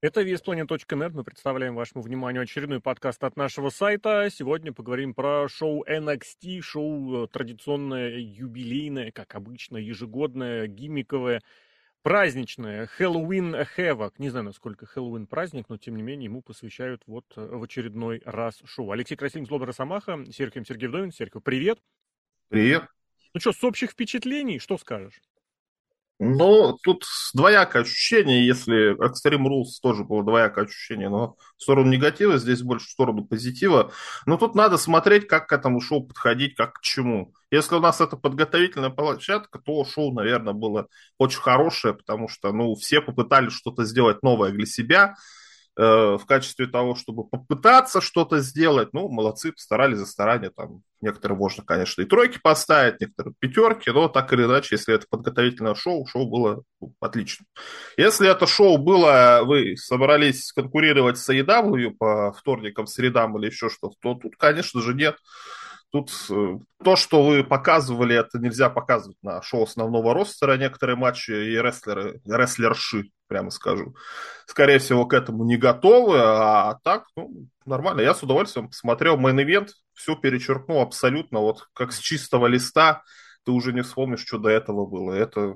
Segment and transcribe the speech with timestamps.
[0.00, 1.10] Это VSPlanet.net.
[1.12, 4.28] Мы представляем вашему вниманию очередной подкаст от нашего сайта.
[4.30, 11.42] Сегодня поговорим про шоу NXT, шоу э, традиционное, юбилейное, как обычно, ежегодное, гиммиковое,
[12.02, 12.86] праздничное.
[12.86, 14.12] Хэллоуин Havoc.
[14.18, 18.22] Не знаю, насколько Хэллоуин праздник, но тем не менее ему посвящают вот э, в очередной
[18.24, 18.92] раз шоу.
[18.92, 21.10] Алексей Красильник, Злоба Росомаха, Серхием Сергей Вдовин.
[21.10, 21.80] Серхио, привет.
[22.46, 22.84] Привет.
[23.34, 25.20] Ну что, с общих впечатлений, что скажешь?
[26.20, 32.38] Ну, тут двоякое ощущение, если Extreme Rules тоже было двоякое ощущение, но в сторону негатива,
[32.38, 33.92] здесь больше в сторону позитива.
[34.26, 37.32] Но тут надо смотреть, как к этому шоу подходить, как к чему.
[37.52, 40.88] Если у нас это подготовительная площадка, то шоу, наверное, было
[41.18, 45.14] очень хорошее, потому что, ну, все попытались что-то сделать новое для себя,
[45.78, 48.92] в качестве того, чтобы попытаться что-то сделать.
[48.92, 50.50] Ну, молодцы, постарались за старание.
[50.50, 55.06] Там некоторые можно, конечно, и тройки поставить, некоторые пятерки, но так или иначе, если это
[55.08, 57.46] подготовительное шоу, шоу было ну, отлично.
[57.96, 63.94] Если это шоу было, вы собрались конкурировать с AEW по вторникам, средам или еще что-то,
[64.02, 65.16] то тут, конечно же, нет.
[65.90, 70.58] Тут э, то, что вы показывали, это нельзя показывать на шоу основного ростера.
[70.58, 73.94] Некоторые матчи и рестлеры, рестлерши, прямо скажу,
[74.46, 76.18] скорее всего, к этому не готовы.
[76.20, 78.02] А так, ну, нормально.
[78.02, 81.40] Я с удовольствием посмотрел main event, все перечеркнул абсолютно.
[81.40, 83.02] Вот как с чистого листа
[83.44, 85.12] ты уже не вспомнишь, что до этого было.
[85.12, 85.54] Это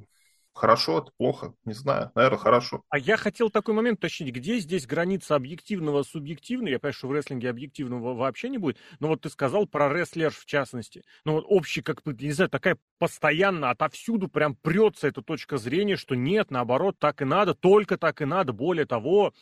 [0.55, 2.85] Хорошо, это плохо, не знаю, наверное, хорошо.
[2.91, 6.69] А я хотел такой момент уточнить, где здесь граница объективного, субъективного?
[6.73, 10.31] Я понимаю, что в рестлинге объективного вообще не будет, но вот ты сказал про рестлер
[10.31, 11.03] в частности.
[11.25, 15.97] Ну вот общий, как бы, не знаю, такая постоянно отовсюду прям прется эта точка зрения,
[15.97, 18.53] что нет, наоборот, так и надо, только так и надо.
[18.53, 19.33] Более того,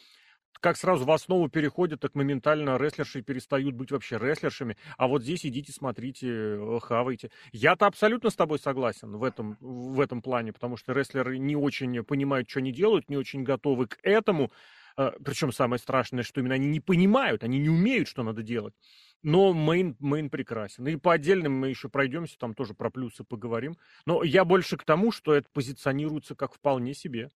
[0.60, 4.76] как сразу в основу переходят, так моментально рестлерши перестают быть вообще рестлершами.
[4.96, 7.30] А вот здесь идите, смотрите, э, хавайте.
[7.52, 12.04] Я-то абсолютно с тобой согласен в этом, в этом плане, потому что рестлеры не очень
[12.04, 14.52] понимают, что они делают, не очень готовы к этому.
[14.96, 18.74] Э, Причем самое страшное, что именно они не понимают, они не умеют, что надо делать.
[19.22, 20.86] Но main, main прекрасен.
[20.86, 23.76] И по отдельным мы еще пройдемся, там тоже про плюсы поговорим.
[24.06, 27.30] Но я больше к тому, что это позиционируется как вполне себе.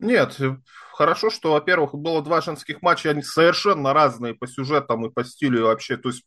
[0.00, 0.56] Нет, э,
[0.92, 5.64] хорошо, что, во-первых, было два женских матча, они совершенно разные по сюжетам и по стилю
[5.64, 5.96] вообще.
[5.96, 6.24] То есть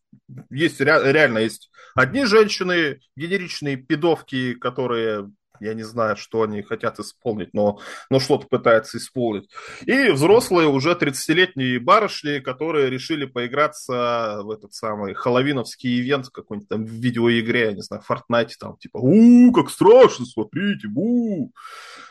[0.50, 5.30] есть реально есть одни женщины, генеричные пидовки, которые
[5.60, 7.80] я не знаю, что они хотят исполнить, но,
[8.10, 9.50] но что-то пытаются исполнить.
[9.86, 16.86] И взрослые, уже 30-летние барышни, которые решили поиграться в этот самый хэллоуиновский ивент какой-нибудь там
[16.86, 21.52] в видеоигре, я не знаю, в Fortnite, там типа, у как страшно, смотрите, у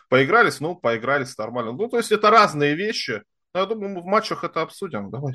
[0.09, 1.73] Поигрались, ну, поигрались нормально.
[1.73, 3.23] Ну, то есть это разные вещи.
[3.55, 5.11] Но я думаю, мы в матчах это обсудим.
[5.11, 5.35] Давай.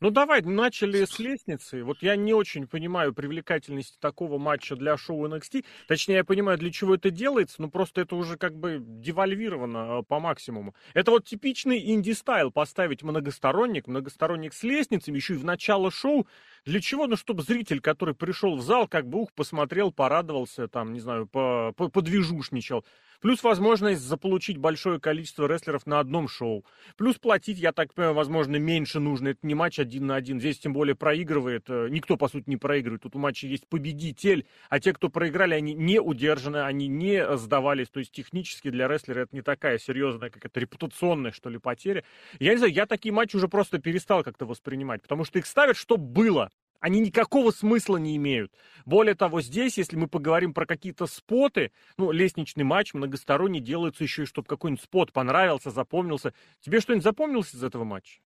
[0.00, 1.82] Ну давай, начали с лестницы.
[1.82, 5.64] Вот я не очень понимаю привлекательности такого матча для шоу NXT.
[5.88, 10.02] Точнее, я понимаю, для чего это делается, но просто это уже как бы девальвировано э,
[10.04, 10.72] по максимуму.
[10.94, 16.28] Это вот типичный инди-стайл поставить многосторонник, многосторонник с лестницами, еще и в начало шоу.
[16.64, 17.08] Для чего?
[17.08, 21.26] Ну, чтобы зритель, который пришел в зал, как бы ух, посмотрел, порадовался, там, не знаю,
[21.26, 22.84] по, по, подвижушничал.
[23.20, 26.64] Плюс возможность заполучить большое количество рестлеров на одном шоу.
[26.96, 29.28] Плюс платить, я так понимаю, возможно, меньше нужно.
[29.28, 30.38] Это не матч один на один.
[30.38, 31.64] Здесь тем более проигрывает.
[31.68, 33.02] Э, никто, по сути, не проигрывает.
[33.02, 34.46] Тут у матча есть победитель.
[34.68, 37.88] А те, кто проиграли, они не удержаны, они не сдавались.
[37.88, 42.04] То есть технически для рестлера это не такая серьезная, как это репутационная, что ли, потеря.
[42.38, 45.02] Я не знаю, я такие матчи уже просто перестал как-то воспринимать.
[45.02, 46.50] Потому что их ставят, чтобы было
[46.80, 48.52] они никакого смысла не имеют.
[48.84, 54.22] Более того, здесь, если мы поговорим про какие-то споты, ну, лестничный матч многосторонний делается еще
[54.22, 56.34] и, чтобы какой-нибудь спот понравился, запомнился.
[56.60, 58.20] Тебе что-нибудь запомнилось из этого матча?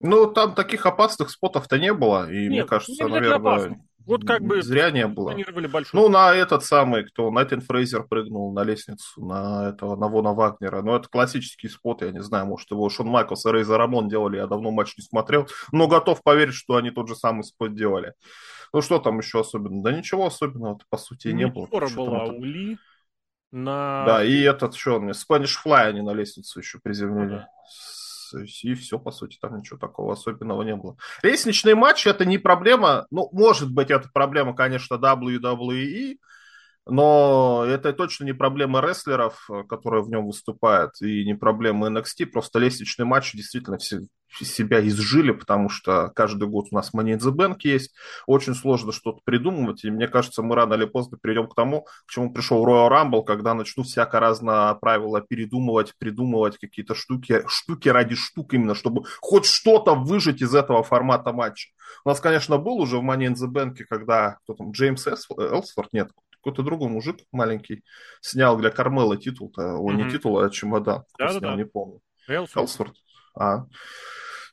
[0.00, 3.80] Ну, там таких опасных спотов-то не было, и Нет, мне кажется, наверное.
[4.06, 5.34] Вот как бы зря не было.
[5.92, 10.82] Ну, на этот самый, кто, Найтан Фрейзер прыгнул на лестницу, на этого, на Вона Вагнера.
[10.82, 14.36] Ну, это классический спот, я не знаю, может, его Шон Майклс и Рейзер Рамон делали,
[14.36, 18.12] я давно матч не смотрел, но готов поверить, что они тот же самый спот делали.
[18.74, 19.82] Ну, что там еще особенно?
[19.82, 21.66] Да ничего особенного по сути, не было.
[21.66, 22.76] была у Ли.
[23.52, 24.04] На...
[24.04, 27.34] Да, и этот, что он мне, Spanish Fly они на лестницу еще приземлили.
[27.34, 27.48] Ага
[28.42, 30.96] и все, по сути, там ничего такого особенного не было.
[31.22, 36.16] Лестничный матч это не проблема, ну, может быть, это проблема, конечно, WWE,
[36.86, 42.58] но это точно не проблема рестлеров, которые в нем выступают, и не проблема NXT, просто
[42.58, 44.00] лестничный матч действительно все,
[44.42, 47.94] себя изжили, потому что каждый год у нас Money in the Bank есть,
[48.26, 52.10] очень сложно что-то придумывать, и мне кажется, мы рано или поздно придем к тому, к
[52.10, 58.16] чему пришел Royal Rumble, когда начнут всяко разно правила передумывать, придумывать какие-то штуки, штуки ради
[58.16, 61.70] штук именно, чтобы хоть что-то выжить из этого формата матча.
[62.04, 65.92] У нас, конечно, был уже в Money in the Bank, когда кто там, Джеймс Элсфорд,
[65.92, 66.10] нет,
[66.44, 67.84] какой-то другой мужик маленький
[68.20, 69.94] снял для Кармела титул-то, mm-hmm.
[69.94, 72.00] не титул, а чемодан, да, снял, да, не помню.
[72.28, 72.68] Элсворт.
[72.68, 72.96] Элсворт.
[73.34, 73.64] А.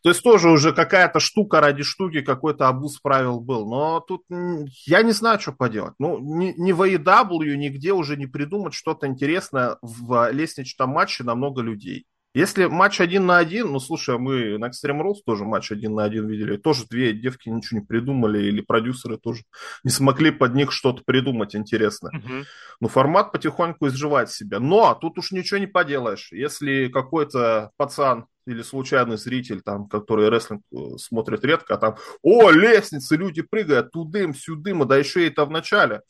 [0.03, 3.69] То есть тоже уже какая-то штука ради штуки, какой-то обуз правил был.
[3.69, 5.93] Но тут я не знаю, что поделать.
[5.99, 11.35] Ну, ни, ни в AEW, нигде уже не придумать что-то интересное в лестничном матче на
[11.35, 12.07] много людей.
[12.33, 16.05] Если матч один на один, ну, слушай, мы на Extreme Rules тоже матч один на
[16.05, 19.43] один видели, тоже две девки ничего не придумали, или продюсеры тоже
[19.83, 22.11] не смогли под них что-то придумать интересное.
[22.11, 22.43] Uh-huh.
[22.79, 24.59] Ну, формат потихоньку изживает себя.
[24.59, 26.31] Но тут уж ничего не поделаешь.
[26.31, 32.49] Если какой-то пацан или случайный зритель, там, который рестлинг э, смотрит редко, а там, о,
[32.49, 36.01] лестницы, люди прыгают, тудым, сюдым, да еще и это в начале.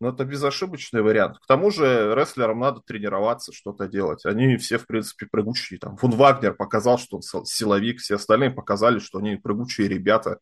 [0.00, 1.38] Но это безошибочный вариант.
[1.38, 4.24] К тому же рестлерам надо тренироваться, что-то делать.
[4.24, 5.78] Они все, в принципе, прыгучие.
[5.78, 10.38] Там, Фун Вагнер показал, что он силовик, все остальные показали, что они прыгучие ребята.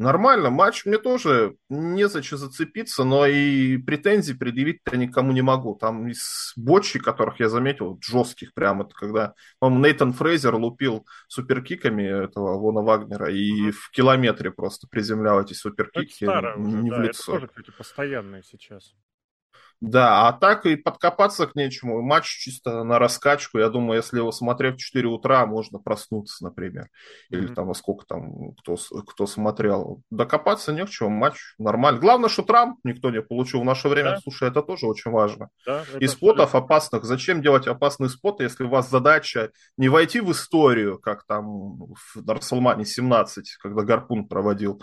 [0.00, 5.74] Нормально, матч мне тоже незачем зацепиться, но и претензий предъявить-то никому не могу.
[5.74, 12.24] Там из бочи, которых я заметил, жестких прям, это когда, по-моему, Нейтан Фрейзер лупил суперкиками
[12.24, 13.72] этого Вона Вагнера и mm-hmm.
[13.72, 17.32] в километре просто приземлял эти суперкики это не уже, в да, лицо.
[17.32, 18.94] Это тоже, кстати, постоянное сейчас.
[19.80, 22.02] Да, а так и подкопаться к нечему.
[22.02, 23.58] Матч чисто на раскачку.
[23.58, 26.88] Я думаю, если его смотреть в 4 утра, можно проснуться, например.
[27.30, 27.54] Или mm-hmm.
[27.54, 30.02] там, сколько там кто, кто смотрел.
[30.10, 31.08] Докопаться не к чему.
[31.08, 32.00] Матч нормальный.
[32.00, 34.10] Главное, что травм никто не получил в наше время.
[34.10, 34.18] Да.
[34.18, 35.48] Слушай, это тоже очень важно.
[35.64, 37.04] Да, и спотов опасных.
[37.04, 42.16] Зачем делать опасные споты, если у вас задача не войти в историю, как там в
[42.16, 44.82] Дарсалмане 17, когда Гарпун проводил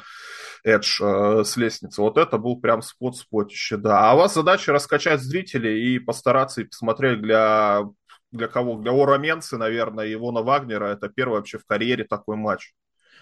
[0.64, 2.02] Эдж э, с лестницы.
[2.02, 4.10] Вот это был прям спот-спотище, да.
[4.10, 7.84] А у вас задача раскачать зрителей и постараться и посмотреть для,
[8.32, 8.78] для кого?
[8.78, 10.86] Для Оро Менсы, наверное, и и Вона Вагнера.
[10.86, 12.74] Это первый вообще в карьере такой матч.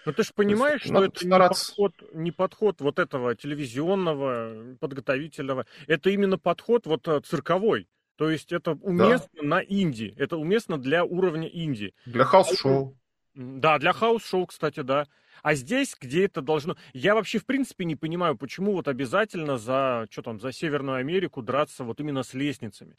[0.05, 5.65] Ну ты же понимаешь, есть, что это не подход, не подход вот этого телевизионного, подготовительного.
[5.87, 7.87] Это именно подход вот э, цирковой.
[8.15, 9.43] То есть это уместно да.
[9.43, 10.13] на инди.
[10.17, 11.95] Это уместно для уровня инди.
[12.05, 12.95] Для house show.
[13.35, 15.07] Да, для house show, кстати, да.
[15.43, 16.77] А здесь, где это должно...
[16.93, 21.41] Я вообще, в принципе, не понимаю, почему вот обязательно за, что там, за Северную Америку
[21.41, 22.95] драться вот именно с лестницами.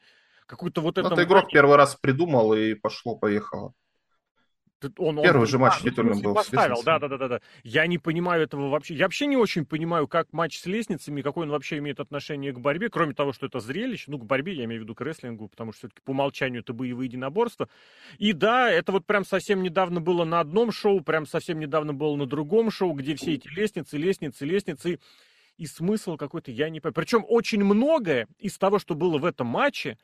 [0.46, 1.08] Какой-то вот это...
[1.08, 3.72] Ну, игрок первый раз придумал и пошло-поехало.
[4.98, 6.34] Он, Первый он, же матч а, титульным был.
[6.34, 7.40] Поставил, да, да, да, да.
[7.62, 8.94] Я не понимаю этого вообще.
[8.94, 12.60] Я вообще не очень понимаю, как матч с лестницами, какой он вообще имеет отношение к
[12.60, 15.48] борьбе, кроме того, что это зрелище, ну, к борьбе, я имею в виду к рестлингу,
[15.48, 17.68] потому что все-таки по умолчанию это боевые единоборства.
[18.18, 22.14] И да, это вот прям совсем недавно было на одном шоу, прям совсем недавно было
[22.16, 25.00] на другом шоу, где все эти лестницы, лестницы, лестницы,
[25.56, 26.94] и смысл какой-то я не понимаю.
[26.94, 29.96] Причем очень многое из того, что было в этом матче,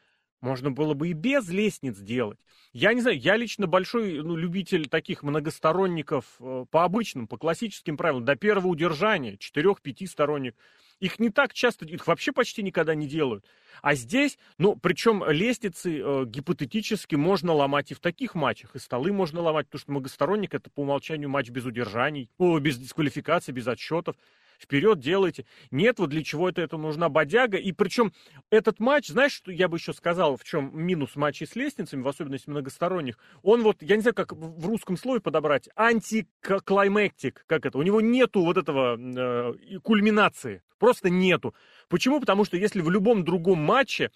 [0.43, 2.39] можно было бы и без лестниц делать.
[2.73, 7.97] Я не знаю, я лично большой ну, любитель таких многосторонников э, по обычным, по классическим
[7.97, 10.57] правилам, до первого удержания, четырех-пяти сторонник.
[10.99, 13.45] Их не так часто, их вообще почти никогда не делают.
[13.83, 19.13] А здесь, ну, причем лестницы э, гипотетически можно ломать и в таких матчах, и столы
[19.13, 23.69] можно ломать, потому что многосторонник это по умолчанию матч без удержаний, о, без дисквалификации, без
[23.69, 24.17] отсчетов
[24.63, 25.45] вперед делайте.
[25.71, 27.59] Нет, вот для чего это, это нужна бодяга.
[27.59, 28.13] И причем
[28.51, 32.09] этот матч, знаешь, что я бы еще сказал, в чем минус матчей с лестницами, в
[32.09, 37.79] особенности многосторонних, он вот, я не знаю, как в русском слове подобрать, антиклаймектик, как это,
[37.79, 41.55] у него нету вот этого э, кульминации, просто нету.
[41.89, 42.21] Почему?
[42.21, 44.11] Потому что если в любом другом матче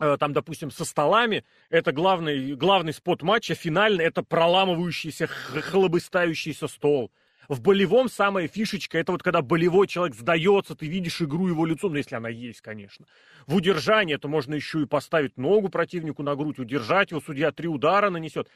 [0.00, 7.10] э, там, допустим, со столами, это главный, главный спот матча, финальный, это проламывающийся, хлобыстающийся стол.
[7.48, 11.92] В болевом самая фишечка, это вот когда болевой человек сдается, ты видишь игру его лицом,
[11.92, 13.06] ну если она есть, конечно.
[13.46, 17.68] В удержании это можно еще и поставить ногу противнику на грудь, удержать его, судья три
[17.68, 18.48] удара нанесет.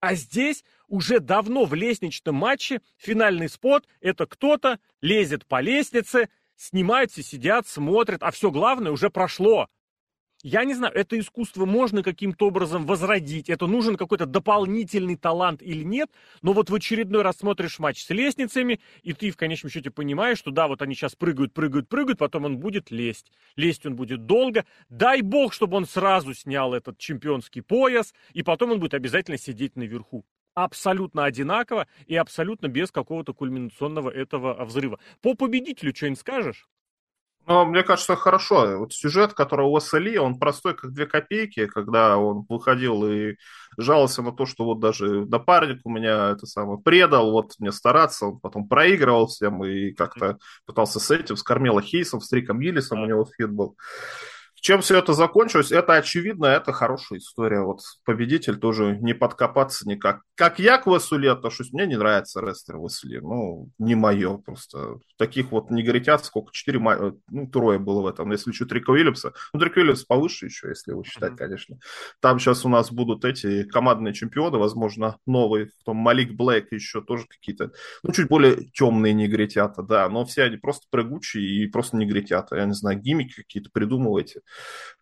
[0.00, 7.22] А здесь уже давно в лестничном матче финальный спот, это кто-то лезет по лестнице, снимаются,
[7.22, 9.68] сидят, смотрят, а все главное уже прошло.
[10.48, 15.82] Я не знаю, это искусство можно каким-то образом возродить, это нужен какой-то дополнительный талант или
[15.82, 16.08] нет,
[16.40, 20.38] но вот в очередной раз смотришь матч с лестницами, и ты в конечном счете понимаешь,
[20.38, 23.32] что да, вот они сейчас прыгают, прыгают, прыгают, потом он будет лезть.
[23.56, 24.64] Лезть он будет долго.
[24.88, 29.74] Дай бог, чтобы он сразу снял этот чемпионский пояс, и потом он будет обязательно сидеть
[29.74, 30.24] наверху
[30.54, 35.00] абсолютно одинаково и абсолютно без какого-то кульминационного этого взрыва.
[35.22, 36.68] По победителю что-нибудь скажешь?
[37.48, 38.78] Ну, мне кажется, хорошо.
[38.78, 43.36] Вот сюжет, который у Эсали, он простой, как две копейки, когда он выходил и
[43.78, 48.26] жаловался на то, что вот даже напарник у меня это самое предал, вот мне стараться,
[48.26, 53.02] он потом проигрывал всем и как-то пытался с этим, с Кармело Хейсом, с Триком Уильямсом
[53.02, 53.76] у него feud был.
[54.60, 57.60] Чем все это закончилось, это очевидно, это хорошая история.
[57.60, 62.42] Вот победитель тоже не подкопаться никак как я к Весу Ли отношусь, мне не нравится
[62.42, 63.18] рестлер Вес Ли.
[63.20, 64.98] Ну, не мое просто.
[65.16, 66.52] Таких вот негритят сколько?
[66.52, 68.30] Четыре, ну, трое было в этом.
[68.30, 69.32] Если еще Трика Уильямса.
[69.54, 71.36] Ну, Трик Уильямс повыше еще, если его считать, mm-hmm.
[71.36, 71.78] конечно.
[72.20, 75.70] Там сейчас у нас будут эти командные чемпионы, возможно, новые.
[75.78, 77.72] Потом Малик Блэк еще тоже какие-то,
[78.02, 80.06] ну, чуть более темные негритята, да.
[80.10, 82.56] Но все они просто прыгучие и просто негритята.
[82.56, 84.42] Я не знаю, гиммики какие-то придумываете.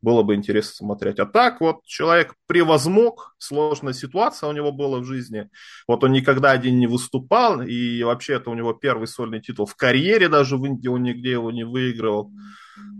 [0.02, 1.18] Было бы интересно смотреть.
[1.18, 5.48] А так вот человек превозмог, сложная ситуация у него была в жизни.
[5.88, 9.76] Вот он никогда один не выступал, и вообще это у него первый сольный титул в
[9.76, 12.30] карьере даже в Индии он нигде его не выигрывал.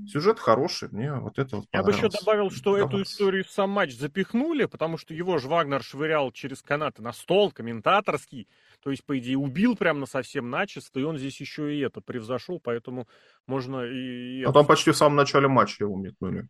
[0.07, 3.71] Сюжет хороший, мне вот это вот Я бы еще добавил, что эту историю в сам
[3.71, 8.49] матч запихнули, потому что его же Вагнер швырял через канаты на стол, комментаторский.
[8.85, 12.03] То есть, по идее, убил прямо на совсем начисто, и он здесь еще и это
[12.03, 13.09] превзошел, поэтому
[13.47, 14.45] можно и...
[14.45, 16.49] А там почти в самом начале матча его метнули.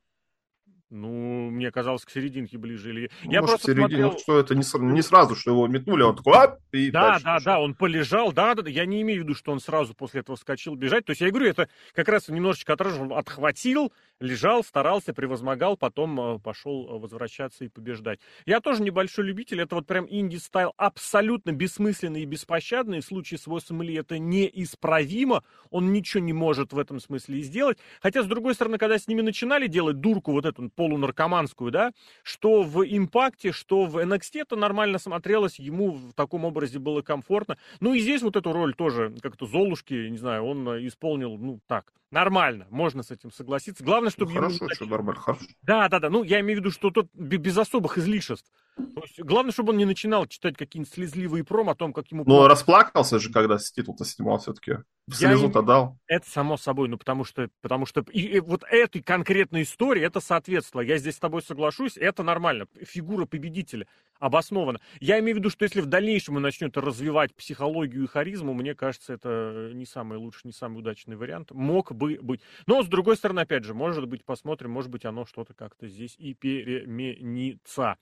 [0.90, 2.90] Ну, мне казалось, к серединке ближе.
[2.90, 3.10] Или...
[3.24, 4.18] Ну, я может, просто середине, смотрел...
[4.18, 7.34] что это не, не сразу, что его метнули, а он такой, ап, и Да, да,
[7.34, 7.44] пошел.
[7.44, 8.70] да, он полежал, да, да, да.
[8.70, 11.04] Я не имею в виду, что он сразу после этого скачал бежать.
[11.04, 16.38] То есть я говорю, это как раз немножечко отражен, отхватил, лежал, старался, превозмогал, потом э,
[16.38, 18.20] пошел э, возвращаться и побеждать.
[18.46, 23.00] Я тоже небольшой любитель, это вот прям инди-стайл абсолютно бессмысленный и беспощадный.
[23.00, 27.78] В случае с 8 Ли это неисправимо, он ничего не может в этом смысле сделать.
[28.00, 31.92] Хотя, с другой стороны, когда с ними начинали делать дурку вот эту полунаркоманскую, да,
[32.22, 37.58] что в импакте, что в NXT это нормально смотрелось, ему в таком образе было комфортно.
[37.80, 41.60] Ну и здесь вот эту роль тоже, как-то Золушки, не знаю, он э, исполнил, ну
[41.66, 43.84] так, нормально, можно с этим согласиться.
[43.84, 45.44] Главное, чтобы ну, хорошо, что нормально, хорошо.
[45.62, 48.50] Да, да, да, ну я имею в виду, что тут без особых излишеств.
[48.76, 52.24] То есть, главное, чтобы он не начинал читать какие-нибудь слезливые пром о том, как ему...
[52.26, 54.78] Ну, расплакался же, когда титул-то снимал все-таки.
[55.10, 55.98] Слезу-то дал.
[56.06, 60.20] Это само собой, ну, потому что, потому что и, и вот этой конкретной истории это
[60.20, 60.86] соответствовало.
[60.86, 62.66] Я здесь с тобой соглашусь, это нормально.
[62.82, 63.86] Фигура победителя
[64.18, 64.80] обоснована.
[65.00, 68.74] Я имею в виду, что если в дальнейшем он начнет развивать психологию и харизму, мне
[68.74, 71.50] кажется, это не самый лучший, не самый удачный вариант.
[71.50, 72.40] Мог бы быть.
[72.66, 76.14] Но, с другой стороны, опять же, может быть, посмотрим, может быть, оно что-то как-то здесь
[76.16, 77.98] и переменится.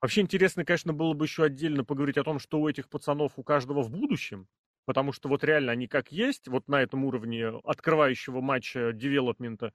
[0.00, 3.42] Вообще интересно, конечно, было бы еще отдельно поговорить о том, что у этих пацанов у
[3.42, 4.48] каждого в будущем,
[4.86, 9.72] потому что вот реально они как есть, вот на этом уровне открывающего матча девелопмента,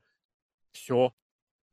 [0.72, 1.13] все.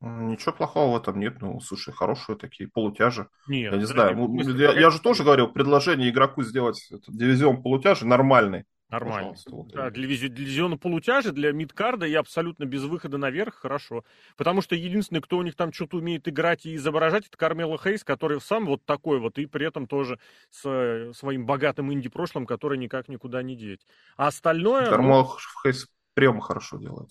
[0.01, 1.41] Ничего плохого в этом нет.
[1.41, 3.27] Ну, слушай, хорошие такие полутяжи.
[3.47, 4.35] Нет, я не знаю.
[4.57, 8.65] Я, я же тоже говорил, предложение игроку сделать дивизион полутяжи нормальный.
[8.93, 9.35] Нормально.
[9.73, 14.05] Да, для, дивизиона полутяжи, для мидкарда и абсолютно без выхода наверх хорошо.
[14.37, 18.03] Потому что единственный, кто у них там что-то умеет играть и изображать, это Кармела Хейс,
[18.03, 20.19] который сам вот такой вот, и при этом тоже
[20.51, 23.81] с своим богатым инди-прошлым, который никак никуда не деть.
[24.15, 24.85] А остальное...
[24.85, 25.29] Кармела ну...
[25.63, 27.09] Хейс приемы хорошо делает.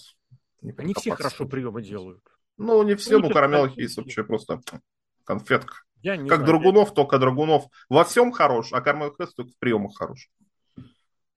[0.61, 2.23] Не Они все хорошо приемы делают.
[2.59, 4.61] Ну, не все, ну, у Кармела Хейс вообще просто
[5.25, 5.75] конфетка.
[6.03, 6.95] Я не как знаю, Драгунов, я...
[6.95, 10.29] только Драгунов во всем хорош, а Кармел Хейс только в приемах хорош.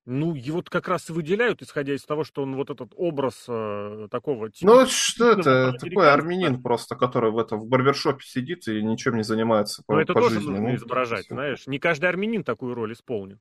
[0.07, 4.07] Ну, его как раз и выделяют, исходя из того, что он вот этот образ э,
[4.11, 4.51] такого...
[4.51, 5.73] Типа, ну, что это?
[5.73, 10.01] Такой армянин просто, который в, этом, в барбершопе сидит и ничем не занимается по, Но
[10.01, 10.51] это по тоже жизни.
[10.51, 11.65] нужно ну, изображать, знаешь.
[11.65, 13.39] Не каждый армянин такую роль исполнит.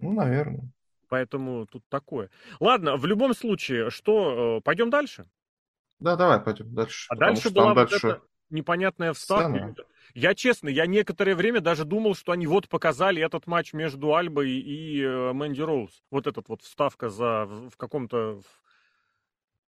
[0.00, 0.70] Ну, наверное.
[1.08, 2.30] Поэтому тут такое.
[2.60, 5.30] Ладно, в любом случае, что, э, пойдем дальше?
[5.98, 7.06] Да, давай пойдем дальше.
[7.08, 8.20] А дальше была вот эта
[8.50, 9.48] непонятная вставка.
[9.48, 9.74] Сцена.
[10.14, 14.50] Я честно, я некоторое время даже думал, что они вот показали этот матч между Альбой
[14.50, 16.02] и э, Мэнди Роуз.
[16.10, 18.40] Вот этот вот вставка за в, каком-то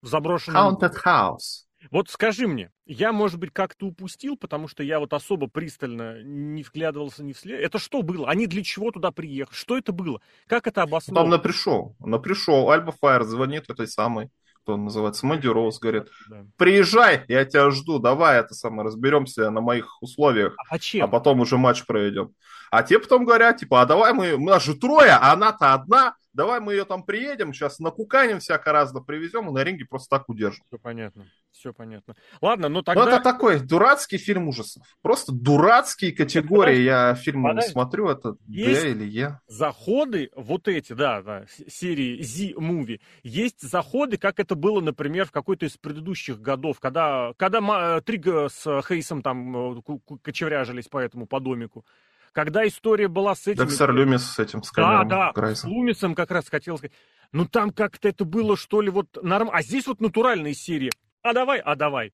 [0.02, 0.74] в заброшенном...
[0.74, 1.66] Haunted House.
[1.90, 6.62] Вот скажи мне, я, может быть, как-то упустил, потому что я вот особо пристально не
[6.62, 7.58] вглядывался ни вслед.
[7.58, 8.28] Это что было?
[8.28, 9.56] Они для чего туда приехали?
[9.56, 10.20] Что это было?
[10.46, 11.30] Как это обосновано?
[11.30, 11.96] Там на пришел.
[12.00, 12.70] На пришел.
[12.70, 14.30] Альба Фаер звонит этой самой
[14.62, 16.44] кто он называется, Мэнди Роуз, говорит, да.
[16.56, 21.56] приезжай, я тебя жду, давай это самое, разберемся на моих условиях, а, а потом уже
[21.56, 22.34] матч проведем.
[22.70, 26.14] А те потом говорят, типа, а давай мы, у нас же трое, а она-то одна,
[26.32, 30.16] давай мы ее там приедем, сейчас на накуканим всяко разно, привезем и на ринге просто
[30.16, 30.64] так удержим.
[30.68, 32.16] Все понятно, все понятно.
[32.40, 33.04] Ладно, ну тогда...
[33.04, 34.84] Ну это такой дурацкий фильм ужасов.
[35.02, 36.80] Просто дурацкие категории.
[36.80, 37.72] Я фильм Подожди.
[37.72, 39.40] смотрю, это Есть Д или Е.
[39.46, 45.66] заходы, вот эти, да, да, серии Z-Movie, есть заходы, как это было, например, в какой-то
[45.66, 49.82] из предыдущих годов, когда, когда Триг с Хейсом там э,
[50.22, 51.84] кочевряжились по этому, по домику.
[52.32, 53.66] Когда история была с этим...
[53.66, 55.70] Дексер Люмис с этим, с Да, да, Грайсом.
[55.70, 56.96] с Лумисом как раз хотел сказать.
[57.32, 59.58] Ну там как-то это было, что ли, вот нормально.
[59.58, 60.90] А здесь вот натуральные серии.
[61.22, 62.12] А давай, а давай.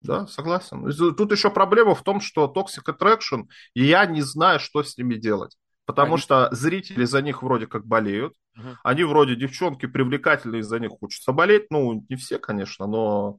[0.00, 0.90] Да, согласен.
[1.16, 3.44] Тут еще проблема в том, что Toxic Attraction,
[3.74, 5.56] я не знаю, что с ними делать.
[5.86, 6.22] Потому Они...
[6.22, 8.34] что зрители за них вроде как болеют.
[8.56, 8.68] Угу.
[8.84, 11.66] Они вроде девчонки привлекательные, за них хочется болеть.
[11.70, 13.38] Ну, не все, конечно, но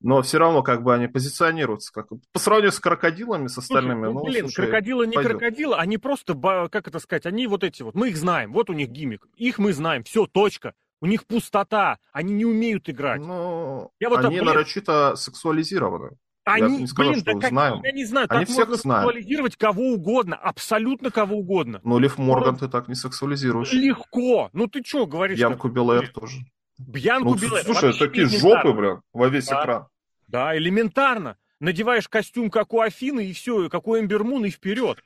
[0.00, 4.06] но все равно как бы они позиционируются как по сравнению с крокодилами, с остальными.
[4.06, 5.32] Слушай, ну, блин, слушай, крокодилы не пойдет.
[5.32, 6.34] крокодилы, они просто,
[6.70, 9.58] как это сказать, они вот эти вот, мы их знаем, вот у них гиммик, их
[9.58, 10.74] мы знаем, все, точка.
[11.00, 13.20] У них пустота, они не умеют играть.
[13.20, 16.16] Ну, я вот они так, нарочито сексуализированы.
[16.44, 17.80] Они, я не скажу, блин, что да как, знаем.
[17.84, 19.04] я не знаю, Они как всех можно знают.
[19.04, 21.80] сексуализировать кого угодно, абсолютно кого угодно.
[21.84, 23.72] Ну, Лив Морган ну, ты так не сексуализируешь.
[23.72, 24.50] Легко.
[24.52, 25.38] Ну, ты что говоришь?
[25.38, 26.38] Янку Белэр тоже.
[26.78, 27.64] Бьянку ну, Белэр.
[27.64, 29.62] Слушай, такие жопы, бля, во весь да.
[29.62, 29.86] экран.
[30.28, 31.36] Да, элементарно.
[31.60, 35.02] Надеваешь костюм, как у Афины, и все, как у Эмбермун, и вперед.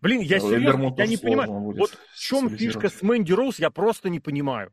[0.00, 1.50] Блин, я ну, серьезно, я не понимаю.
[1.50, 4.72] Вот в чем фишка с Мэнди Роуз, я просто не понимаю.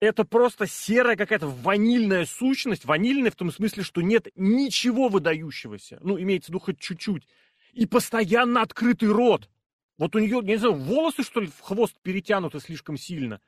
[0.00, 2.84] Это просто серая какая-то ванильная сущность.
[2.84, 5.98] Ванильная в том смысле, что нет ничего выдающегося.
[6.02, 7.26] Ну, имеется в виду хоть чуть-чуть.
[7.72, 9.48] И постоянно открытый рот.
[9.96, 13.40] Вот у нее, не знаю, волосы, что ли, в хвост перетянуты слишком сильно.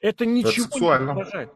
[0.00, 1.52] Это ничего это не выражает.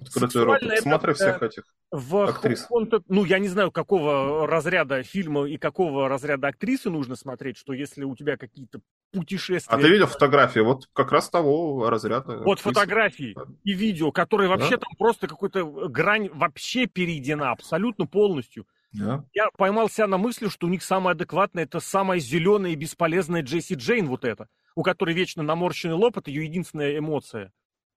[0.00, 0.60] Открытый рот.
[0.80, 2.66] Смотри всех этих в актрис.
[3.08, 8.04] Ну, я не знаю, какого разряда фильма и какого разряда актрисы нужно смотреть, что если
[8.04, 8.80] у тебя какие-то
[9.12, 9.76] путешествия...
[9.76, 10.60] А ты видел фотографии?
[10.60, 12.38] Вот как раз того разряда.
[12.38, 12.74] Вот актрисы.
[12.74, 14.78] фотографии и видео, которые вообще да?
[14.78, 18.66] там просто какой-то грань вообще перейдена абсолютно полностью.
[18.92, 19.24] Да.
[19.34, 23.42] Я поймал себя на мысли, что у них самое адекватное, это самая зеленая и бесполезная
[23.42, 27.52] Джесси Джейн вот эта, у которой вечно наморщенный лоб, это ее единственная эмоция.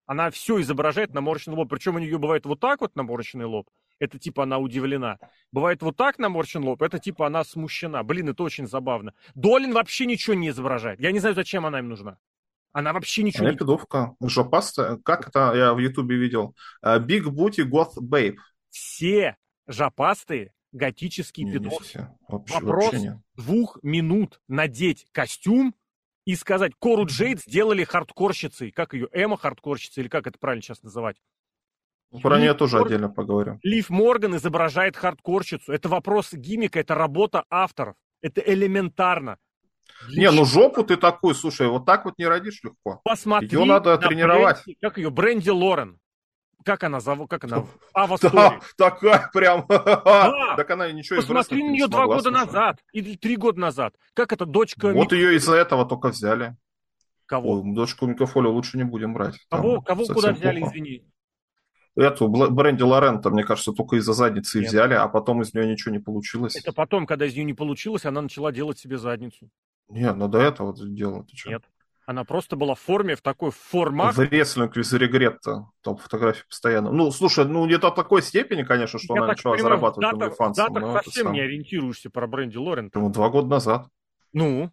[0.05, 1.69] Она все изображает наморщенный лоб.
[1.69, 3.67] Причем у нее бывает вот так вот наморщенный лоб.
[3.99, 5.17] Это типа она удивлена.
[5.51, 6.81] Бывает вот так наморщен лоб.
[6.81, 8.03] Это типа она смущена.
[8.03, 9.13] Блин, это очень забавно.
[9.33, 10.99] Долин вообще ничего не изображает.
[10.99, 12.17] Я не знаю, зачем она им нужна.
[12.71, 13.55] Она вообще ничего не...
[13.55, 14.15] пидовка.
[14.21, 14.99] Жопаста.
[15.03, 16.55] Как это я в Ютубе видел?
[16.83, 18.35] Uh, Big Booty Goth Babe.
[18.69, 22.07] Все жопастые готические пидовки.
[22.27, 25.73] Вопрос вообще двух минут надеть костюм
[26.25, 28.71] и сказать, Кору Джейд сделали хардкорщицей.
[28.71, 29.07] Как ее?
[29.11, 31.17] Эма хардкорщица или как это правильно сейчас называть?
[32.21, 33.59] Про нее тоже Морган, отдельно поговорим.
[33.63, 35.71] Лив Морган изображает хардкорщицу.
[35.71, 37.95] Это вопрос гиммика, это работа авторов.
[38.21, 39.37] Это элементарно.
[40.09, 43.01] Не, ну жопу ты такую, слушай, вот так вот не родишь легко.
[43.03, 43.49] Посмотри.
[43.49, 44.63] Ее надо тренировать.
[44.65, 45.09] Бренди, как ее?
[45.09, 45.99] Бренди Лорен.
[46.65, 47.29] Как она зовут?
[47.29, 47.63] Как она?
[47.93, 49.65] Ава да, такая прям.
[49.69, 50.55] Да.
[50.57, 53.93] так она ничего Посмотри на нее два года назад или три года назад.
[54.13, 54.91] Как это дочка?
[54.91, 55.11] Вот Мик...
[55.11, 56.57] ее из-за этого только взяли.
[57.27, 57.61] Кого?
[57.61, 59.35] Ой, дочку Микофоля лучше не будем брать.
[59.49, 59.81] Кого?
[59.81, 60.73] Кого куда взяли, плохо.
[60.73, 61.05] извини?
[61.95, 64.67] Эту Бренди Лорента, мне кажется, только из-за задницы Нет.
[64.67, 66.55] взяли, а потом из нее ничего не получилось.
[66.55, 69.49] Это потом, когда из нее не получилось, она начала делать себе задницу.
[69.87, 71.23] Нет, ну до этого делала.
[71.25, 71.51] Ты что?
[71.51, 71.63] Нет.
[72.05, 74.15] Она просто была в форме, в такой формах.
[74.15, 75.67] В рестлинг из регретта.
[75.81, 76.91] Там фотографии постоянно.
[76.91, 80.33] Ну, слушай, ну не до такой степени, конечно, что Я она начала понимаю, зарабатывать датах,
[80.33, 82.91] в датах совсем не ориентируешься про Бренди Лорен.
[82.93, 83.87] Ну, два года назад.
[84.33, 84.71] Ну?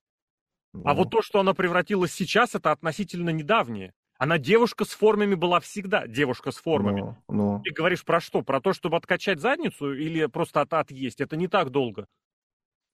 [0.75, 0.83] ну?
[0.85, 3.95] А вот то, что она превратилась сейчас, это относительно недавнее.
[4.19, 7.01] Она девушка с формами была всегда, девушка с формами.
[7.01, 7.63] Ну, ну.
[7.65, 8.43] Ты говоришь про что?
[8.43, 11.21] Про то, чтобы откачать задницу или просто от отъесть?
[11.23, 12.07] Это не так долго.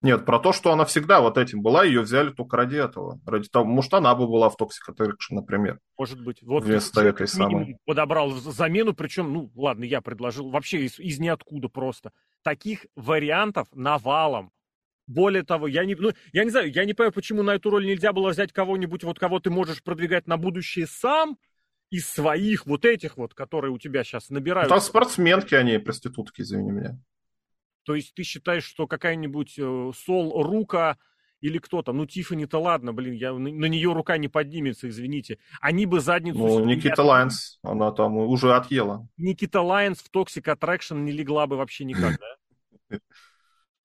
[0.01, 3.21] Нет, про то, что она всегда вот этим была, ее взяли только ради этого.
[3.27, 5.81] Ради того, может, она бы была в Toxic Attraction, например.
[5.99, 6.41] Может быть.
[6.43, 7.77] Вот вместо этой самой.
[7.85, 12.13] Подобрал замену, причем, ну, ладно, я предложил, вообще из, из ниоткуда просто.
[12.43, 14.53] Таких вариантов навалом.
[15.09, 17.87] Более того, я не, ну, я не знаю, я не понимаю, почему на эту роль
[17.87, 21.39] нельзя было взять кого-нибудь, вот кого ты можешь продвигать на будущее сам,
[21.91, 24.69] из своих вот этих вот, которые у тебя сейчас набирают.
[24.69, 26.99] Ну, там спортсменки, они а проститутки, извини меня.
[27.89, 30.99] То есть ты считаешь, что какая-нибудь э, Сол Рука
[31.41, 35.39] или кто-то, ну Тиффани-то ладно, блин, я, на, нее рука не поднимется, извините.
[35.63, 36.39] Они бы задницу...
[36.39, 39.09] Ну, Никита Лайнс, она там уже отъела.
[39.17, 42.27] Никита Лайонс в Toxic Attraction не легла бы вообще никогда.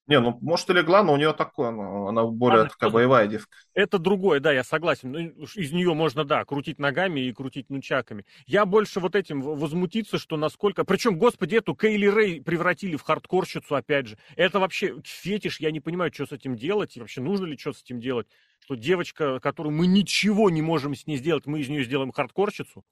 [0.06, 3.26] Не, ну, может, и легла, но у нее такое, она, она более Ладно, такая боевая
[3.28, 3.56] девка.
[3.74, 5.12] Это другое, да, я согласен.
[5.12, 8.26] Ну, из нее можно, да, крутить ногами и крутить нунчаками.
[8.46, 10.84] Я больше вот этим возмутиться, что насколько...
[10.84, 14.18] Причем, господи, эту Кейли Рэй превратили в хардкорщицу, опять же.
[14.36, 17.72] Это вообще фетиш, я не понимаю, что с этим делать, и вообще нужно ли что
[17.72, 18.28] с этим делать.
[18.60, 22.84] Что девочка, которую мы ничего не можем с ней сделать, мы из нее сделаем хардкорщицу.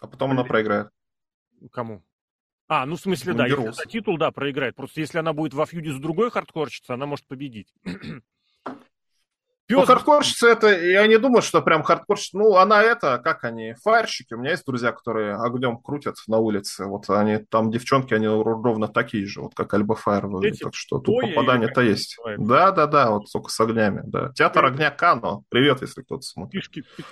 [0.00, 0.90] А потом она проиграет.
[1.72, 2.02] Кому?
[2.72, 4.76] А, ну в смысле, да, если за титул, да, проиграет.
[4.76, 7.66] Просто если она будет во фьюде с другой хардкорщицей, она может победить.
[7.84, 9.78] Пес...
[9.78, 12.38] Ну, хардкорщица это, я не думаю, что прям хардкорщица.
[12.38, 14.34] Ну, она это, как они, фаерщики.
[14.34, 16.84] У меня есть друзья, которые огнем крутят на улице.
[16.84, 20.28] Вот они, там девчонки, они ровно такие же, вот как Альба Фаер.
[20.62, 22.18] Так что тут попадание-то есть.
[22.38, 24.30] Да, да, да, вот только с огнями, да.
[24.32, 25.42] Театр огня Кано.
[25.48, 26.62] Привет, если кто-то смотрит.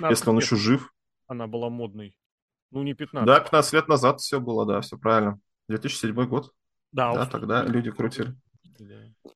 [0.08, 0.92] Если он еще жив.
[1.26, 2.14] Она была модной.
[2.70, 3.26] Ну, не 15.
[3.26, 5.40] Да, 15 лет назад все было, да, все правильно.
[5.68, 6.52] 2007 год.
[6.92, 8.34] Да, да тогда люди крутили.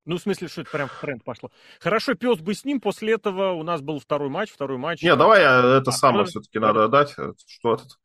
[0.04, 1.50] Ну, в смысле, что это прям в тренд пошло.
[1.80, 2.80] Хорошо, пес бы с ним.
[2.80, 5.02] После этого у нас был второй матч, второй матч.
[5.02, 7.14] Не, давай я это а, самое все-таки надо дать.
[7.46, 7.98] Что этот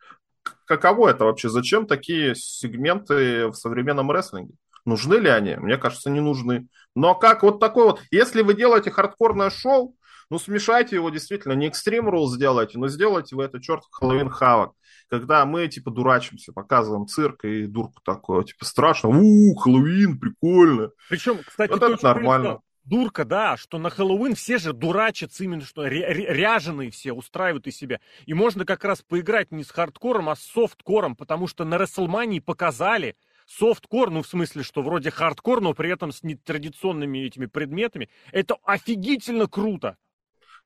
[0.66, 1.50] каково это вообще?
[1.50, 4.54] Зачем такие сегменты в современном рестлинге?
[4.86, 5.56] Нужны ли они?
[5.56, 6.68] Мне кажется, не нужны.
[6.96, 8.02] Но как вот такой вот...
[8.10, 9.96] Если вы делаете хардкорное шоу,
[10.30, 14.74] ну, смешайте его действительно, не Extreme Rules сделайте, но сделайте вы это черт Halloween Havoc.
[15.10, 20.90] Когда мы, типа, дурачимся, показываем цирк и дурку такое, типа, страшно, у Хэллоуин, прикольно.
[21.10, 22.60] Причем, кстати, вот это нормально.
[22.84, 28.00] Дурка, да, что на Хэллоуин все же дурачатся именно, что ряженые все устраивают из себя.
[28.26, 32.40] И можно как раз поиграть не с хардкором, а с софткором, потому что на Рестлмании
[32.40, 38.10] показали, софткор, ну в смысле, что вроде хардкор, но при этом с нетрадиционными этими предметами.
[38.32, 39.98] Это офигительно круто.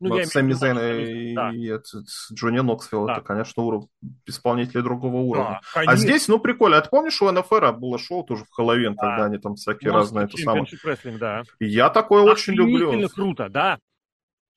[0.01, 1.51] Ну, вот Сэмми Зейн и, да.
[1.51, 3.13] и этот, Джонни Ноксвилл, да.
[3.13, 3.87] это, конечно, уровень,
[4.25, 5.61] исполнители другого уровня.
[5.75, 6.77] Да, а здесь, ну, прикольно.
[6.77, 9.01] А ты помнишь, у НФР было шоу тоже в Хэллоуин, да.
[9.01, 10.25] когда они там всякие Monster разные...
[10.25, 10.65] Это самое...
[11.19, 11.43] да.
[11.59, 13.07] Я такое очень люблю.
[13.09, 13.77] круто, да.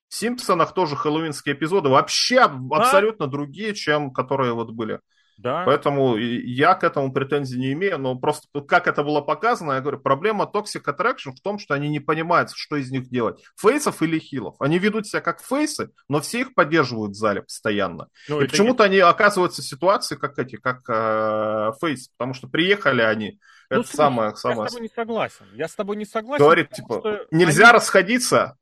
[0.08, 2.76] В Симпсонах тоже хэллоуинские эпизоды вообще да?
[2.76, 5.00] абсолютно другие, чем которые вот были.
[5.36, 5.64] Да.
[5.64, 9.98] Поэтому я к этому претензий не имею, но просто как это было показано, я говорю,
[9.98, 13.42] проблема Toxic Attraction в том, что они не понимают, что из них делать.
[13.56, 14.56] Фейсов или хилов.
[14.60, 18.08] Они ведут себя как фейсы, но все их поддерживают в зале постоянно.
[18.28, 18.94] Ну, и почему-то не...
[18.94, 23.38] они оказываются в ситуации, как эти, как э, фейс, потому что приехали они,
[23.70, 24.62] ну, это самое, самое...
[24.62, 25.46] Я с тобой не согласен.
[25.54, 26.44] Я с тобой не согласен.
[26.44, 27.74] Говорит, типа, нельзя они...
[27.74, 28.56] расходиться,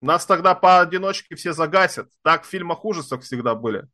[0.00, 2.08] нас тогда поодиночке все загасят.
[2.22, 3.86] Так в фильмах ужасов всегда были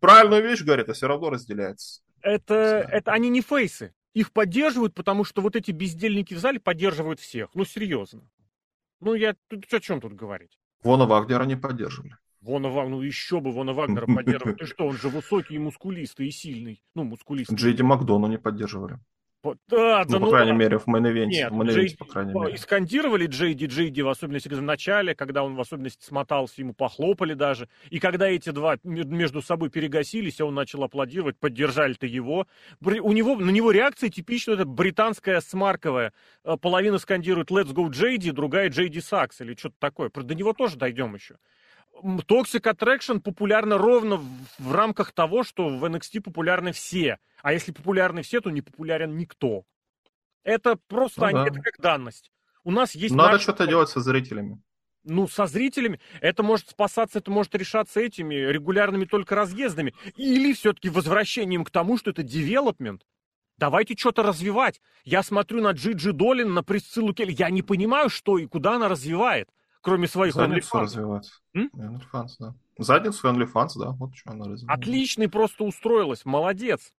[0.00, 2.02] правильную вещь говорит, а все равно разделяется.
[2.22, 3.94] Это, это они не фейсы.
[4.12, 7.50] Их поддерживают, потому что вот эти бездельники в зале поддерживают всех.
[7.54, 8.28] Ну, серьезно.
[9.00, 10.58] Ну, я тут о чем тут говорить?
[10.82, 12.16] Вона Вагнера не поддерживали.
[12.40, 14.58] Вона Вагнера, ну еще бы Вона Вагнера поддерживать.
[14.58, 16.82] Ты что, он же высокий и мускулистый, и сильный.
[16.94, 17.56] Ну, мускулистый.
[17.56, 18.98] Джейди Макдону не поддерживали.
[19.42, 21.96] Да, ну, да, по ну, крайней мере, в мейн Нет, в Джей...
[21.96, 22.58] по крайней мере.
[22.58, 27.68] Скандировали Джейди Джейди, в особенности в начале, когда он в особенности смотался, ему похлопали даже.
[27.88, 32.46] И когда эти два между собой перегасились, а он начал аплодировать, поддержали-то его.
[32.82, 36.12] У него, на него реакция типично это британская смарковая.
[36.44, 40.10] Э, половина скандирует «Let's go Джейди», другая «Джейди Сакс» или что-то такое.
[40.10, 41.36] До него тоже дойдем еще.
[42.02, 44.26] Toxic Attraction популярна ровно в,
[44.58, 47.18] в рамках того, что в NXT популярны все.
[47.42, 49.64] А если популярны все, то не популярен никто.
[50.42, 51.46] Это просто, ну, они, да.
[51.46, 52.30] это как данность.
[52.64, 53.14] У нас есть...
[53.14, 53.42] Надо маркет...
[53.42, 54.60] что-то делать со зрителями.
[55.04, 56.00] Ну, со зрителями.
[56.20, 59.94] Это может спасаться, это может решаться этими регулярными только разъездами.
[60.16, 63.06] Или все-таки возвращением к тому, что это девелопмент.
[63.56, 64.80] Давайте что-то развивать.
[65.04, 67.34] Я смотрю на Джиджи Долин, на Присциллу Келли.
[67.38, 69.48] Я не понимаю, что и куда она развивает
[69.80, 70.82] кроме своих Задницу OnlyFans.
[70.82, 71.30] развивать.
[71.54, 72.54] OnlyFans, да.
[72.78, 74.80] Задницу OnlyFans, да, вот что она развивает.
[74.80, 76.92] Отличный просто устроилась, молодец.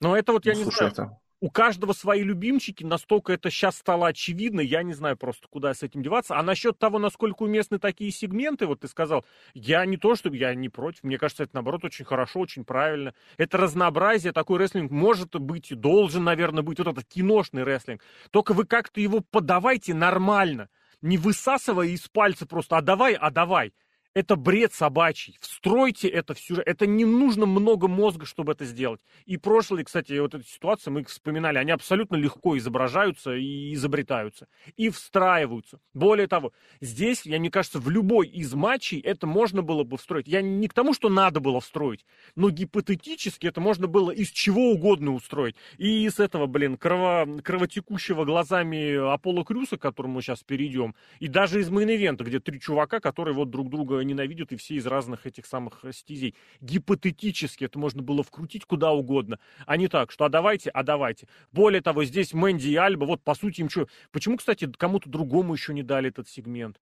[0.00, 0.92] Но это вот я ну, не слушай, знаю.
[0.92, 1.20] Это...
[1.40, 5.84] У каждого свои любимчики, настолько это сейчас стало очевидно, я не знаю просто, куда с
[5.84, 6.36] этим деваться.
[6.36, 10.52] А насчет того, насколько уместны такие сегменты, вот ты сказал, я не то, что я
[10.56, 13.14] не против, мне кажется, это наоборот очень хорошо, очень правильно.
[13.36, 18.02] Это разнообразие, такой рестлинг может быть и должен, наверное, быть, вот этот киношный рестлинг.
[18.30, 20.68] Только вы как-то его подавайте нормально
[21.02, 23.72] не высасывай из пальца просто, а давай, а давай.
[24.18, 25.38] Это бред собачий.
[25.40, 26.66] Встройте это в сюжет.
[26.66, 29.00] Это не нужно много мозга, чтобы это сделать.
[29.26, 34.48] И прошлые, кстати, вот эта ситуация, мы их вспоминали, они абсолютно легко изображаются и изобретаются.
[34.76, 35.78] И встраиваются.
[35.94, 40.26] Более того, здесь, я мне кажется, в любой из матчей это можно было бы встроить.
[40.26, 42.04] Я не к тому, что надо было встроить,
[42.34, 45.54] но гипотетически это можно было из чего угодно устроить.
[45.76, 51.28] И из этого, блин, крово, кровотекущего глазами Аполло Крюса, к которому мы сейчас перейдем, и
[51.28, 54.74] даже из main event а, где три чувака, которые вот друг друга ненавидят, и все
[54.74, 56.34] из разных этих самых стезей.
[56.60, 61.28] Гипотетически это можно было вкрутить куда угодно, а не так, что а давайте, а давайте.
[61.52, 63.86] Более того, здесь Мэнди и Альба, вот по сути им что...
[64.10, 66.80] Почему, кстати, кому-то другому еще не дали этот сегмент?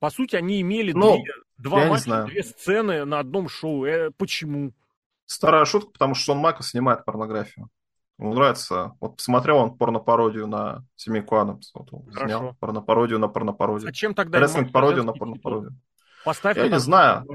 [0.00, 3.84] По сути, они имели ну, две, два матча, две сцены на одном шоу.
[3.84, 4.72] Э, почему?
[5.26, 7.70] Старая шутка, потому что Шон Майкл снимает порнографию.
[8.18, 8.96] Ему нравится.
[9.00, 11.70] Вот посмотрел он порнопародию на семейку Адамс.
[11.74, 12.26] Вот он Хорошо.
[12.26, 13.88] снял порнопародию на порнопародию.
[13.88, 15.76] Зачем тогда Рестлинг-пародию на порнопародию.
[16.24, 17.26] Поставь я не знаю.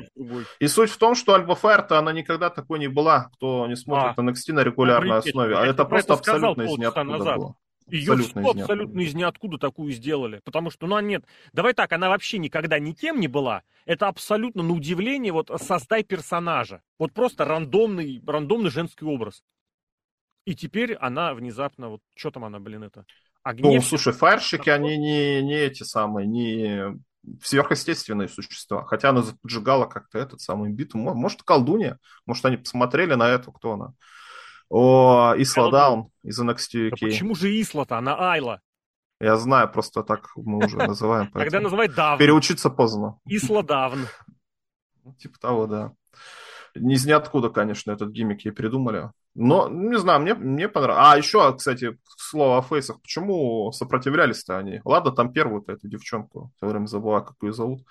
[0.60, 4.17] И суть в том, что Альба Фаер-то она никогда такой не была, кто не смотрит
[4.17, 5.58] а, NXT на регулярной основе.
[5.58, 7.38] А это просто абсолютно из ниоткуда назад.
[7.38, 7.56] было.
[7.89, 10.41] Ее абсолютно, из, абсолютно из ниоткуда такую сделали.
[10.43, 11.23] Потому что, ну, а нет,
[11.54, 13.63] давай так, она вообще никогда никем не была.
[13.86, 16.82] Это абсолютно, на удивление, вот создай персонажа.
[17.00, 19.41] Вот просто рандомный, рандомный женский образ.
[20.45, 23.06] И теперь она внезапно, вот что там она, блин, это...
[23.43, 23.76] Огнев...
[23.76, 27.00] Ну, слушай, фаерщики, они не, не эти самые, не
[27.43, 28.85] сверхъестественные существа.
[28.85, 30.97] Хотя она поджигала как-то этот самый биту.
[30.97, 31.99] Может, колдунья.
[32.25, 33.93] Может, они посмотрели на эту, кто она.
[34.69, 36.89] О, Исла Даун из NXT UK.
[36.91, 37.97] Да почему же Исла-то?
[37.97, 38.59] Она Айла.
[39.19, 41.31] Я знаю, просто так мы уже называем.
[41.31, 42.19] Тогда называй Давн.
[42.19, 43.17] Переучиться поздно.
[43.25, 44.07] Исла Давн.
[45.03, 45.93] Ну, типа того, да.
[46.75, 49.11] Ни из ниоткуда, конечно, этот гиммик ей придумали.
[49.39, 51.13] Но, не знаю, мне, мне понравилось.
[51.13, 53.00] А, еще, кстати, слово о фейсах.
[53.02, 54.82] Почему сопротивлялись-то они?
[54.84, 57.82] Ладно, там первую-то эту девчонку, все время забыла, как ее зовут,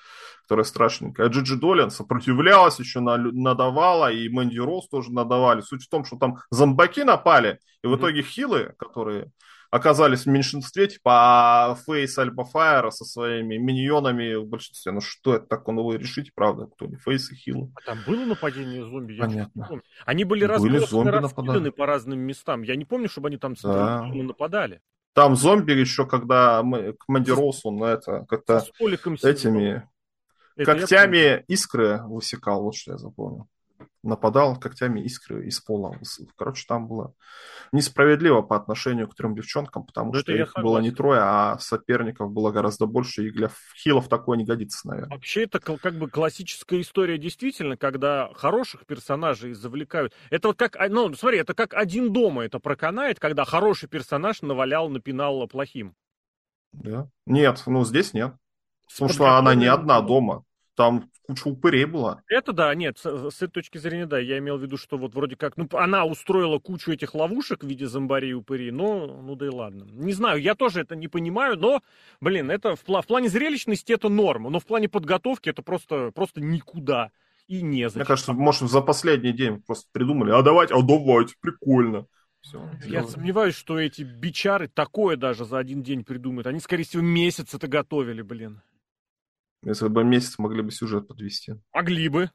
[0.43, 1.29] которая страшненькая.
[1.29, 5.61] А Джиджи Долин сопротивлялась, еще надавала, и Мэнди Роуз тоже надавали.
[5.61, 9.31] Суть в том, что там зомбаки напали, и в итоге хилы, которые
[9.71, 14.93] оказались в меньшинстве, типа Фейс Альба Фаера со своими миньонами в большинстве.
[14.93, 17.73] Ну что это так, он его решите, правда, кто не Фейс и Хилл.
[17.75, 19.19] А там было нападение зомби?
[19.19, 19.83] Понятно.
[20.05, 22.63] Они были, были раскиданы по разным местам.
[22.63, 24.05] Я не помню, чтобы они там да.
[24.05, 24.81] нападали.
[25.13, 28.63] Там зомби еще, когда мы, Команди Роуз, он это, как-то
[29.23, 29.89] этими
[30.57, 33.49] это когтями искры высекал, вот что я запомнил
[34.07, 35.99] нападал когтями искры из пола.
[36.37, 37.15] Короче, там было
[37.73, 40.63] несправедливо по отношению к трем девчонкам, потому Но что их согласен.
[40.63, 45.17] было не трое, а соперников было гораздо больше, и для хилов такое не годится, наверное.
[45.17, 50.15] Вообще, это как бы классическая история действительно, когда хороших персонажей завлекают.
[50.31, 54.89] Это вот как, ну, смотри, это как один дома это проканает, когда хороший персонаж навалял,
[54.89, 55.95] напинал плохим.
[56.73, 57.09] Да.
[57.27, 58.35] Нет, ну здесь нет.
[58.89, 60.45] Потому что она не одна дома.
[60.77, 62.23] Там куча упырей была.
[62.29, 65.15] Это да, нет, с, с этой точки зрения, да, я имел в виду, что вот
[65.15, 69.35] вроде как, ну, она устроила кучу этих ловушек в виде зомбарей и упырей, но, ну
[69.37, 69.85] да и ладно.
[69.91, 71.83] Не знаю, я тоже это не понимаю, но,
[72.21, 76.43] блин, это в, в плане зрелищности это норма, но в плане подготовки это просто, просто
[76.43, 77.11] никуда
[77.49, 78.01] и не зачем.
[78.01, 82.07] Мне кажется, может, за последний день просто придумали, а давайте, а давайте, прикольно.
[82.43, 86.47] Все, я сомневаюсь, что эти бичары такое даже за один день придумают.
[86.47, 88.61] Они, скорее всего, месяц это готовили, блин.
[89.63, 91.55] Если бы месяц могли бы сюжет подвести.
[91.73, 92.31] Могли бы.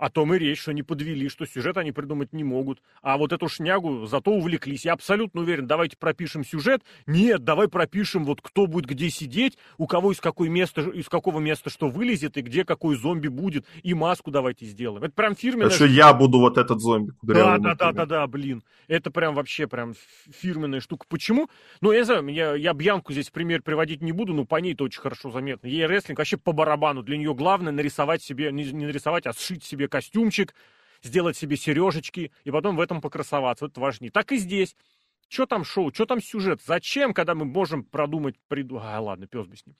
[0.00, 2.80] О том и речь, что они подвели, что сюжет они придумать не могут.
[3.02, 4.86] А вот эту шнягу зато увлеклись.
[4.86, 6.80] Я абсолютно уверен, давайте пропишем сюжет.
[7.06, 11.38] Нет, давай пропишем, вот кто будет где сидеть, у кого из, какой места, из какого
[11.38, 13.66] места что вылезет, и где какой зомби будет.
[13.82, 15.04] И маску давайте сделаем.
[15.04, 15.68] Это прям фирменная...
[15.68, 17.12] Что я буду вот этот зомби.
[17.20, 18.62] Да, да, да, да, да, блин.
[18.88, 19.92] Это прям вообще прям
[20.30, 21.04] фирменная штука.
[21.10, 21.50] Почему?
[21.82, 24.72] Ну, я не знаю, я, я Бьянку здесь пример приводить не буду, но по ней
[24.72, 25.66] это очень хорошо заметно.
[25.66, 27.02] Ей рестлинг вообще по барабану.
[27.02, 30.54] Для нее главное нарисовать себе, не, не нарисовать, а сшить себе костюмчик,
[31.02, 33.66] сделать себе сережечки и потом в этом покрасоваться.
[33.66, 34.10] Это важнее.
[34.10, 34.76] Так и здесь.
[35.28, 36.60] Что там шоу, что там сюжет?
[36.66, 38.34] Зачем, когда мы можем продумать...
[38.48, 38.80] Приду...
[38.82, 39.76] А, ладно, пес бы с ним.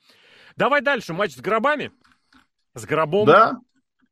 [0.55, 1.13] Давай дальше.
[1.13, 1.91] Матч с гробами.
[2.73, 3.25] С гробом.
[3.25, 3.59] Да.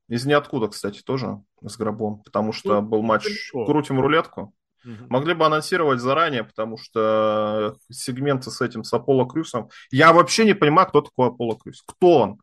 [0.10, 2.24] Из ниоткуда, кстати, тоже с гробом.
[2.24, 3.66] Потому что ну, был матч что?
[3.66, 4.54] «Крутим рулетку».
[4.84, 5.06] Угу.
[5.10, 9.70] Могли бы анонсировать заранее, потому что сегменты с этим, с Аполло Крюсом...
[9.92, 11.84] Я вообще не понимаю, кто такой Аполло Крюс.
[11.86, 12.42] Кто он?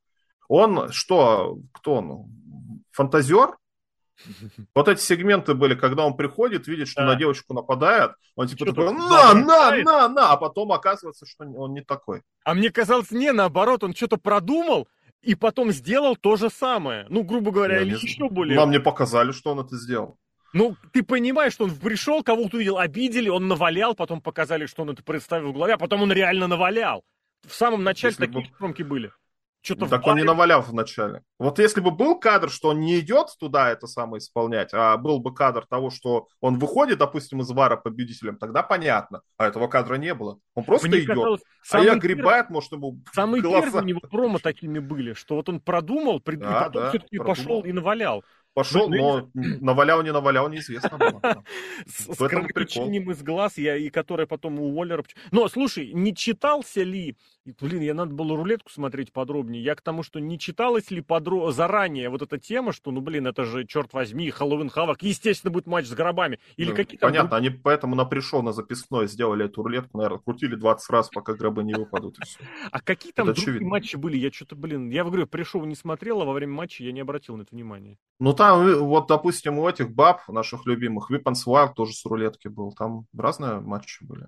[0.49, 1.59] Он что?
[1.73, 2.27] Кто он?
[2.97, 3.57] Фантазер?
[4.75, 7.09] Вот эти сегменты были, когда он приходит, видит, что да.
[7.09, 11.75] на девочку нападает, он типа такой, на, на, на, на, а потом оказывается, что он
[11.75, 12.23] не такой.
[12.45, 14.89] А мне казалось, не, наоборот, он что-то продумал,
[15.21, 17.05] и потом сделал то же самое.
[17.11, 18.57] Ну, грубо говоря, или еще более...
[18.57, 20.17] Нам не показали, что он это сделал.
[20.55, 24.91] Ну, ты понимаешь, что он пришел, кого-то увидел, обидели, он навалял, потом показали, что он
[24.91, 27.05] это представил в голове, а потом он реально навалял.
[27.47, 28.57] В самом начале Если такие бы...
[28.57, 29.13] промки были.
[29.67, 31.23] Что-то так он не навалял вначале.
[31.41, 35.19] Вот если бы был кадр, что он не идет туда это самое исполнять, а был
[35.19, 39.23] бы кадр того, что он выходит, допустим, из вара победителем, тогда понятно.
[39.37, 40.39] А этого кадра не было.
[40.55, 41.17] Он просто Мне идет.
[41.17, 41.41] Казалось,
[41.73, 43.63] а я огребает, может, ему Самые голоса...
[43.63, 46.39] первые у него промо такими были, что вот он продумал, пред...
[46.39, 48.23] да, и потом да, все-таки пошел и навалял.
[48.57, 51.45] Пошел, но навалял, не навалял, неизвестно было.
[51.85, 55.05] С кровотечением из глаз, я, и которая потом у Уоллера...
[55.31, 57.19] Но, слушай, не читался ли...
[57.61, 59.63] Блин, я надо было рулетку смотреть подробнее.
[59.63, 61.53] Я к тому, что не читалась ли подро...
[61.53, 65.67] заранее вот эта тема, что, ну, блин, это же, черт возьми, Хэллоуин Хавок, естественно, будет
[65.67, 66.41] матч с гробами.
[66.57, 67.07] Или ну, какие-то...
[67.07, 71.35] Понятно, они поэтому на пришел на записной сделали эту рулетку, наверное, крутили 20 раз, пока
[71.35, 72.39] гробы не выпадут, и все.
[72.71, 74.17] А какие там другие матчи были?
[74.17, 77.37] Я что-то, блин, я говорю, пришел не смотрел, а во время матча я не обратил
[77.37, 77.99] на это внимание.
[78.19, 82.49] Ну, там там, вот, допустим, у этих баб, наших любимых, Weapons War тоже с рулетки
[82.49, 82.73] был.
[82.73, 84.27] Там разные матчи были.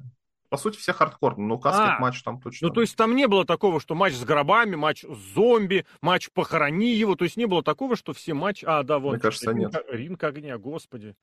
[0.48, 2.68] По сути, все хардкорные, но casket а, матч там точно.
[2.68, 6.30] Ну, то есть там не было такого, что матч с гробами, матч с зомби, матч
[6.30, 7.16] похорони его.
[7.16, 8.64] То есть не было такого, что все матчи...
[8.64, 9.12] А, да, вот.
[9.12, 9.84] Мне кажется, ринг, нет.
[9.90, 11.14] Ринг огня, господи.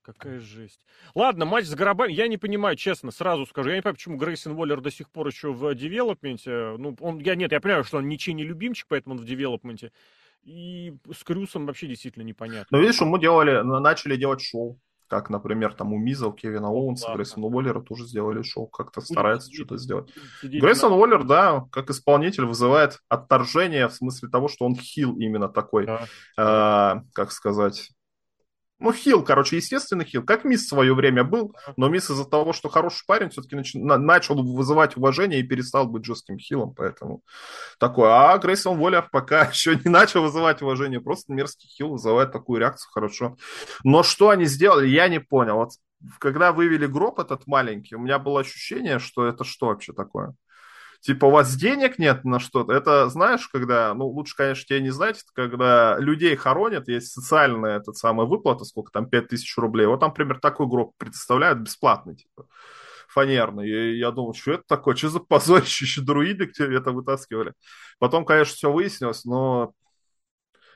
[0.00, 0.84] Какая жесть.
[1.14, 4.52] Ладно, матч с гробами, я не понимаю, честно, сразу скажу, я не понимаю, почему Грейсон
[4.54, 6.76] Уоллер до сих пор еще в development е.
[6.76, 9.82] Ну, он, я, нет, я понимаю, что он ничей не любимчик, поэтому он в development
[9.82, 9.92] е.
[10.44, 12.66] И с Крюсом вообще действительно непонятно.
[12.76, 14.78] Но видишь, мы делали, начали делать шоу.
[15.06, 19.02] Как, например, там у Миза, у Кевина Оуэнса, да, Грейсона Уоллера тоже сделали шоу, как-то
[19.02, 20.10] стараются что-то сделать.
[20.42, 25.84] Грейсон Уоллер, да, как исполнитель вызывает отторжение в смысле того, что он хил именно такой,
[25.84, 26.06] да.
[26.38, 27.90] э, как сказать,
[28.82, 30.24] Ну, хил, короче, естественный хил.
[30.24, 33.74] Как Мисс в свое время был, но Мисс из-за того, что хороший парень, все-таки нач...
[33.74, 37.22] начал вызывать уважение и перестал быть жестким хилом, поэтому
[37.78, 38.10] такое.
[38.10, 42.90] А Грейсон Воллер пока еще не начал вызывать уважение, просто мерзкий хил вызывает такую реакцию
[42.90, 43.36] хорошо.
[43.84, 45.58] Но что они сделали, я не понял.
[45.58, 45.70] Вот
[46.18, 50.34] когда вывели гроб этот маленький, у меня было ощущение, что это что вообще такое?
[51.02, 52.72] Типа, у вас денег нет на что-то.
[52.72, 57.78] Это, знаешь, когда, ну, лучше, конечно, тебе не знать, это когда людей хоронят, есть социальная
[57.78, 59.86] этот самая выплата, сколько там, 5000 рублей.
[59.86, 62.46] Вот там, например, такой гроб предоставляют бесплатный, типа,
[63.08, 63.68] фанерный.
[63.68, 67.52] И я думал, что это такое, что за позорище, еще друиды к тебе это вытаскивали.
[67.98, 69.74] Потом, конечно, все выяснилось, но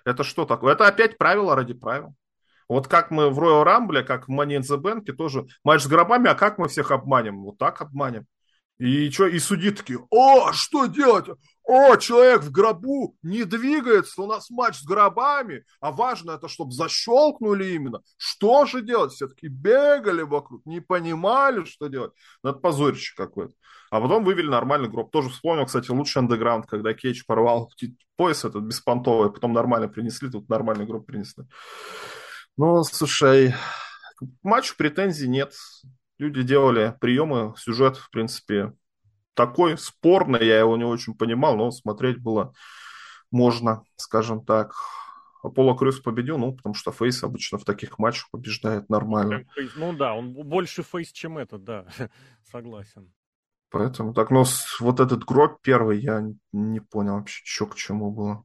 [0.05, 0.75] это что такое?
[0.75, 2.15] Это опять правило ради правил.
[2.69, 5.87] Вот как мы в Royal Rumble, как в Money in the Bank, тоже матч с
[5.87, 7.45] гробами, а как мы всех обманем?
[7.45, 8.27] Вот так обманем.
[8.79, 11.27] И что, и судьи такие, о, что делать?
[11.65, 16.73] О, человек в гробу не двигается, у нас матч с гробами, а важно это, чтобы
[16.73, 18.03] защелкнули именно.
[18.19, 19.13] Что же делать?
[19.13, 22.13] Все таки бегали вокруг, не понимали, что делать.
[22.43, 23.55] Ну, это позорище какое-то.
[23.91, 25.11] А потом вывели нормальный гроб.
[25.11, 27.73] Тоже вспомнил, кстати, лучший андеграунд, когда Кейдж порвал
[28.17, 31.45] пояс этот беспонтовый, потом нормально принесли, тут нормальный гроб принесли.
[32.59, 33.55] Ну, слушай,
[34.17, 35.55] к матчу претензий нет
[36.19, 38.73] люди делали приемы, сюжет, в принципе,
[39.35, 42.53] такой спорный, я его не очень понимал, но смотреть было
[43.31, 44.75] можно, скажем так.
[45.43, 49.45] Аполло Крюс победил, ну, потому что Фейс обычно в таких матчах побеждает нормально.
[49.77, 51.87] Ну да, он больше Фейс, чем этот, да,
[52.51, 53.13] согласен.
[53.71, 54.45] Поэтому так, но
[54.81, 58.45] вот этот гроб первый я не понял вообще, что к чему было.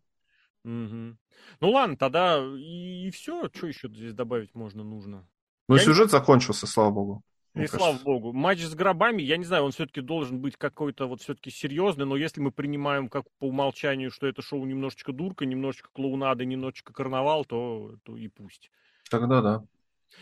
[0.63, 1.17] Угу.
[1.59, 5.27] Ну ладно, тогда и, и все, что еще здесь добавить можно, нужно.
[5.67, 6.11] Ну, я сюжет не...
[6.11, 7.23] закончился, слава богу.
[7.55, 8.31] И слава богу.
[8.31, 12.15] Матч с гробами, я не знаю, он все-таки должен быть какой-то вот все-таки серьезный, но
[12.15, 17.43] если мы принимаем как по умолчанию, что это шоу немножечко дурка, немножечко клоунада, немножечко карнавал,
[17.43, 18.71] то, то и пусть.
[19.09, 19.63] Тогда да.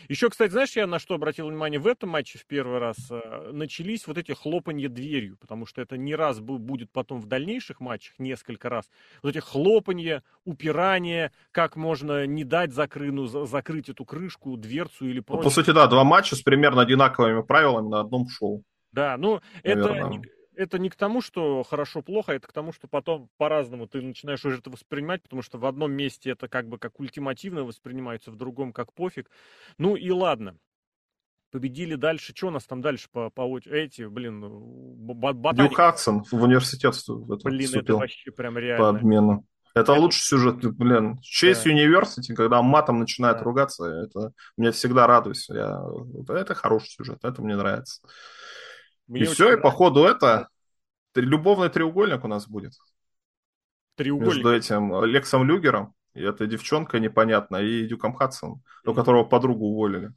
[0.08, 2.96] Еще, кстати, знаешь, я на что обратил внимание в этом матче в первый раз?
[3.10, 7.80] Э, начались вот эти хлопанья дверью, потому что это не раз будет потом в дальнейших
[7.80, 8.90] матчах, несколько раз.
[9.22, 15.44] Вот эти хлопанья, упирания, как можно не дать закрыну, закрыть эту крышку, дверцу или просто...
[15.44, 18.64] Ну, по сути, да, два матча с примерно одинаковыми правилами на одном шоу.
[18.92, 20.18] Да, ну, Наверное.
[20.18, 24.44] это это не к тому, что хорошо-плохо, это к тому, что потом по-разному ты начинаешь
[24.44, 28.36] уже это воспринимать, потому что в одном месте это как бы как ультимативно воспринимается, в
[28.36, 29.30] другом как пофиг.
[29.78, 30.56] Ну и ладно.
[31.50, 32.32] Победили дальше.
[32.36, 35.70] Что у нас там дальше по, по эти, блин, ботаник.
[35.70, 36.94] Дью Хадсон в университет
[37.42, 38.84] Блин, это вообще прям реально.
[38.84, 39.46] По обмену.
[39.74, 41.14] Это, это лучший сюжет, блин.
[41.14, 41.20] Да.
[41.50, 43.44] University, когда матом начинает да.
[43.44, 45.48] ругаться, это мне всегда радуюсь.
[45.48, 45.80] Я...
[46.28, 48.02] Это хороший сюжет, это мне нравится.
[49.10, 50.48] Мне и все, и по ходу это
[51.16, 52.74] любовный треугольник у нас будет.
[53.96, 54.34] Треугольник?
[54.34, 60.12] Между этим Лексом Люгером, и этой девчонкой непонятно, и Дюком Хадсоном, у которого подругу уволили.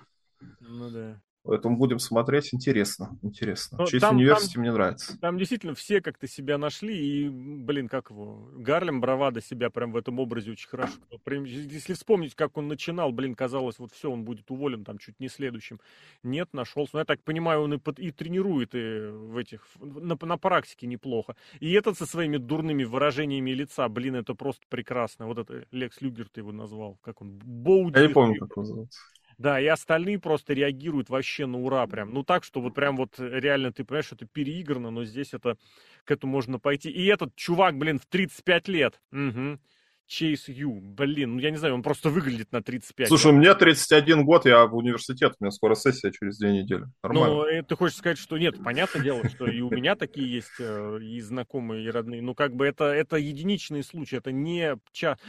[0.60, 1.19] Ну да.
[1.45, 2.53] Поэтому будем смотреть.
[2.53, 3.77] Интересно, интересно.
[3.77, 5.19] Но ну, Честь университете мне нравится.
[5.19, 6.95] Там действительно все как-то себя нашли.
[6.97, 10.93] И, блин, как его, Гарлем Бравада себя прям в этом образе очень хорошо.
[11.25, 15.27] Если вспомнить, как он начинал, блин, казалось, вот все, он будет уволен там чуть не
[15.27, 15.82] следующим.
[16.23, 16.91] Нет, нашелся.
[16.93, 20.88] Но я так понимаю, он и, под, и тренирует и в этих, на, на практике
[20.88, 21.36] неплохо.
[21.60, 25.27] И этот со своими дурными выражениями лица, блин, это просто прекрасно.
[25.27, 26.97] Вот это Лекс Люгер ты его назвал.
[27.01, 27.32] Как он?
[27.43, 27.97] Боуди.
[27.97, 28.99] Я не помню, как он называется.
[29.43, 32.13] Да, и остальные просто реагируют вообще на ура прям.
[32.13, 35.58] Ну так, что вот прям вот реально ты понимаешь, что это переиграно, но здесь это
[36.06, 36.89] к этому можно пойти.
[36.89, 39.01] И этот чувак, блин, в 35 лет.
[39.12, 39.60] Угу.
[40.08, 40.80] Чейз Ю.
[40.82, 43.08] Блин, ну я не знаю, он просто выглядит на 35.
[43.08, 43.36] Слушай, лет.
[43.36, 46.86] мне 31 год, я в университет, у меня скоро сессия через две недели.
[47.02, 47.36] Нормально.
[47.36, 50.60] Ну, э, ты хочешь сказать, что нет, понятное дело, что и у меня такие есть,
[50.60, 52.22] э, и знакомые, и родные.
[52.22, 54.78] Ну, как бы это, это единичные случаи, это не...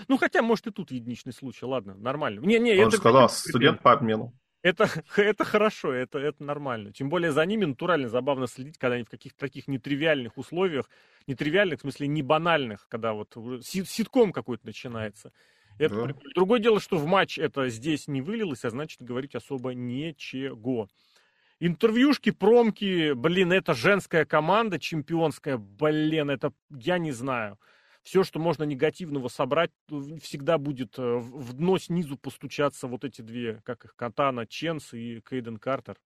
[0.08, 2.40] Ну, хотя, может, и тут единичный случай, ладно, нормально.
[2.40, 2.96] Не, не, он это...
[2.96, 4.34] сказал, студент по обмену.
[4.64, 6.90] Это, это хорошо, это, это нормально.
[6.90, 10.88] Тем более за ними натурально забавно следить, когда они в каких-то таких нетривиальных условиях,
[11.26, 15.32] нетривиальных, в смысле не банальных, когда вот ситком какой-то начинается.
[15.78, 16.14] Это да.
[16.34, 20.88] Другое дело, что в матч это здесь не вылилось, а значит говорить особо ничего.
[21.60, 27.58] Интервьюшки, промки, блин, это женская команда чемпионская, блин, это я не знаю
[28.04, 29.70] все, что можно негативного собрать,
[30.20, 35.22] всегда будет э, в дно снизу постучаться вот эти две, как их, Катана Ченс и
[35.28, 35.98] Кейден Картер.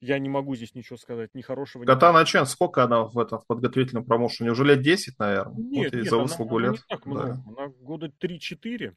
[0.00, 1.84] Я не могу здесь ничего сказать, ни хорошего.
[1.84, 4.52] Катана Ченс, сколько она в, этом, в подготовительном промоушене?
[4.52, 5.56] Уже лет 10, наверное?
[5.56, 6.70] Нет, вот нет, за выслугу она, лет.
[6.70, 7.42] Она не так много, да.
[7.46, 8.94] она года 3-4.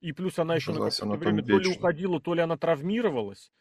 [0.00, 3.52] И плюс она еще на какое-то время то ли уходила, то ли она травмировалась.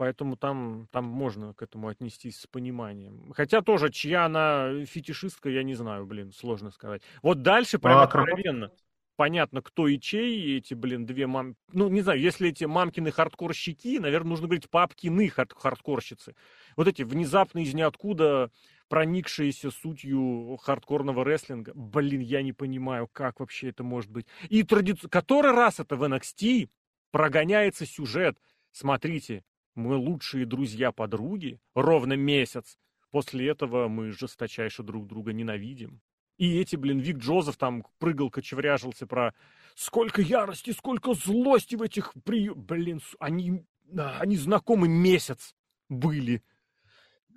[0.00, 3.30] Поэтому там, там можно к этому отнестись с пониманием.
[3.34, 7.02] Хотя тоже, чья она фетишистка, я не знаю, блин, сложно сказать.
[7.20, 8.72] Вот дальше прям а, откровенно.
[9.16, 11.54] понятно, кто и чей, эти, блин, две мам...
[11.74, 16.34] Ну, не знаю, если эти мамкины хардкорщики, наверное, нужно говорить папкины хард хардкорщицы.
[16.76, 18.50] Вот эти внезапно из ниоткуда
[18.88, 21.72] проникшиеся сутью хардкорного рестлинга.
[21.74, 24.26] Блин, я не понимаю, как вообще это может быть.
[24.48, 25.10] И традици...
[25.10, 26.70] который раз это в NXT
[27.10, 28.38] прогоняется сюжет.
[28.72, 29.44] Смотрите,
[29.80, 32.78] мы лучшие друзья-подруги ровно месяц.
[33.10, 36.00] После этого мы жесточайше друг друга ненавидим.
[36.36, 39.34] И эти, блин, Вик Джозеф там прыгал, кочевряжился про
[39.74, 42.48] сколько ярости, сколько злости в этих при...
[42.50, 45.54] Блин, они, они знакомы месяц
[45.88, 46.42] были.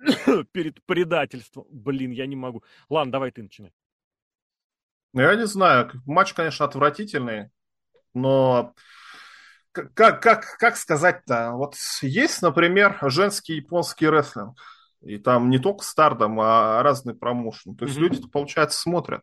[0.52, 1.66] перед предательством.
[1.70, 2.62] Блин, я не могу.
[2.88, 3.72] Ладно, давай ты начинай.
[5.12, 5.90] Ну, я не знаю.
[6.06, 7.50] Матч, конечно, отвратительный,
[8.14, 8.74] но
[9.74, 11.52] как, как, как сказать-то?
[11.52, 14.56] Вот есть, например, женский японский рестлинг.
[15.02, 17.76] И там не только стардом, а разные промоушены.
[17.76, 18.00] То есть mm-hmm.
[18.00, 19.20] люди, получается, смотрят.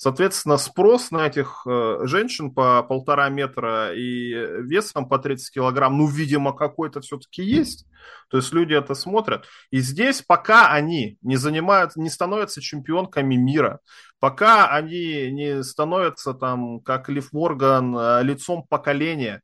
[0.00, 6.06] Соответственно, спрос на этих э, женщин по полтора метра и весом по 30 килограмм, ну,
[6.06, 7.84] видимо, какой-то все-таки есть.
[8.30, 9.46] То есть люди это смотрят.
[9.72, 13.80] И здесь пока они не занимают, не становятся чемпионками мира,
[14.20, 19.42] пока они не становятся там, как Лив Морган, э, лицом поколения,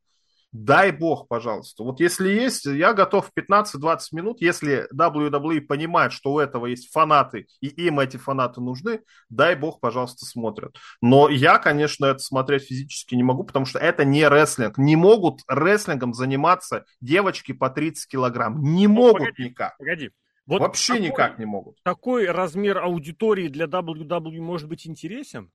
[0.55, 1.83] дай бог, пожалуйста.
[1.83, 7.47] Вот если есть, я готов 15-20 минут, если WWE понимает, что у этого есть фанаты,
[7.59, 10.77] и им эти фанаты нужны, дай бог, пожалуйста, смотрят.
[11.01, 14.77] Но я, конечно, это смотреть физически не могу, потому что это не рестлинг.
[14.77, 18.61] Не могут рестлингом заниматься девочки по 30 килограмм.
[18.61, 19.77] Не могут погоди, никак.
[19.77, 20.11] Погоди.
[20.45, 21.75] Вот Вообще такой, никак не могут.
[21.83, 25.51] Такой размер аудитории для WWE может быть интересен?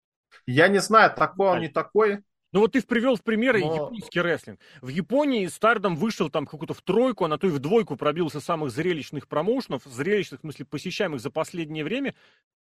[0.46, 2.22] Я не знаю, такой он, не такой.
[2.52, 3.74] Ну вот ты привел в пример Но...
[3.74, 4.58] японский рестлинг.
[4.80, 8.40] В Японии Стардом вышел там какую-то в тройку, а на то и в двойку пробился
[8.40, 12.14] самых зрелищных промоушенов, зрелищных, в смысле, посещаемых за последнее время.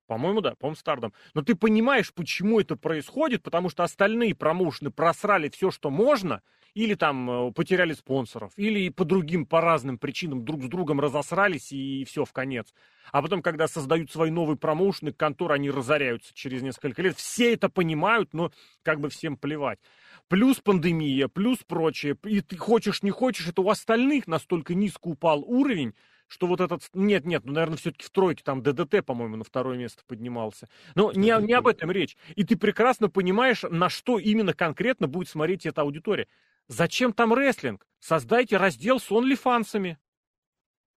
[0.05, 1.13] По-моему, да, по-моему, Стардом.
[1.33, 6.41] Но ты понимаешь, почему это происходит, потому что остальные промоушены просрали все, что можно,
[6.73, 11.71] или там э, потеряли спонсоров, или по другим, по разным причинам друг с другом разосрались
[11.71, 12.73] и все, в конец.
[13.11, 17.17] А потом, когда создают свои новые промоушены, конторы, они разоряются через несколько лет.
[17.17, 18.51] Все это понимают, но
[18.83, 19.79] как бы всем плевать.
[20.27, 22.15] Плюс пандемия, плюс прочее.
[22.25, 25.95] И ты хочешь, не хочешь, это у остальных настолько низко упал уровень,
[26.27, 26.83] что вот этот...
[26.93, 30.69] Нет, нет, ну, наверное, все-таки в тройке там ДДТ, по-моему, на второе место поднимался.
[30.93, 32.15] Но не, не об этом речь.
[32.35, 36.27] И ты прекрасно понимаешь, на что именно конкретно будет смотреть эта аудитория.
[36.69, 37.85] Зачем там рестлинг?
[37.99, 39.97] Создайте раздел с онлифансами.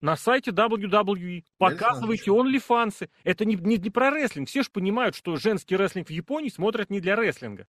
[0.02, 1.44] На сайте WWE.
[1.58, 3.10] Показывайте онлифансы.
[3.24, 4.50] Это не, не, не про рестлинг.
[4.50, 7.68] Все же понимают, что женский рестлинг в Японии смотрят не для рестлинга.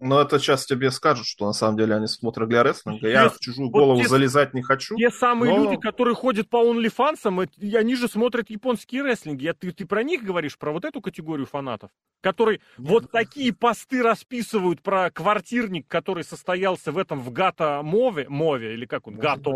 [0.00, 3.08] Но это сейчас тебе скажут, что на самом деле они смотрят для рестлинга.
[3.08, 4.96] Я в чужую голову те, залезать не хочу.
[4.96, 5.64] Те самые но...
[5.64, 9.52] люди, которые ходят по OnlyFans, они же смотрят японские рестлинги.
[9.58, 11.90] Ты, ты про них говоришь, про вот эту категорию фанатов,
[12.22, 12.90] которые Нет.
[12.90, 18.86] вот такие посты расписывают про квартирник, который состоялся в этом в Гата Мове, Мове, или
[18.86, 19.52] как он, Гато,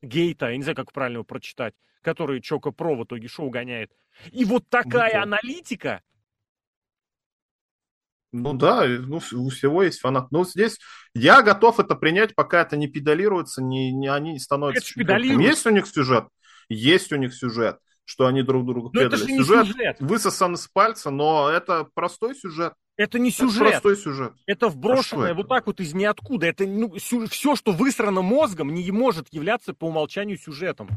[0.00, 3.90] Гейта, я не знаю, как правильно его прочитать, который Чока Про в итоге шоу гоняет.
[4.30, 6.02] И вот такая ну, аналитика,
[8.32, 10.30] ну да, ну, у всего есть фанат.
[10.32, 10.78] Но здесь
[11.14, 15.70] я готов это принять, пока это не педалируется, не, не они не становятся Есть у
[15.70, 16.24] них сюжет?
[16.68, 20.54] Есть у них сюжет, что они друг друга но Это же не сюжет, сюжет высосан
[20.54, 22.72] из пальца, но это простой сюжет.
[22.96, 23.62] Это не сюжет.
[23.62, 24.32] Это простой сюжет.
[24.46, 26.46] Это вброшенное а вот так вот из ниоткуда.
[26.46, 27.26] Это ну, сю...
[27.26, 30.88] все, что высрано мозгом, не может являться по умолчанию сюжетом.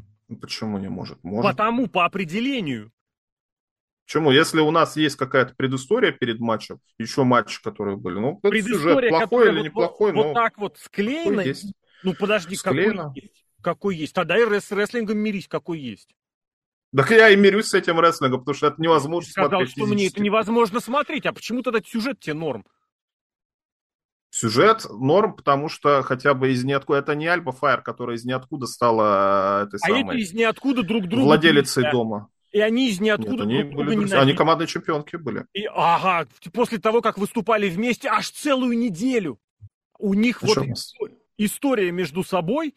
[0.42, 1.24] Почему не может?
[1.24, 1.52] Может.
[1.52, 2.92] Потому, по определению.
[4.06, 4.32] Почему?
[4.32, 9.10] Если у нас есть какая-то предыстория перед матчем, еще матчи, которые были, ну, это сюжет
[9.10, 10.28] плохой или вот, неплохой, вот, но...
[10.28, 11.41] Вот так вот склеено.
[11.41, 11.74] Есть.
[12.03, 13.06] Ну, подожди, склеено.
[13.06, 13.45] какой есть?
[13.62, 14.14] Какой есть?
[14.14, 16.16] Тогда и с рестлингом мирись, какой есть.
[16.95, 19.95] Так я и мирюсь с этим рестлингом, потому что это невозможно сказал, смотреть что физически.
[19.95, 22.64] мне это невозможно смотреть, а почему тогда сюжет тебе норм?
[24.30, 26.99] Сюжет норм, потому что хотя бы из ниоткуда...
[26.99, 30.03] Это не Альба Фаер, которая из ниоткуда стала э, этой а самой...
[30.03, 31.24] А эти из ниоткуда друг друга...
[31.24, 31.91] Владелицей да.
[31.91, 32.30] дома.
[32.56, 35.45] И они из ниоткуда Нет, они, были, они командные чемпионки были.
[35.51, 39.41] И, ага, после того, как выступали вместе аж целую неделю.
[39.99, 42.74] У них а вот история, история между собой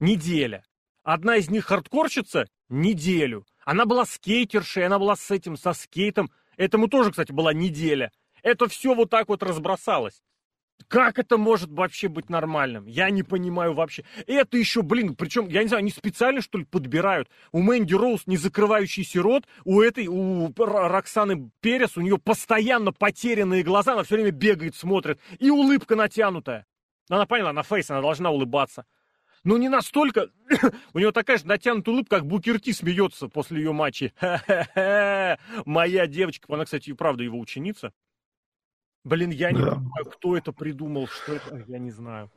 [0.00, 0.64] неделя.
[1.04, 3.46] Одна из них хардкорщица неделю.
[3.64, 6.28] Она была скейтершей, она была с этим, со скейтом.
[6.56, 8.10] Этому тоже, кстати, была неделя.
[8.42, 10.20] Это все вот так вот разбросалось.
[10.88, 12.86] Как это может вообще быть нормальным?
[12.86, 14.04] Я не понимаю вообще.
[14.26, 17.28] Это еще, блин, причем, я не знаю, они специально, что ли, подбирают.
[17.52, 23.62] У Мэнди Роуз не закрывающийся рот, у этой, у Роксаны Перес, у нее постоянно потерянные
[23.62, 26.66] глаза, она все время бегает, смотрит, и улыбка натянутая.
[27.08, 28.86] Она поняла, она фейс, она должна улыбаться.
[29.44, 30.30] Но не настолько...
[30.94, 34.12] У нее такая же натянутая улыбка, как Букерти смеется после ее матча.
[35.66, 37.92] Моя девочка, она, кстати, и правда его ученица.
[39.04, 39.74] Блин, я не да.
[39.74, 42.30] понимаю, кто это придумал, что это, я не знаю.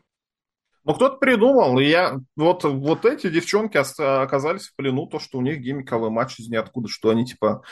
[0.84, 2.20] Ну, кто-то придумал, и я...
[2.36, 6.88] Вот, вот эти девчонки оказались в плену, то, что у них гиммиковый матч из ниоткуда,
[6.88, 7.64] что они, типа,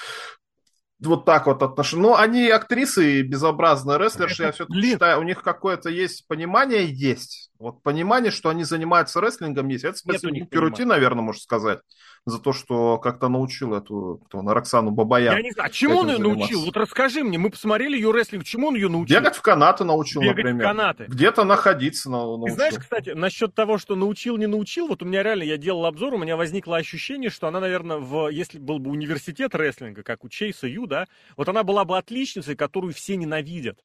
[0.99, 2.01] вот так вот отношения.
[2.01, 7.51] Но они актрисы и безобразные рестлерши, я все-таки считаю, у них какое-то есть понимание, есть.
[7.59, 9.83] Вот понимание, что они занимаются рестлингом, есть.
[9.83, 11.79] Это спасибо Керути, наверное, можно сказать,
[12.25, 15.35] за то, что как-то научил эту кто, на Роксану Бабаян.
[15.35, 16.63] Я не знаю, а чему он ее научил?
[16.63, 19.17] Вот расскажи мне, мы посмотрели ее рестлинг, чему он ее научил?
[19.17, 20.65] Бегать в канаты научил, Бегать например.
[20.65, 21.05] в канаты.
[21.07, 22.45] Где-то находиться научил.
[22.45, 25.85] Ты знаешь, кстати, насчет того, что научил, не научил, вот у меня реально, я делал
[25.85, 30.23] обзор, у меня возникло ощущение, что она, наверное, в, если был бы университет рестлинга, как
[30.23, 33.79] у Чейса Ю, да, вот она была бы отличницей, которую все ненавидят.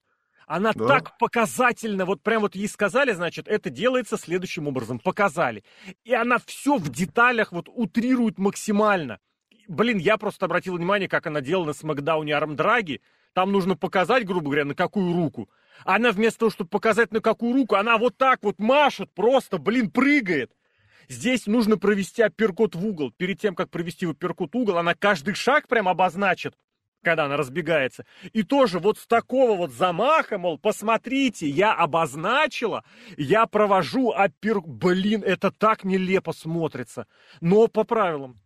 [0.49, 0.87] Она да.
[0.87, 5.63] так показательно, вот прям вот ей сказали, значит, это делается следующим образом, показали.
[6.05, 9.21] И она все в деталях вот утрирует максимально.
[9.69, 13.03] Блин, я просто обратил внимание, как она делала на Смакдауне Армдраги.
[13.35, 15.51] Там нужно показать, грубо говоря, на какую руку.
[15.85, 19.91] Она вместо того, чтобы показать на какую руку, она вот так вот машет, просто, блин,
[19.91, 20.51] прыгает.
[21.11, 23.13] Здесь нужно провести апперкот в угол.
[23.13, 26.55] Перед тем, как провести апперкот в угол, она каждый шаг прям обозначит
[27.03, 28.05] когда она разбегается.
[28.33, 32.85] И тоже вот с такого вот замаха, мол, посмотрите, я обозначила,
[33.17, 34.61] я провожу опер...
[34.61, 37.07] Блин, это так нелепо смотрится.
[37.41, 38.41] Но по правилам.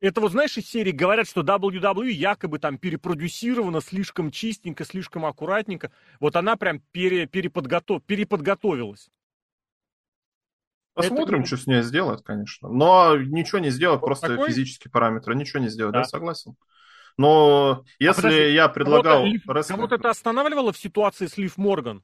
[0.00, 5.90] Это вот, знаешь, из серии говорят, что WWE якобы там перепродюсирована слишком чистенько, слишком аккуратненько.
[6.20, 9.08] Вот она прям пере, переподготов, переподготовилась.
[10.92, 11.46] Посмотрим, это...
[11.46, 12.68] что с ней сделают, конечно.
[12.68, 14.48] Но ничего не сделать, вот просто такой...
[14.48, 15.34] физические параметры.
[15.34, 16.56] Ничего не сделать, да, да согласен.
[17.18, 19.24] Но если а я предлагал...
[19.46, 22.02] Кого-то, кого это останавливало в ситуации с Лив Морган?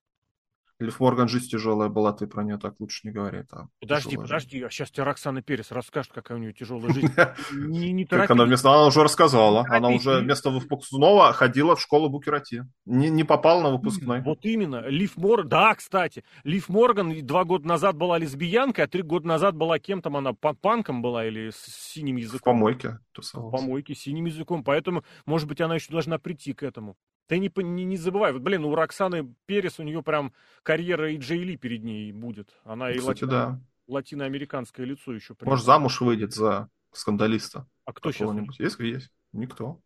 [0.83, 3.43] Лив Морган жизнь тяжелая была, ты про нее так лучше не говори.
[3.45, 4.67] Там подожди, подожди, жизнь.
[4.67, 7.13] а сейчас тебе Роксана Перес расскажет, какая у нее тяжелая жизнь.
[7.53, 12.09] Не, не как она вместо, она уже рассказала, она уже вместо выпускного ходила в школу
[12.09, 14.23] Букерати, не, не попала на выпускной.
[14.23, 19.03] Вот именно, Лив Морган, да, кстати, Лив Морган два года назад была лесбиянкой, а три
[19.03, 22.39] года назад была кем там, она панком была или с синим языком?
[22.41, 23.53] В помойке тусовалась.
[23.53, 26.97] В помойке, с синим языком, поэтому, может быть, она еще должна прийти к этому.
[27.33, 31.17] Ты не, не, не забывай, вот, блин, у Роксаны Перес, у нее прям карьера и
[31.17, 32.51] Джейли перед ней будет.
[32.63, 33.31] Она и Кстати, лати...
[33.31, 33.61] да.
[33.89, 35.35] латиноамериканское лицо еще.
[35.35, 35.49] Прям.
[35.49, 37.67] Может, замуж выйдет за скандалиста.
[37.87, 38.59] А кто сейчас?
[38.59, 39.11] Есть, есть.
[39.33, 39.81] Никто.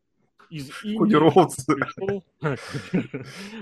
[0.50, 0.68] Из
[0.98, 1.64] Коди Роудс.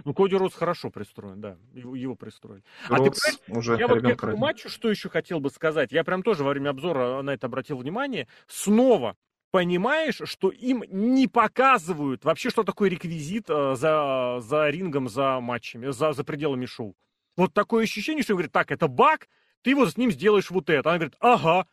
[0.06, 1.58] Ну, Коди Роудс хорошо пристроен, да.
[1.74, 2.64] Его, его пристроили.
[2.88, 3.12] А ты
[3.48, 5.92] уже я вот к этому матчу что еще хотел бы сказать?
[5.92, 8.28] Я прям тоже во время обзора на это обратил внимание.
[8.46, 9.14] Снова
[9.54, 15.92] понимаешь, что им не показывают вообще, что такое реквизит э, за, за рингом, за матчами,
[15.92, 16.96] за, за пределами шоу.
[17.36, 19.28] Вот такое ощущение, что он говорит, так, это баг,
[19.62, 20.90] ты вот с ним сделаешь вот это.
[20.90, 21.68] Она говорит, ага.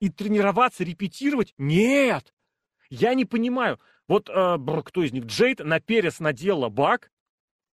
[0.00, 1.54] И тренироваться, репетировать?
[1.56, 2.34] Нет.
[2.88, 3.78] Я не понимаю.
[4.08, 5.26] Вот э, кто из них?
[5.26, 7.12] Джейд на перес надела баг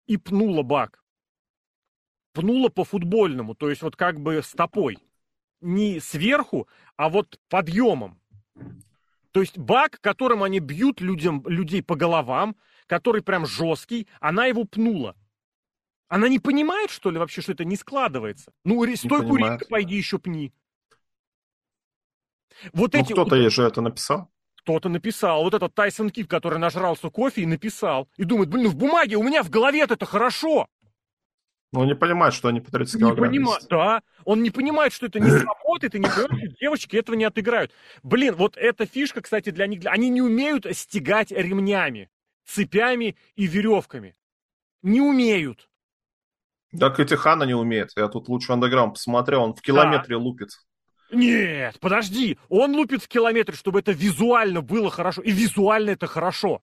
[0.06, 1.04] и пнула баг.
[2.34, 5.00] Пнула по футбольному, то есть вот как бы стопой.
[5.62, 8.22] Не сверху, а вот подъемом.
[9.38, 12.56] То есть баг, которым они бьют людям, людей по головам,
[12.88, 15.16] который прям жесткий, она его пнула.
[16.08, 18.52] Она не понимает, что ли, вообще, что это не складывается?
[18.64, 20.52] Ну, стойку ринга пойди еще пни.
[22.74, 23.14] Вот ну, эти...
[23.14, 24.32] кто-то ей же это написал.
[24.56, 25.44] Кто-то написал.
[25.44, 28.10] Вот этот Тайсон Кит, который нажрался кофе и написал.
[28.18, 30.68] И думает, блин, ну в бумаге у меня в голове это хорошо.
[31.74, 33.58] Но он не понимает, что они по 30 килограмм не понима...
[33.70, 37.26] Да, он не понимает, что это не сработает, и не понимает, что девочки этого не
[37.26, 37.72] отыграют.
[38.04, 39.82] Блин, вот эта фишка, кстати, для них...
[39.86, 42.10] Они не умеют стегать ремнями,
[42.46, 44.16] цепями и веревками.
[44.82, 45.70] Не умеют.
[46.80, 47.92] Так и Тихана не умеет.
[47.98, 50.22] Я тут лучше андеграунд посмотрел, он в километре да.
[50.22, 50.50] лупит.
[51.12, 55.22] Нет, подожди, он лупит в километре, чтобы это визуально было хорошо.
[55.22, 56.62] И визуально это хорошо.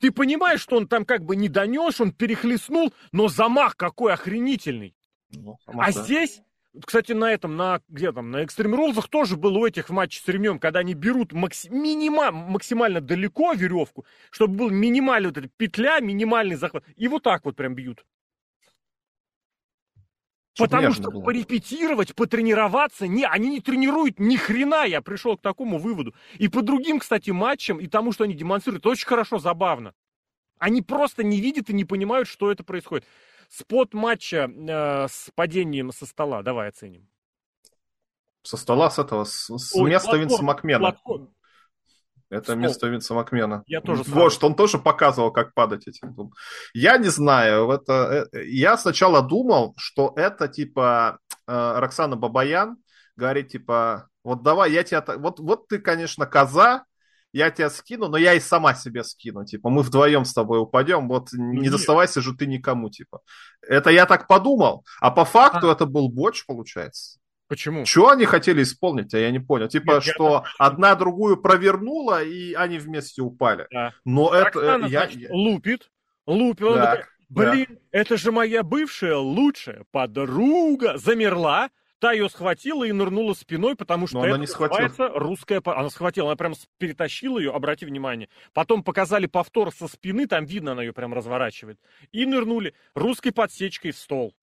[0.00, 4.94] Ты понимаешь, что он там как бы не донес, он перехлестнул, но замах какой охренительный.
[5.30, 6.02] Ну, а да.
[6.02, 6.40] здесь,
[6.84, 10.28] кстати, на этом, на где там, на Rules тоже было у этих в матче с
[10.28, 16.00] ремнем, когда они берут макси, минима, максимально далеко веревку, чтобы был минимальный вот эта петля,
[16.00, 18.04] минимальный захват, и вот так вот прям бьют.
[20.56, 21.22] Потому что было.
[21.22, 26.14] порепетировать, потренироваться, не, они не тренируют ни хрена, я пришел к такому выводу.
[26.34, 29.94] И по другим, кстати, матчам, и тому, что они демонстрируют, очень хорошо, забавно.
[30.58, 33.04] Они просто не видят и не понимают, что это происходит.
[33.48, 37.08] Спот матча э, с падением со стола, давай оценим.
[38.42, 40.78] Со стола с этого, с, с Ой, места Винса Макмена.
[40.78, 41.34] Платформ.
[42.34, 42.56] Это Стол.
[42.56, 43.62] место Винса Макмена.
[43.66, 46.32] Я тоже Вот, что он тоже показывал, как падать этим.
[46.72, 47.70] Я не знаю.
[47.70, 52.76] Это, э, я сначала думал, что это типа э, Роксана Бабаян
[53.16, 55.04] говорит, типа, вот давай, я тебя...
[55.16, 56.84] Вот, вот ты, конечно, коза,
[57.32, 59.44] я тебя скину, но я и сама себе скину.
[59.44, 61.72] Типа, мы вдвоем с тобой упадем, вот ну, не нет.
[61.72, 63.20] доставайся же ты никому, типа.
[63.60, 65.72] Это я так подумал, а по факту а.
[65.72, 67.18] это был боч, получается.
[67.48, 67.84] Почему?
[67.84, 69.68] Что они хотели исполнить, а я не понял.
[69.68, 70.66] Типа, Нет, что я...
[70.66, 73.66] одна другую провернула, и они вместе упали.
[73.70, 73.92] Да.
[74.04, 74.74] Но так это...
[74.74, 75.06] Она, я...
[75.06, 75.90] значит, лупит,
[76.26, 76.74] лупит.
[76.74, 77.76] Так, Блин, да.
[77.90, 80.96] это же моя бывшая лучшая подруга.
[80.96, 85.60] Замерла, та ее схватила и нырнула спиной, потому что Но это она не называется русская...
[85.64, 88.28] Она схватила, она прям перетащила ее, обрати внимание.
[88.52, 91.78] Потом показали повтор со спины, там видно, она ее прям разворачивает.
[92.12, 94.34] И нырнули русской подсечкой в стол.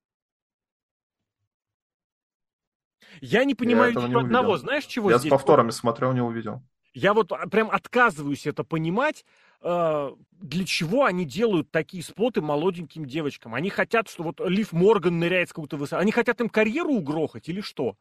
[3.21, 5.31] Я не понимаю я не одного, знаешь, чего я здесь?
[5.31, 6.63] Я с повторами смотрел, не увидел.
[6.93, 9.23] Я вот а, прям отказываюсь это понимать,
[9.61, 10.11] э,
[10.41, 13.53] для чего они делают такие spot ы молоденьким девочкам.
[13.53, 16.01] Они хотят, что вот Лив Морган ныряет с какой-то высоты.
[16.01, 17.95] Они хотят им карьеру угрохать или что?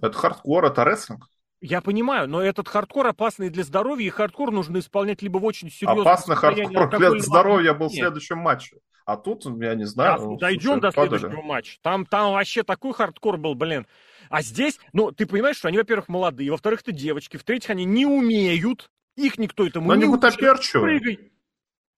[0.00, 1.28] Это хардкор, это рестлинг.
[1.60, 5.70] Я понимаю, но этот хардкор опасный для здоровья, и хардкор нужно исполнять либо в очень
[5.70, 8.76] серьезном Опасный хардкор для здоровья был в следующем матче.
[9.06, 10.18] А тут, я не знаю...
[10.18, 11.78] Сейчас дойдем до следующего матча.
[11.80, 13.86] Там, там вообще такой хардкор был, блин.
[14.28, 18.06] А здесь, ну, ты понимаешь, что они, во-первых, молодые, во-вторых, это девочки, в-третьих, они не
[18.06, 21.30] умеют, их никто этому Но не они гуттаперчевые.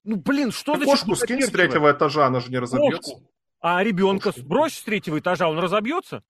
[0.05, 3.13] Ну, блин, что ты кошку скинь с третьего этажа, она же не разобьется.
[3.13, 3.31] Кошку.
[3.61, 4.49] А ребенка кошку.
[4.49, 6.23] брось с третьего этажа, он разобьется?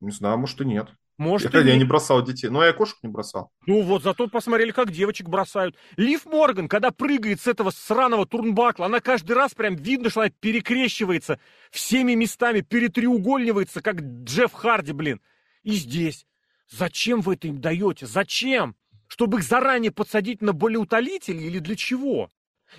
[0.00, 0.88] Не знаю, может и нет.
[1.18, 3.50] Может, я, я не бросал детей, но я кошек не бросал.
[3.66, 5.76] Ну вот, зато посмотрели, как девочек бросают.
[5.96, 10.20] Лив Морган, когда прыгает с этого сраного turnbuckle а, она каждый раз прям видно, что
[10.20, 11.40] она перекрещивается
[11.72, 15.20] всеми местами, перетреугольнивается, как Джефф Харди, блин.
[15.64, 16.24] И здесь.
[16.70, 18.06] Зачем вы это им даете?
[18.06, 18.76] Зачем?
[19.08, 22.30] Чтобы их заранее подсадить на болеутолители или для чего?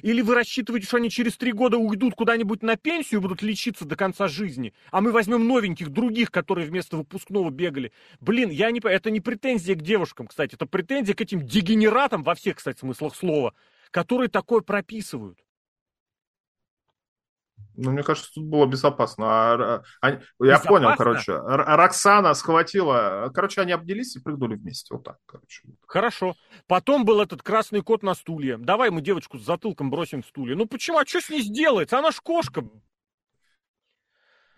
[0.02, 3.86] Или вы рассчитываете, что они через три года уйдут куда-нибудь на пенсию и будут лечиться
[3.86, 7.92] до конца жизни, а мы возьмем новеньких, других, которые вместо выпускного бегали?
[8.20, 8.80] Блин, я не...
[8.80, 13.16] Это не претензия к девушкам, кстати, это претензия к этим дегенератам, во всех, кстати, смыслах
[13.16, 13.54] слова,
[13.92, 15.40] которые такое прописывают.
[17.82, 19.26] Ну, мне кажется, тут было безопасно.
[19.28, 20.70] А, а, я безопасно?
[20.70, 21.34] понял, короче.
[21.38, 23.32] Роксана схватила.
[23.34, 24.94] Короче, они обнялись и прыгнули вместе.
[24.94, 25.64] Вот так, короче.
[25.88, 26.36] Хорошо.
[26.68, 28.58] Потом был этот красный кот на стуле.
[28.58, 30.56] Давай мы девочку с затылком бросим в стуле.
[30.56, 30.98] Ну почему?
[30.98, 31.98] А что с ней сделается?
[31.98, 32.62] Она ж кошка.
[32.62, 32.70] Не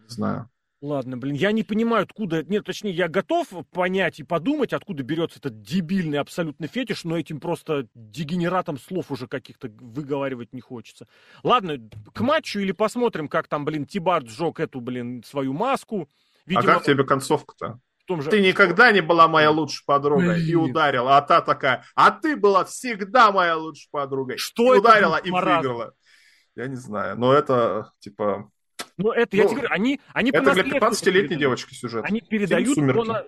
[0.07, 0.51] знаю.
[0.82, 2.43] Ладно, блин, я не понимаю, откуда...
[2.43, 7.39] Нет, точнее, я готов понять и подумать, откуда берется этот дебильный абсолютно фетиш, но этим
[7.39, 11.07] просто дегенератом слов уже каких-то выговаривать не хочется.
[11.43, 11.77] Ладно,
[12.13, 16.09] к матчу или посмотрим, как там, блин, Тибард сжег эту, блин, свою маску.
[16.47, 17.79] Видимо, а как тебе концовка-то?
[18.09, 18.29] Же...
[18.29, 20.45] Ты никогда не была моя лучшая подруга Блин.
[20.45, 24.38] и ударила, а та такая, а ты была всегда моя лучшая подруга.
[24.38, 25.93] Что и ударила и выиграла.
[26.55, 28.51] Я не знаю, но это типа
[29.02, 29.99] ну, это, ну, я тебе говорю, они...
[30.14, 32.06] они это для 15-летней девочки сюжет.
[32.06, 32.78] Они передают...
[32.78, 33.26] На...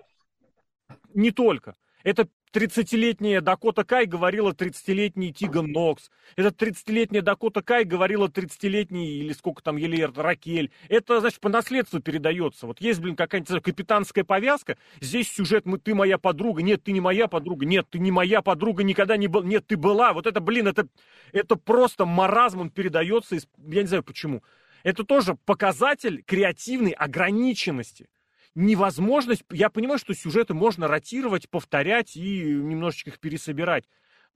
[1.14, 1.74] Не только.
[2.02, 6.10] Это 30-летняя Дакота Кай говорила 30-летний Тиган Нокс.
[6.36, 10.70] Это 30-летняя Дакота Кай говорила 30-летний, или сколько там, Елер Ракель.
[10.88, 12.66] Это, значит, по наследству передается.
[12.66, 17.00] Вот есть, блин, какая-нибудь капитанская повязка, здесь сюжет мы, «ты моя подруга», нет, ты не
[17.00, 20.12] моя подруга, нет, ты не моя подруга, никогда не был, нет, ты была.
[20.12, 20.86] Вот это, блин, это,
[21.32, 24.42] это просто маразм, он передается, из, я не знаю почему.
[24.84, 28.08] Это тоже показатель креативной ограниченности.
[28.54, 33.84] Невозможность, я понимаю, что сюжеты можно ротировать, повторять и немножечко их пересобирать.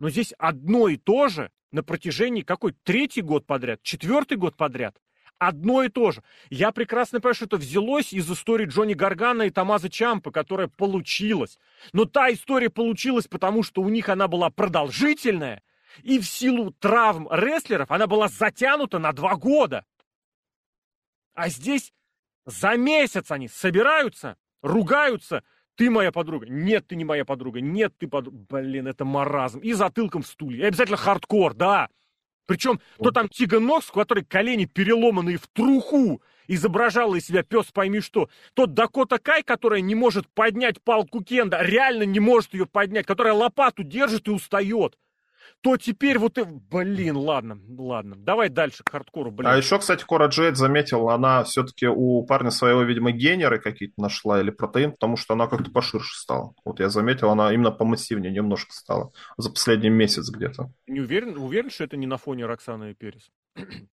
[0.01, 2.73] Но здесь одно и то же на протяжении какой?
[2.83, 4.97] Третий год подряд, четвертый год подряд.
[5.39, 6.25] Одно и то же.
[6.51, 11.59] Я прекрасно понимаю, что это взялось из истории Джонни Гаргана и Томаза Чампа, которая получилась.
[11.93, 15.63] Но та история получилась, потому что у них она была продолжительная,
[16.03, 19.85] и в силу травм рестлеров она была затянута на два года.
[21.39, 21.93] А здесь
[22.47, 25.45] за месяц они собираются, ругаются.
[25.77, 26.47] Ты моя подруга.
[26.49, 27.61] Нет, ты не моя подруга.
[27.61, 28.37] Нет, ты подруга.
[28.51, 29.61] Блин, это маразм.
[29.61, 30.59] И затылком в стуле.
[30.59, 31.91] И обязательно хардкор, да.
[32.47, 37.67] Причем то там Тиган Нокс, у которой колени переломанные в труху, изображала из себя пес
[37.67, 38.29] пойми что.
[38.55, 43.35] Тот Дакота Кай, которая не может поднять палку кендо, реально не может ее поднять, которая
[43.35, 44.99] лопату держит и устает
[45.61, 46.39] то теперь вот...
[46.71, 48.17] Блин, ладно, ладно.
[48.17, 49.51] Давай дальше к хардкору, блин.
[49.51, 54.01] А еще, кстати, Кора Джейд заметил, она все-таки у парня своего, видимо, gainer ы какие-то
[54.01, 56.55] нашла или протеин, потому что она как-то поширше стала.
[56.65, 60.71] Вот я заметил, она именно помассивнее немножко стала за последний месяц где-то.
[60.87, 63.31] Не уверен, уверен, что это не на фоне Роксаны и Перес?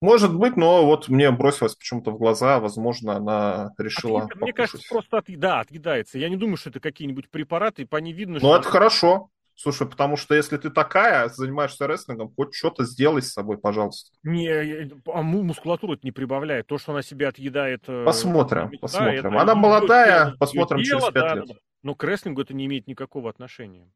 [0.00, 4.22] Может быть, но вот мне бросилось почему-то в глаза, возможно, она решила.
[4.22, 4.40] Отъед...
[4.40, 5.26] Мне кажется, просто от...
[5.26, 6.18] да, отъедается.
[6.18, 8.48] Я не думаю, что это какие-нибудь препараты, по ней видно, но что.
[8.48, 9.30] Ну, это хорошо.
[9.62, 14.10] Слушай, потому что если ты такая, занимаешься рестлингом, хоть что-то сделай с собой, пожалуйста.
[14.22, 16.66] Не, а мускулатуру это не прибавляет.
[16.66, 17.84] То, что она себе отъедает...
[17.86, 19.36] Э, посмотрим, да, посмотрим.
[19.36, 21.48] Она молодая, дело, посмотрим дело, через пять да, лет.
[21.48, 21.54] Да.
[21.82, 23.92] Но к рестлингу это не имеет никакого отношения.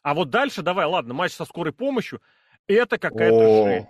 [0.00, 2.22] А вот дальше, давай, ладно, матч со скорой помощью,
[2.66, 3.88] это какая-то жесть.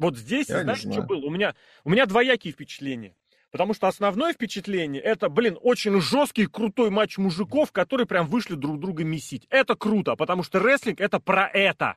[0.00, 1.24] Вот здесь, Я знаешь, что было?
[1.26, 3.14] У меня, у меня двоякие впечатления.
[3.54, 8.80] Потому что основное впечатление это, блин, очень жесткий, крутой матч мужиков, которые прям вышли друг
[8.80, 9.46] друга месить.
[9.48, 11.94] Это круто, потому что рестлинг это про это.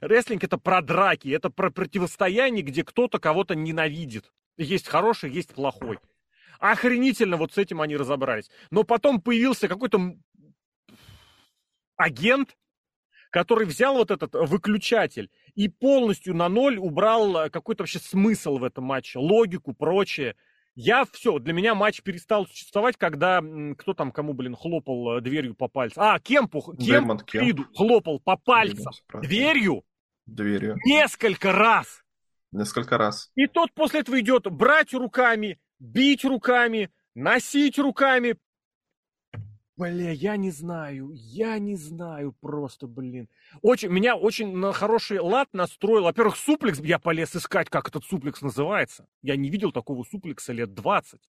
[0.00, 4.32] Рестлинг это про драки, это про противостояние, где кто-то кого-то ненавидит.
[4.56, 5.98] Есть хороший, есть плохой.
[6.58, 8.50] Охренительно вот с этим они разобрались.
[8.70, 10.16] Но потом появился какой-то
[11.96, 12.56] агент,
[13.28, 18.84] который взял вот этот выключатель и полностью на ноль убрал какой-то вообще смысл в этом
[18.84, 20.34] матче, логику, прочее.
[20.74, 23.42] Я все, для меня матч перестал существовать, когда
[23.76, 26.00] кто там кому, блин, хлопал э, дверью по пальцу.
[26.00, 29.84] А, Кемпу, Кемп Криду хлопал по пальцам дверью.
[30.24, 30.76] Дверью.
[30.86, 32.02] Несколько раз.
[32.52, 33.30] Несколько раз.
[33.34, 38.36] И тот после этого идет брать руками, бить руками, носить руками,
[39.76, 43.28] Бля, я не знаю, я не знаю просто, блин.
[43.62, 46.04] Очень, меня очень на хороший лад настроил.
[46.04, 49.06] Во-первых, суплекс, я полез искать, как этот суплекс называется.
[49.22, 51.20] Я не видел такого суплекса лет 20.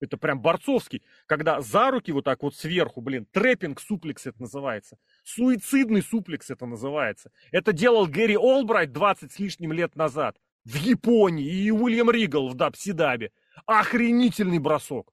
[0.00, 4.98] Это прям борцовский, когда за руки вот так вот сверху, блин, трэппинг суплекс это называется.
[5.22, 7.30] Суицидный суплекс это называется.
[7.52, 12.54] Это делал Гэри Олбрайт 20 с лишним лет назад в Японии и Уильям Ригл в
[12.54, 13.32] Дабсидабе.
[13.66, 15.11] Охренительный бросок.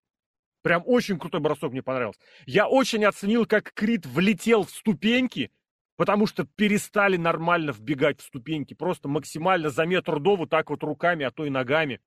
[0.69, 2.19] Прям очень крутой бросок мне понравился.
[2.45, 5.51] Я очень оценил, как Крит влетел в ступеньки,
[5.95, 8.75] потому что перестали нормально вбегать в ступеньки.
[8.75, 12.01] Просто максимально за метр до вот так вот руками, а то и ногами.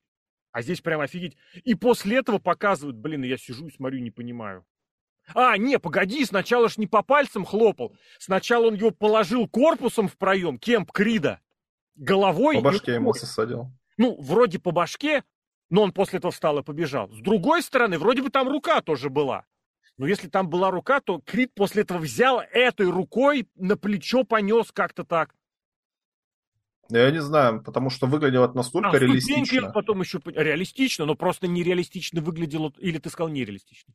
[0.52, 1.36] А здесь прям офигеть.
[1.64, 4.64] И после этого показывают, блин, я сижу и смотрю, не понимаю.
[5.34, 7.96] А, не, погоди, сначала ж не по пальцам хлопал.
[8.20, 11.40] Сначала он его положил корпусом в проем, Кемп Крида.
[11.96, 12.58] Головой.
[12.58, 13.72] По башке ему сосадил.
[13.96, 15.24] Ну, вроде по башке,
[15.72, 17.10] но он после этого встал и побежал.
[17.10, 19.46] С другой стороны, вроде бы там рука тоже была.
[19.96, 24.70] Но если там была рука, то Крит после этого взял этой рукой на плечо понес
[24.70, 25.34] как-то так.
[26.90, 29.70] Я не знаю, потому что выглядело это настолько а, реалистично.
[29.70, 33.94] потом еще реалистично, но просто нереалистично выглядело, или ты сказал нереалистично?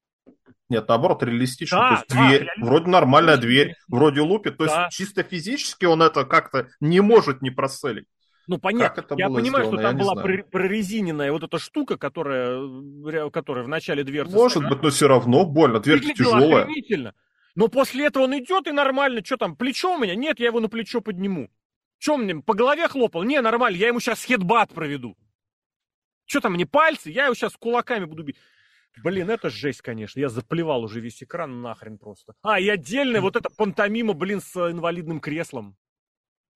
[0.69, 1.78] Нет, наоборот, реалистично.
[1.78, 4.57] Да, то есть да, дверь, вроде нормальная дверь, вроде лупит.
[4.57, 4.86] То да.
[4.86, 8.07] есть чисто физически он это как-то не может не проселить.
[8.47, 9.05] Ну, понятно.
[9.17, 12.61] Я понимаю, сделано, что там была прорезиненная вот эта штука, которая,
[13.05, 14.33] э, которая в начале дверцы...
[14.33, 14.73] Может стояла.
[14.73, 15.79] быть, но все равно больно.
[15.81, 16.63] Дверь тяжелая.
[16.63, 17.13] Охренительно.
[17.55, 19.23] Но после этого он идет и нормально.
[19.23, 20.15] Что там, плечо у меня?
[20.15, 21.49] Нет, я его на плечо подниму.
[21.99, 23.23] Че мне, по голове хлопал?
[23.23, 25.17] Не, нормально, я ему сейчас хедбат проведу.
[26.25, 27.09] Что там, мне пальцы?
[27.09, 28.37] Я его сейчас кулаками буду бить.
[29.03, 30.19] Блин, это жесть, конечно.
[30.19, 32.33] Я заплевал уже весь экран нахрен просто.
[32.41, 35.75] А, и отдельно вот эта пантомима, блин, с инвалидным креслом.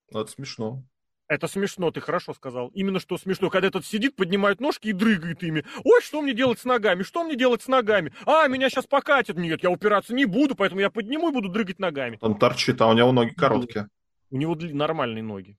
[0.10, 0.84] Это смешно.
[1.32, 2.68] Это смешно, ты хорошо сказал.
[2.74, 5.64] Именно что смешно, когда этот сидит, поднимает ножки и дрыгает ими.
[5.86, 7.04] Ой, что мне делать с ногами?
[7.04, 8.12] Что мне делать с ногами?
[8.26, 9.38] А, меня сейчас покатят.
[9.38, 12.18] Нет, я упираться не буду, поэтому я подниму и буду дрыгать ногами.
[12.20, 13.88] Он торчит, а у него ноги короткие.
[14.30, 15.58] У него нормальные ноги.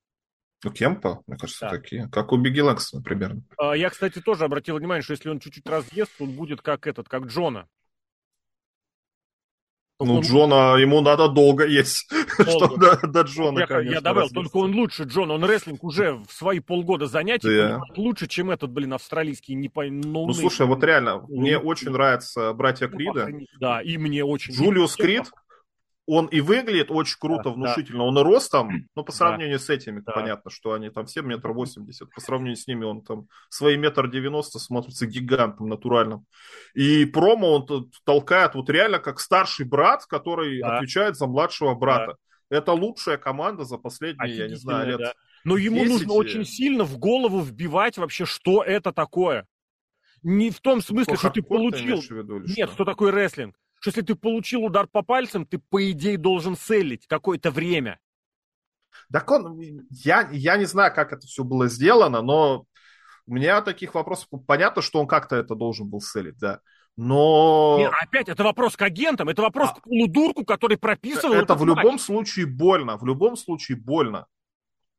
[0.63, 1.71] У Кемпа, мне кажется, да.
[1.71, 2.07] такие.
[2.13, 3.37] Как у Бигги Лэкса, например.
[3.57, 7.09] А, я, кстати, тоже обратил внимание, что если он чуть-чуть разъест, он будет как этот,
[7.09, 7.67] как Джона.
[10.05, 10.21] Ну, он...
[10.21, 12.11] Джона, ему надо долго есть,
[12.49, 13.95] чтобы до, до Джона, я, конечно.
[13.95, 17.81] Я добавил, только он лучше Джона, он рестлинг уже в свои полгода занятий да.
[17.97, 19.85] лучше, чем этот, блин, австралийский не по...
[19.85, 23.29] Ну, ну, слушай, вот реально, мне очень нравятся братья ну, Крида.
[23.61, 24.55] Да, и мне очень.
[24.55, 25.31] Джулиус Крид,
[26.07, 28.01] он и выглядит очень круто, да, внушительно.
[28.01, 28.05] Да.
[28.05, 29.65] Он и ростом, ну, по сравнению да.
[29.65, 30.13] с этими, да.
[30.13, 32.11] понятно, что они там все метр восемьдесят.
[32.13, 36.27] По сравнению с ними он там свои метр девяносто смотрится гигантом натуральным.
[36.75, 40.77] И промо он толкает вот реально как старший брат, который да.
[40.77, 42.17] отвечает за младшего брата.
[42.51, 42.57] Да.
[42.57, 45.13] Это лучшая команда за последние, я не знаю, лет да.
[45.45, 45.91] Но ему 10...
[45.91, 49.47] нужно очень сильно в голову вбивать вообще, что это такое.
[50.23, 52.01] Не в том смысле, что ты получил...
[52.01, 52.75] Ты виду, Нет, что?
[52.75, 57.07] что такое рестлинг что если ты получил удар по пальцам, ты, по идее, должен селить
[57.09, 57.99] какое-то время.
[59.13, 59.59] Так он,
[59.91, 62.65] я, я не знаю, как это все было сделано, но
[63.27, 66.61] у меня таких вопросов, понятно, что он как-то это должен был селить, да.
[66.97, 67.77] Но...
[67.79, 69.81] Нет, опять, это вопрос к агентам, это вопрос а...
[69.81, 71.35] к полудурку, который прописывал...
[71.35, 74.27] Это в любом случае больно, в любом случае больно.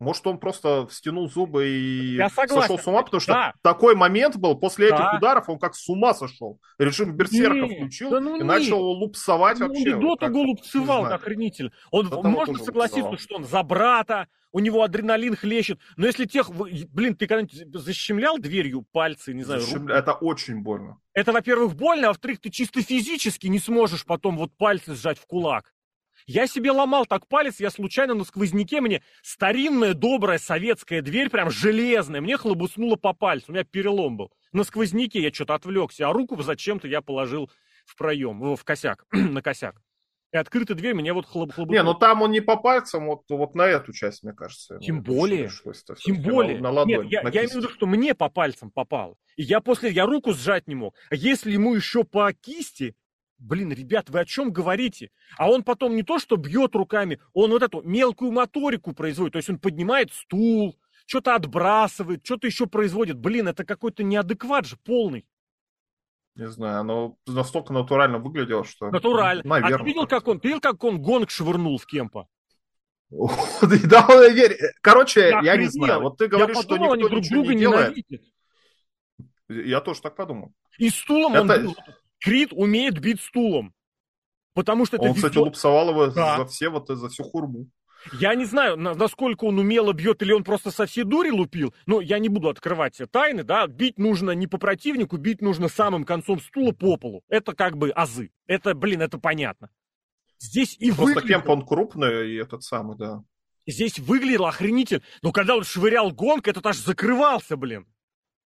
[0.04, 3.54] Может, он просто стянул зубы и сошел с ума, потому что да.
[3.62, 4.96] такой момент был, после да.
[4.96, 6.60] этих ударов он как с ума сошел.
[6.78, 8.44] Режим берсерка не, включил да ну и не.
[8.44, 9.96] начал лупсовать ну, вообще.
[9.96, 11.72] Он до того лупцевал, как хранитель.
[11.92, 13.18] Он, он можно согласиться, лупцевал.
[13.18, 15.80] что он за брата, у него адреналин хлещет.
[15.98, 16.50] Но если тех...
[16.52, 19.98] Блин, ты когда-нибудь защемлял дверью пальцы, не знаю, Защемля...
[19.98, 21.00] Это очень больно.
[21.14, 25.26] Это, во-первых, больно, а во-вторых, ты чисто физически не сможешь потом вот пальцы сжать в
[25.26, 25.74] кулак.
[26.26, 31.50] Я себе ломал так палец, я случайно на сквозняке мне старинная добрая советская дверь, прям
[31.50, 34.32] железная, мне хлобуснула по пальцу, у меня перелом был.
[34.52, 37.50] На сквозняке я что-то отвлекся, а руку зачем-то я положил
[37.86, 39.82] в проем, в косяк, на косяк.
[40.34, 41.70] И открытая дверь меня вот хлоп хлоп.
[41.70, 44.80] Не, ну там он не по пальцам, вот, вот на эту часть, мне кажется.
[44.80, 45.52] Тем более,
[46.04, 46.56] тем более.
[46.56, 49.16] На, на ладонь, Нет, я, на я имею в виду, что мне по пальцам попал.
[49.36, 50.96] И я после, я руку сжать не мог.
[51.12, 52.96] А если ему еще по кисти,
[53.44, 55.12] блин, ребят, вы о чем говорите?
[55.38, 59.34] А он потом не то, что бьет руками, он вот эту мелкую моторику производит.
[59.34, 63.18] То есть он поднимает стул, что-то отбрасывает, что-то еще производит.
[63.18, 65.26] Блин, это какой-то неадекват же полный.
[66.36, 68.90] Не знаю, оно настолько натурально выглядело, что...
[68.90, 69.44] Натурально.
[69.46, 69.76] Наверное.
[69.76, 72.28] А ты видел, как он, ты видел, как он гонг швырнул в Кемпа?
[73.12, 74.08] Да,
[74.82, 76.02] Короче, я не знаю.
[76.02, 77.98] Вот ты говоришь, что никто друга не делает.
[79.50, 80.54] Я тоже так подумал.
[80.80, 81.76] И стулом он
[82.24, 83.74] Крит умеет бить стулом.
[84.54, 87.68] Потому что это Он, кстати, лупсовал его за все вот за всю хурму.
[88.20, 92.02] Я не знаю, насколько он умело бьет, или он просто со всей дури лупил, но
[92.02, 96.40] я не буду открывать тайны, да, бить нужно не по противнику, бить нужно самым концом
[96.40, 97.24] стула по полу.
[97.30, 98.32] Это как бы азы.
[98.46, 99.70] Это, блин, это понятно.
[100.40, 101.42] Здесь и Просто выглядело...
[101.42, 103.24] Кемп, он крупный, и этот самый, да.
[103.66, 105.02] Здесь выглядело охренительно.
[105.22, 107.88] Но когда он швырял гонг, этот аж закрывался, блин.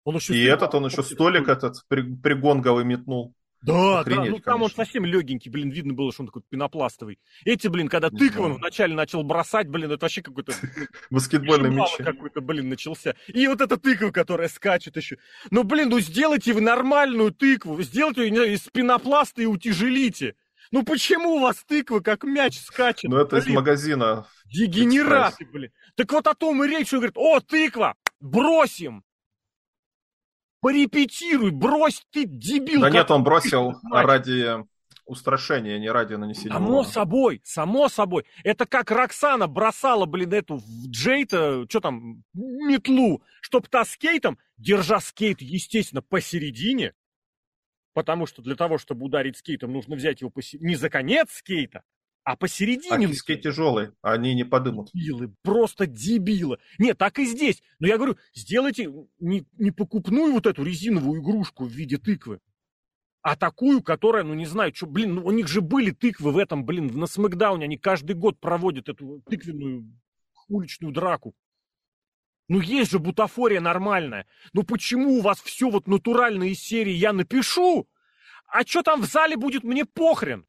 [0.04, 3.34] Он еще и этот, он еще столик этот пригонговый метнул.
[3.66, 7.18] Да, Охренеть, да, ну там он совсем легенький, блин, видно было, что он такой пенопластовый.
[7.46, 8.58] Эти, блин, когда тыкван да.
[8.60, 10.54] вначале начал бросать, блин, это вообще какой-то...
[11.10, 11.96] Баскетбольный мяч.
[11.98, 13.16] какой-то, блин, начался.
[13.28, 15.18] И вот эта тыква, которая скачет еще.
[15.50, 20.36] Ну, блин, ну сделайте вы нормальную тыкву, сделайте ее из пенопласта и утяжелите.
[20.72, 23.10] Ну почему у вас тыква как мяч скачет?
[23.10, 23.48] Ну это блин?
[23.48, 24.28] из магазина.
[24.46, 25.72] Дегенераты, блин.
[25.96, 29.04] Так вот о том и речь, он говорит, о, тыква, бросим
[30.66, 32.82] порепетируй, брось ты, дебил.
[32.82, 34.66] Да нет, он бросил ради
[35.06, 36.54] устрашения, не ради нанесения.
[36.54, 36.90] Само урона.
[36.90, 38.26] собой, само собой.
[38.44, 45.00] Это как Роксана бросала, блин, эту в Джейта, что там, метлу, чтоб та скейтом, держа
[45.02, 46.96] скейт, естественно, посередине,
[47.94, 50.58] потому что для того, чтобы ударить скейтом, нужно взять его поси...
[50.60, 51.84] не за конец скейта,
[52.26, 53.06] а посередине...
[53.06, 54.90] А киски тяжелые, они не подымут.
[54.92, 56.58] Дебилы, просто дебилы.
[56.80, 57.62] Нет, так и здесь.
[57.78, 62.40] Но я говорю, сделайте не, не покупную вот эту резиновую игрушку в виде тыквы,
[63.22, 66.40] а такую, которая, ну не знаю, что, блин, ну, у них же были тыквы в
[66.40, 69.86] этом, блин, на Смакдауне, они каждый год проводят эту тыквенную
[70.48, 71.36] уличную драку.
[72.48, 74.26] Ну есть же бутафория нормальная.
[74.54, 77.88] Ну почему у вас все вот натурально из серии я напишу,
[78.48, 80.48] а что там в зале будет, мне похрен.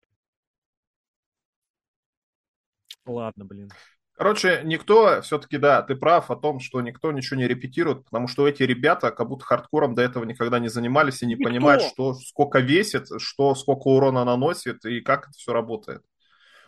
[3.06, 3.70] Ладно, блин.
[4.16, 8.48] Короче, никто, все-таки, да, ты прав о том, что никто ничего не репетирует, потому что
[8.48, 11.44] эти ребята как будто хардкором до этого никогда не занимались и не никто.
[11.50, 16.02] понимают, что сколько весит, что сколько урона наносит и как это все работает.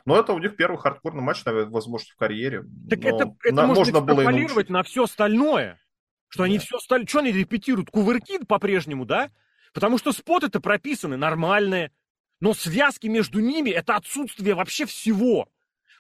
[0.05, 2.65] Но это у них первый хардкорный матч, наверное, возможно, в карьере.
[2.89, 5.81] Так Но это, это на, можно было и на все остальное.
[6.29, 6.45] Что да.
[6.45, 7.07] они все остальное...
[7.07, 7.91] Что они репетируют?
[7.91, 9.31] Кувырки по-прежнему, да?
[9.73, 11.93] Потому что споты-то прописаны нормальные.
[12.41, 15.49] Но связки между ними— это отсутствие вообще всего.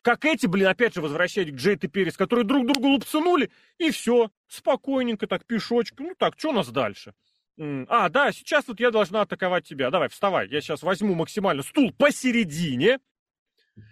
[0.03, 3.90] Как эти, блин, опять же, возвращать к Джейт и Перес, которые друг другу лупцанули, и
[3.90, 6.07] все, спокойненько так, пешочком.
[6.07, 7.14] Ну так, что у нас дальше?
[7.59, 9.90] А, да, сейчас вот я должна атаковать тебя.
[9.90, 10.49] Давай, вставай.
[10.49, 13.01] Я сейчас возьму максимально стул посередине.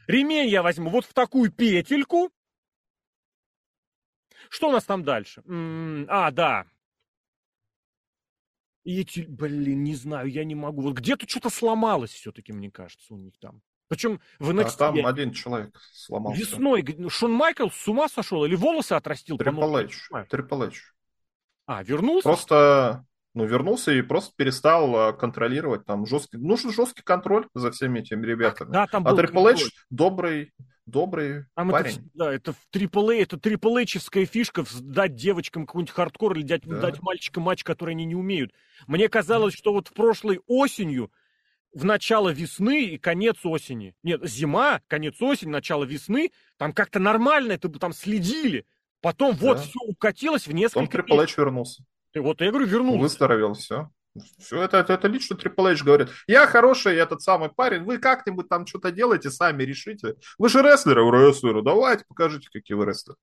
[0.07, 2.31] Ремень я возьму вот в такую петельку.
[4.49, 5.43] Что у нас там дальше?
[6.09, 6.67] А, да.
[8.85, 10.83] И эти, блин, не знаю, я не могу.
[10.83, 13.61] Вот где-то что-то сломалось все-таки, мне кажется, у них там.
[13.89, 14.65] Причем в NXT...
[14.65, 16.41] А там один человек сломался.
[16.41, 17.09] Весной.
[17.09, 19.39] Шон Майкл с ума сошел или волосы отрастил?
[19.39, 20.09] Трипл Эйч.
[20.29, 20.83] Трипл Эйч.
[21.67, 22.29] А, вернулся?
[22.29, 26.37] Просто, ну, вернулся и просто перестал а, контролировать там жесткий...
[26.37, 28.73] Нужен жесткий контроль за всеми этими ребятами.
[28.73, 30.53] Да, там а Трипл Эйч добрый,
[30.87, 31.97] добрый там парень.
[31.97, 36.81] Это, да, это AAA, это Triple Эйчевская фишка, дать девочкам какой-нибудь хардкор или дать, да.
[36.81, 38.53] дать мальчикам матч, который они не умеют.
[38.87, 41.11] Мне казалось, что вот в прошлой осенью
[41.73, 43.95] в начало весны и конец осени.
[44.03, 48.65] Нет, зима, конец осени, начало весны, там как-то нормально это бы там следили.
[49.01, 49.39] Потом да.
[49.41, 51.85] вот все укатилось в несколько Потом Triple H вернулся.
[52.13, 53.01] Ты, вот я говорю, вернулся.
[53.01, 53.91] Выздоровел, все.
[54.39, 56.09] Все это, это, это лично Triple H говорит.
[56.27, 60.15] Я хороший этот самый парень, вы как-нибудь там что-то делаете, сами решите.
[60.39, 63.19] Вы же рестлеры, рестлеры, давайте покажите, какие вы рестлеры.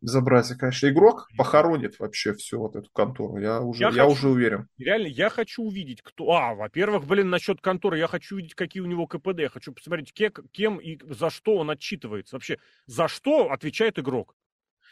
[0.00, 0.88] Безобразие, конечно.
[0.88, 3.38] Игрок похоронит вообще всю вот эту контору.
[3.38, 4.68] Я уже, я, я хочу, уже уверен.
[4.78, 6.32] Реально, я хочу увидеть, кто...
[6.32, 9.40] А, во-первых, блин, насчет конторы, я хочу увидеть, какие у него КПД.
[9.40, 12.36] Я хочу посмотреть, кем, кем и за что он отчитывается.
[12.36, 14.34] Вообще, за что отвечает игрок.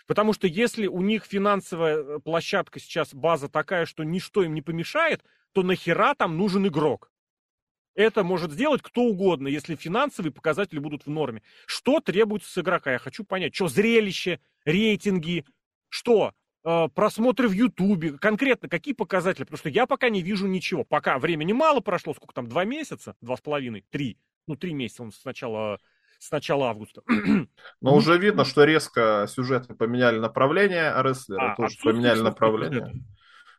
[0.06, 4.62] Потому что если у них финансовая э, площадка сейчас, база такая, что ничто им не
[4.62, 7.10] помешает, то нахера там нужен игрок?
[7.94, 11.42] Это может сделать кто угодно, если финансовые показатели будут в норме.
[11.64, 12.92] Что требуется с игрока?
[12.92, 15.46] Я хочу понять, что зрелище, рейтинги,
[15.88, 16.32] что
[16.64, 19.44] э, просмотры в Ютубе, конкретно какие показатели?
[19.44, 20.84] Потому что я пока не вижу ничего.
[20.84, 24.18] Пока времени мало прошло, сколько там, два месяца, два с половиной, три.
[24.46, 25.78] Ну, три месяца он сначала
[26.18, 27.02] с начала августа.
[27.80, 32.92] Но уже видно, что резко сюжеты поменяли направление, а рестлеры А, тоже поменяли направление.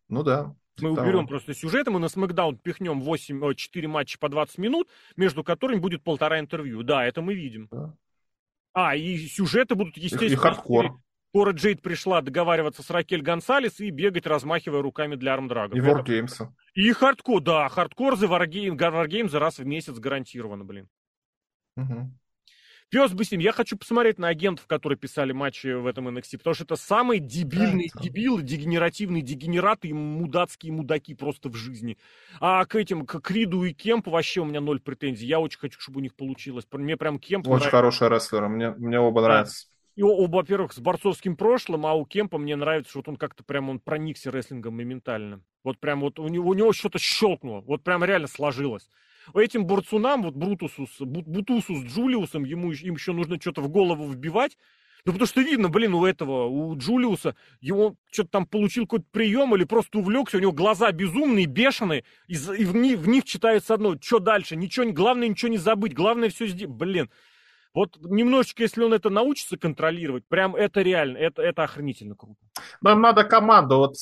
[0.10, 0.56] Ну да.
[0.80, 4.58] Мы типа уберем просто сюжеты, мы на Смакдаун пихнем 8, о, 4 матча по 20
[4.60, 6.84] минут, между которыми будет полтора интервью.
[6.84, 7.68] Да, это мы видим.
[7.72, 7.96] Да.
[8.80, 10.34] А, и сюжеты будут, естественно...
[10.34, 11.00] и хардкор.
[11.34, 15.76] Кора Джейд пришла договариваться с Ракель Гонсалес и бегать, размахивая руками для arm drag а.
[15.76, 16.48] И Wargames.
[16.76, 20.88] И хардкор, да, хардкор за Wargame, Wargames за раз в месяц гарантированно, блин.
[21.76, 22.20] Мгм.
[22.90, 23.42] Пес бы с ним.
[23.42, 27.20] Я хочу посмотреть на агентов, которые писали матчи в этом NXT, потому что это самые
[27.20, 31.98] дебильные Да, дебилы, дегенеративные дегенераты и мудацкие мудаки просто в жизни.
[32.40, 35.26] А к этим, к Криду и Кемпу вообще у меня ноль претензий.
[35.28, 36.66] Я очень хочу, чтобы у них получилось.
[36.72, 37.70] Мне прям Кемп Очень нравится.
[37.72, 38.48] хорошие рестлеры.
[38.48, 39.68] Мне, мне оба нравятся.
[39.98, 43.44] И оба, во-первых, с борцовским прошлым, а у Кемпа мне нравится, что вот он как-то
[43.44, 45.42] прям он проникся рестлингом моментально.
[45.64, 48.88] Вот прям вот у него, у него что-то щелкнуло, вот прям реально сложилось.
[49.34, 54.58] Этим борцунам, вот Брутусу, Бутусу с Джулиусом, ему, им еще нужно что-то в голову вбивать.
[55.06, 59.56] Ну, потому что видно, блин, у этого, у Джулиуса, его что-то там получил какой-то прием
[59.56, 63.74] или просто увлекся, у него глаза безумные, бешеные, и, и в, них, в них читается
[63.74, 67.10] одно, что дальше, ничего, главное ничего не забыть, главное все сделать, блин.
[67.78, 72.40] Вот немножечко, если он это научится контролировать, прям это реально, это, это охренительно круто.
[72.82, 73.98] Нам надо команду вот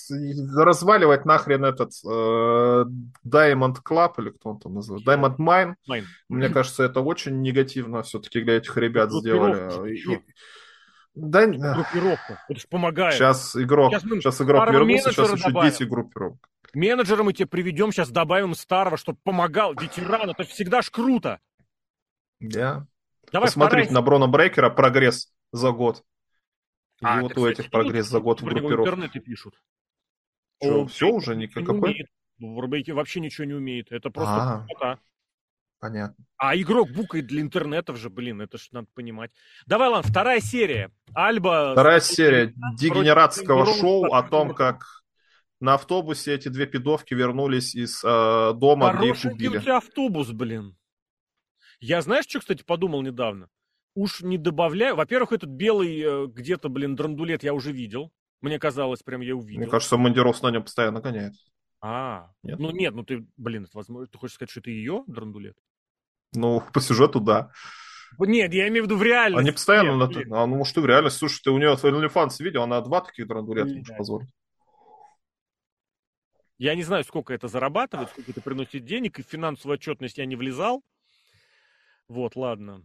[0.55, 2.86] разваливать нахрен этот э,
[3.28, 5.73] Diamond Club, или кто он там называет, Diamond Mine.
[5.88, 6.05] Майн.
[6.30, 9.95] Мне кажется, это очень негативно все-таки для этих ребят Группировка, сделали.
[9.97, 10.23] И-?
[11.13, 12.45] Да, Группировка.
[12.47, 13.15] Это же помогает.
[13.15, 15.69] сейчас игрок, Сейчас мы сейчас игрок вернулся, сейчас еще добавим.
[15.69, 16.49] 10 группировок.
[16.73, 19.73] Менеджера мы тебе приведем, сейчас добавим старого, чтобы помогал.
[19.73, 21.41] Ветеран, это всегда ж круто.
[22.39, 22.88] Да.
[23.36, 26.05] Давай Посмотрите вторая- на Брона Брейкера прогресс за год.
[27.01, 28.89] И А, вот это, у этих прогресс за год в группировке.
[28.89, 29.61] интернете пишут.
[30.63, 31.77] Что, все уже никакой?
[31.77, 32.07] умеет.
[32.39, 33.91] Варбейки вообще ничего не умеет.
[33.91, 34.97] Это просто А.
[35.81, 36.23] Понятно.
[36.38, 39.31] А игрок букает для интернетов же, блин, это ж надо понимать.
[39.65, 40.91] Давай, ладно, вторая серия.
[41.13, 41.73] Альба...
[41.73, 44.86] Вторая серия дегенератского шоу о том, как
[45.59, 49.59] на автобусе эти две пидовки вернулись из э, дома, где их убили.
[49.59, 50.77] тебя автобус, блин.
[51.80, 53.49] Я знаешь, что, кстати, подумал недавно?
[53.95, 54.95] Уж не добавляю.
[54.95, 58.11] Во-первых, этот белый э, где-то, блин, драндулет я уже видел.
[58.41, 59.61] Мне казалось, прям я увидел.
[59.61, 61.34] Мне кажется, Мандирос на нем постоянно гоняет.
[61.82, 62.59] А, Нет?
[62.59, 64.07] ну нет, ну ты, блин, это возможно.
[64.07, 65.55] Ты хочешь сказать, что это ее драндулет?
[66.34, 67.51] Ну, по сюжету, да.
[68.19, 69.41] Нет, я имею в виду в реальности.
[69.41, 69.91] Они постоянно...
[69.91, 70.34] Нет, на- блин.
[70.34, 71.19] А, ну, может, и в реальности.
[71.19, 73.80] Слушай, ты у нее в OnlyFans видел, она два таких драндулета Блин.
[73.80, 74.30] может позволить.
[76.57, 80.26] Я не знаю, сколько это зарабатывает, сколько это приносит денег, и в финансовую отчетность я
[80.26, 80.82] не влезал.
[82.08, 82.84] Вот, ладно.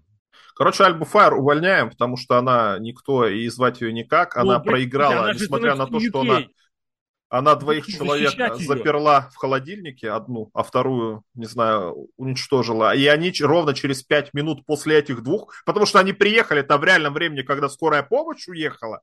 [0.54, 4.36] Короче, Альбу Файр увольняем, потому что она никто, и звать ее никак.
[4.36, 6.28] Она Ну, проиграла, она несмотря на то, что UK.
[6.28, 6.42] она,
[7.28, 12.94] она двоих человек заперла в холодильнике, одну, а вторую, не знаю, уничтожила.
[12.94, 16.84] И они ровно через пять минут после этих двух, потому что они приехали там в
[16.84, 19.00] реальном времени, когда скорая помощь уехала.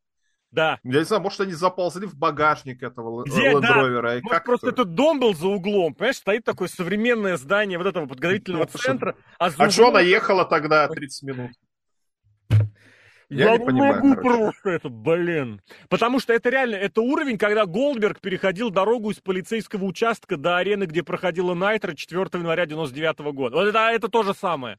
[0.51, 0.79] Да.
[0.83, 3.51] Я не знаю, может, они заползли в багажник этого Где?
[3.51, 3.77] Land Да.
[3.83, 4.81] Rover, и Вот как просто это?
[4.81, 8.81] этот дом был за углом, понимаешь, стоит такое современное здание вот этого подготовительного Ну, потому
[8.83, 11.51] центра, а А что углом- она ехала тогда 30 минут?
[13.29, 14.37] Я Я не понимаю, могу короче.
[14.39, 15.61] просто это, блин.
[15.89, 20.85] Потому что это реально, это уровень, когда Голдберг переходил дорогу из полицейского участка до арены,
[20.85, 23.57] где проходила Найтро 4 января 99 года.
[23.57, 24.77] Вот это, это то же самое.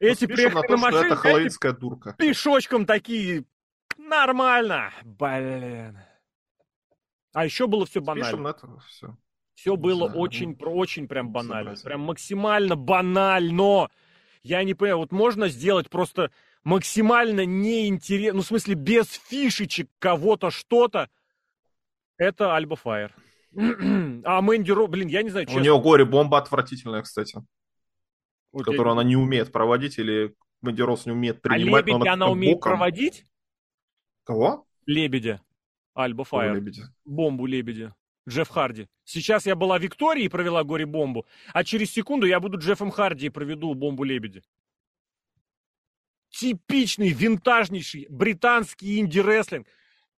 [0.00, 2.14] Эти Ну, на приехали то, на что машине, это дурка.
[2.18, 3.44] пешочком такие,
[3.98, 4.92] нормально.
[5.04, 5.98] Блин.
[7.32, 8.24] А еще было все банально.
[8.24, 9.16] Спишем на это все.
[9.54, 11.70] Все Не было знаю, очень, ну, про- очень прям банально.
[11.70, 11.84] безобразие.
[11.84, 13.88] Прям максимально банально.
[14.42, 16.30] Я не понимаю, вот можно сделать просто
[16.64, 21.08] максимально неинтересно, ну, в смысле, без фишечек кого-то что-то.
[22.18, 23.14] Это Альба Файер.
[24.24, 25.60] А Мэнди Ро, блин, я не знаю, У честно.
[25.62, 27.36] нее горе-бомба отвратительная, кстати,
[28.52, 31.86] вот я- которую она не умеет проводить, или Мэнди Росс не умеет А принимать.
[31.86, 32.70] но лебедя она как-то умеет боком.
[32.72, 33.26] проводить?
[34.26, 34.66] Кого?
[34.86, 35.40] Лебедя.
[35.94, 36.56] Альба Файер.
[36.56, 36.92] лебедя?
[37.04, 37.94] Бомбу лебедя.
[38.28, 38.88] Джефф Харди.
[39.04, 43.30] Сейчас я была Викторией и провела горе-бомбу, а через секунду я буду Джеффом Харди и
[43.30, 44.42] проведу бомбу лебедя.
[46.30, 49.68] Типичный, винтажнейший британский инди-рестлинг.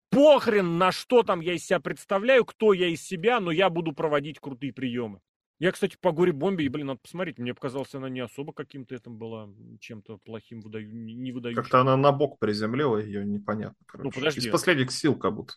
[0.08, 3.92] Похрен на что там я из себя представляю, кто я из себя, но я буду
[3.92, 5.20] проводить крутые приемы.
[5.58, 9.16] Я, кстати, по горе-бомбе, и, блин, надо посмотреть, мне показалось, она не особо каким-то этим
[9.16, 9.48] была,
[9.80, 11.62] чем-то плохим, выдаю, не выдающим.
[11.62, 13.78] Как-то она на бок приземлила, ее непонятно.
[13.86, 14.04] Короче.
[14.04, 14.40] Ну, подожди.
[14.40, 15.54] Из последних сил как будто.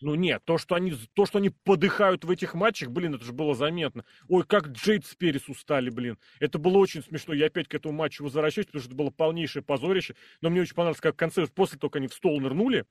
[0.00, 3.32] Ну нет, то, что они, то, что они подыхают в этих матчах, блин, это же
[3.32, 4.04] было заметно.
[4.28, 6.18] Ой, как Джейд с Перес устали, блин.
[6.38, 7.32] Это было очень смешно.
[7.32, 10.14] Я опять к этому матчу возвращаюсь, потому что это было полнейшее позорище.
[10.42, 12.84] Но мне очень понравилось, как в конце, после того, как они в стол нырнули,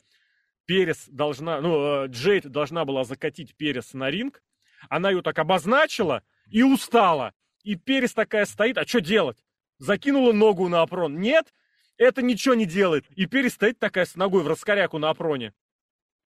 [0.65, 4.41] Перес должна, ну, э, Джейд должна была закатить Перес на ринг.
[4.89, 7.33] Она ее так обозначила и устала.
[7.63, 9.43] И Перес такая стоит, а что делать?
[9.77, 11.19] Закинула ногу на опрон.
[11.19, 11.53] Нет,
[11.97, 13.05] это ничего не делает.
[13.11, 15.53] И Перес стоит такая с ногой в раскоряку на опроне.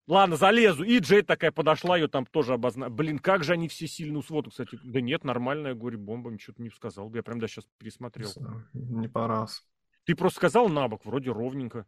[0.08, 0.84] Ладно, залезу.
[0.84, 2.96] И Джейд такая подошла, ее там тоже обозначила.
[2.96, 4.78] Блин, как же они все сильно усвоты, кстати.
[4.82, 7.12] Да нет, нормальная горе-бомба, ничего не сказал.
[7.14, 8.30] Я прям да сейчас пересмотрел.
[8.72, 9.62] Не понравился.
[10.04, 11.86] Ты просто сказал на бок, вроде ровненько.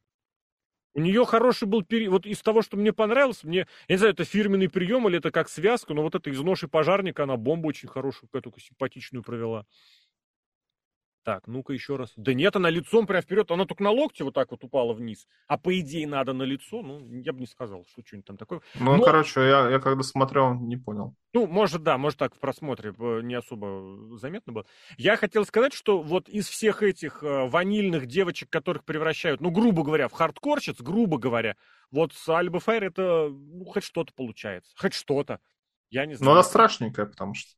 [0.94, 2.12] У нее хороший был период.
[2.12, 5.30] Вот из того, что мне понравилось, мне, я не знаю, это фирменный прием или это
[5.30, 9.66] как связка, но вот это из ноши пожарника, она бомбу очень хорошую, какую-то симпатичную провела.
[11.22, 12.12] Так, ну-ка еще раз.
[12.16, 15.26] Да нет, она лицом прям вперед, она только на локте вот так вот упала вниз.
[15.48, 18.62] А по идее надо на лицо, ну, я бы не сказал, что что-нибудь там такое.
[18.74, 19.04] Ну, Но...
[19.04, 21.14] короче, я, я когда смотрел, не понял.
[21.34, 24.66] Ну, может, да, может так в просмотре э, не особо заметно было.
[24.96, 29.82] Я хотел сказать, что вот из всех этих э, ванильных девочек, которых превращают, ну, грубо
[29.82, 31.56] говоря, в хардкорщиц, грубо говоря,
[31.90, 34.72] вот с Альба Файр это ну, хоть что-то получается.
[34.78, 35.38] Хоть что-то.
[35.90, 36.26] Я не знаю.
[36.26, 37.50] Но она страшненькая, потому что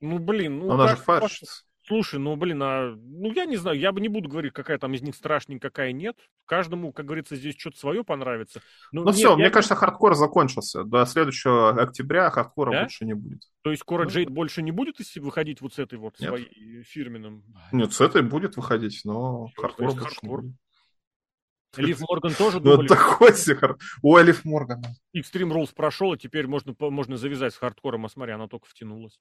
[0.00, 0.70] ну, блин, ну...
[0.72, 1.64] Она же фаршица.
[1.90, 2.94] Слушай, ну, блин, а...
[2.96, 5.90] Ну, я не знаю, я бы не буду говорить, какая там из них страшненькая, какая
[5.90, 6.16] нет.
[6.46, 8.60] Каждому, как говорится, здесь что-то свое понравится.
[8.92, 9.36] Ну, ну все, я...
[9.36, 10.84] мне кажется, хардкор закончился.
[10.84, 12.80] До следующего октября хардкора да?
[12.82, 13.42] больше не будет.
[13.62, 16.28] То есть скоро ну, Джейд больше не будет, выходить вот с этой вот нет.
[16.28, 17.42] своей фирменным?
[17.72, 20.42] Нет, с этой будет выходить, но хардкор больше хардкор.
[20.42, 20.60] не будет.
[21.76, 22.88] Элиф Морган тоже ну, думали.
[22.88, 23.76] Ну, такой сихар.
[24.02, 24.94] У Элиф Моргана.
[25.16, 29.18] Extreme Rules прошел, и теперь можно, можно завязать с хардкором, а смотри, она только втянулась.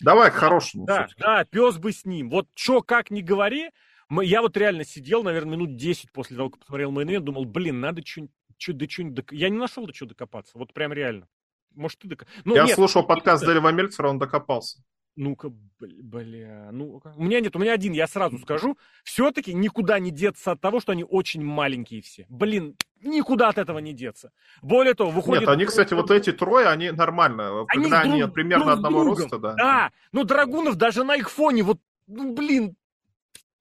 [0.00, 0.86] Давай к хорошему.
[0.86, 2.30] Да, да, пес бы с ним.
[2.30, 3.70] Вот что, как ни говори,
[4.10, 8.02] я вот реально сидел, наверное, минут 10 после того, как посмотрел мейн думал, блин, надо
[8.04, 9.32] что-нибудь, что, да что док...
[9.32, 10.58] Я не нашел до чего докопаться.
[10.58, 11.28] Вот прям реально.
[11.74, 12.42] Может, ты докопался.
[12.44, 14.82] Ну, я нет, слушал подкаст Дэйва Мельцера, он докопался.
[15.20, 18.78] Ну-ка, бля, ну У меня нет, у меня один, я сразу скажу.
[19.04, 22.24] Все-таки никуда не деться от того, что они очень маленькие все.
[22.30, 24.32] Блин, никуда от этого не деться.
[24.62, 25.42] Более того, выходит...
[25.42, 27.66] Нет, они, кстати, вот эти трое, они нормально.
[27.68, 29.22] Они когда друг, они примерно друг одного другом.
[29.24, 29.54] роста, да.
[29.56, 32.74] Да, но Драгунов даже на их фоне, вот, ну, блин...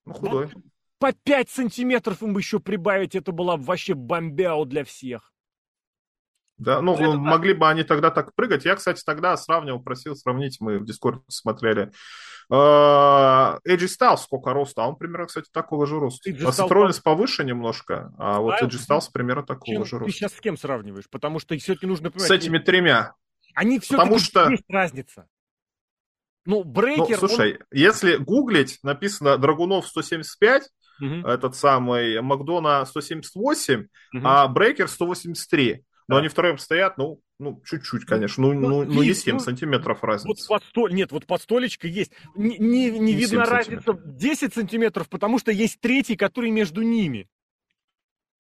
[0.06, 0.50] Ну, худой.
[0.98, 5.34] По 5 сантиметров им еще прибавить, это была вообще бомбяу для всех.
[6.60, 8.66] Да, ну, это могли бы они тогда так прыгать.
[8.66, 11.92] Я, кстати, тогда сравнивал, просил сравнить, мы в Дискорде смотрели.
[12.52, 14.84] Эй Джей Стайлс сколько роста?
[14.84, 16.30] А он примерно, кстати, такого же роста.
[16.30, 20.06] А Сет повыше немножко, а вот Эй Джей Стайлс примерно такого же роста.
[20.06, 21.10] Ты сейчас с кем сравниваешь?
[21.10, 22.28] Потому что все-таки нужно понимать...
[22.28, 23.14] С этими тремя.
[23.56, 24.50] Они все-таки Потому что...
[24.50, 25.28] есть разница.
[26.46, 27.22] Ну, брейкер...
[27.22, 27.60] Ну, слушай, он...
[27.72, 30.64] если гуглить, написано Драгунов 175,
[31.02, 31.28] угу.
[31.28, 33.88] этот самый Макдона 178, угу.
[34.24, 35.84] а брейкер 183.
[36.10, 36.20] Но да.
[36.22, 38.42] они втроем стоят, ну, ну, чуть-чуть, конечно.
[38.42, 40.28] Ну, ну, ну, ну не 7 ну, сантиметров разница.
[40.28, 40.94] Вот под столь...
[40.96, 42.12] Нет, вот под столечко есть.
[42.36, 47.30] Не, не, не видно разница 10 сантиметров, потому что есть третий, который между ними.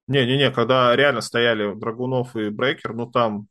[0.07, 3.47] Не-не-не, когда реально стояли Драгунов и Брейкер, ну там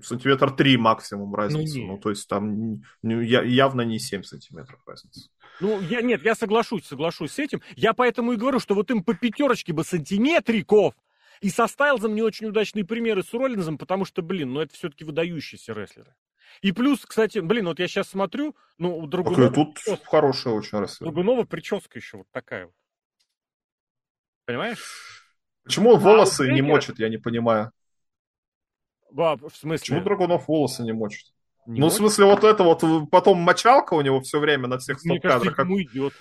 [0.00, 1.80] сантиметр 3 максимум разница.
[1.80, 5.30] Ну, ну то есть там ну, явно не 7 сантиметров разница.
[5.58, 7.60] Ну, я, нет, я соглашусь, соглашусь с этим.
[7.74, 10.94] Я поэтому и говорю, что вот им по пятерочке бы сантиметриков
[11.40, 15.04] и со Стайлзом не очень удачные примеры с Роллинзом, потому что, блин, ну это все-таки
[15.04, 16.14] выдающиеся рестлеры.
[16.62, 19.50] И плюс, кстати, блин, вот я сейчас смотрю, ну, у Драгунова...
[19.50, 21.06] тут прическа, хорошая очень рестлер.
[21.06, 22.74] Драгунова прическа еще вот такая вот.
[24.44, 25.24] Понимаешь?
[25.64, 27.70] Почему а волосы не мочит, я не понимаю.
[29.16, 29.78] А, в смысле?
[29.78, 31.32] Почему Драгунов волосы не мочит?
[31.66, 31.96] Не ну, мочит?
[31.96, 35.54] в смысле, вот это вот, потом мочалка у него все время на всех стоп-кадрах.
[35.54, 35.66] Как...
[35.68, 36.14] идет.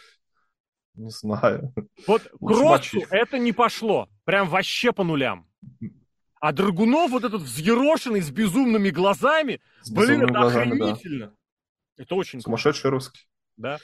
[0.98, 1.74] Не знаю.
[2.08, 4.10] Вот Кроссу это не пошло.
[4.26, 5.48] Прям вообще по нулям.
[6.40, 11.28] А Драгунов вот этот взъерошенный с безумными глазами, с блин, это глазами, охренительно.
[11.28, 12.04] Да.
[12.04, 13.28] Это очень Сумасшедший русский.
[13.58, 13.78] Да.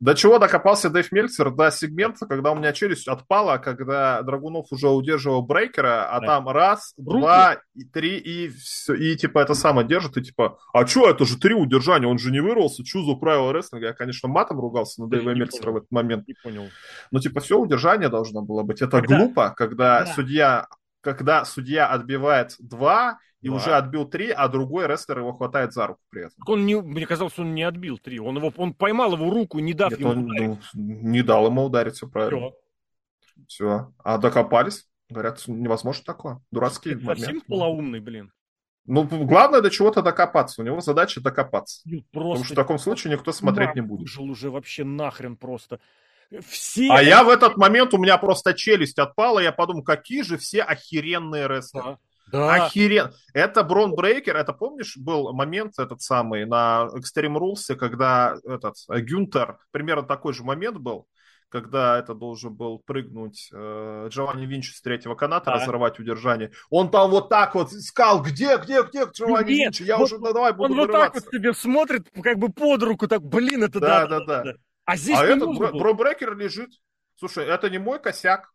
[0.00, 1.50] До чего докопался Дэйв Мельцер?
[1.50, 6.26] До сегмента, когда у меня челюсть отпала, когда Драгунов уже удерживал брейкера, а да.
[6.26, 7.20] там раз, Руки.
[7.20, 11.24] два, и три, и все, и типа это самое держит, и типа, а что, это
[11.24, 13.88] же три удержания, он же не вырвался, что за правила рестлинга?
[13.88, 16.26] Я, конечно, матом ругался на Дэйва Мельцера в этот момент.
[16.26, 16.68] Не понял.
[17.10, 18.82] Но типа все удержание должно было быть.
[18.82, 19.18] Это когда?
[19.18, 20.12] глупо, когда да.
[20.12, 20.66] судья
[21.04, 23.56] когда судья отбивает два, и да.
[23.56, 26.36] уже отбил три, а другой рестлер его хватает за руку при этом.
[26.46, 28.18] Он не, мне казалось, он не отбил три.
[28.18, 31.64] Он, его, он поймал его руку, не дав Нет, ему он, ну, не дал ему
[31.64, 32.52] ударить, все правильно.
[33.20, 33.44] Все.
[33.46, 33.92] все.
[34.02, 34.88] А докопались?
[35.10, 36.40] Говорят, невозможно такое.
[36.50, 37.18] Дурацкий момент.
[37.18, 38.32] Совсем полоумный, блин.
[38.86, 40.62] Ну, главное до чего-то докопаться.
[40.62, 41.82] У него задача докопаться.
[41.84, 42.30] Ну, просто...
[42.30, 44.08] Потому что в таком случае никто смотреть не будет.
[44.08, 45.80] Жил уже вообще нахрен просто.
[46.48, 46.88] Все...
[46.90, 50.62] А я в этот момент, у меня просто челюсть отпала, я подумал, какие же все
[50.62, 51.84] охеренные рестлеры.
[51.84, 51.98] Да.
[52.34, 52.66] Да.
[52.66, 53.12] Охерен.
[53.32, 59.58] Это Брон Брейкер, это помнишь, был момент этот самый на Extreme Rules, когда этот Гюнтер,
[59.70, 61.06] примерно такой же момент был,
[61.48, 65.60] когда это должен был прыгнуть э, Джованни Винчи с третьего каната, а.
[65.60, 66.50] разорвать удержание.
[66.70, 69.82] Он там вот так вот искал, где, где, где Джованни Нет, Винчи?
[69.84, 72.82] Я вот, уже, ну, давай, буду Он вот так вот тебе смотрит, как бы под
[72.82, 74.06] руку, так, блин, это да.
[74.08, 74.52] Да, да, да.
[74.86, 76.70] А здесь а этот Бро, Бробрекер лежит.
[77.14, 78.53] Слушай, это не мой косяк.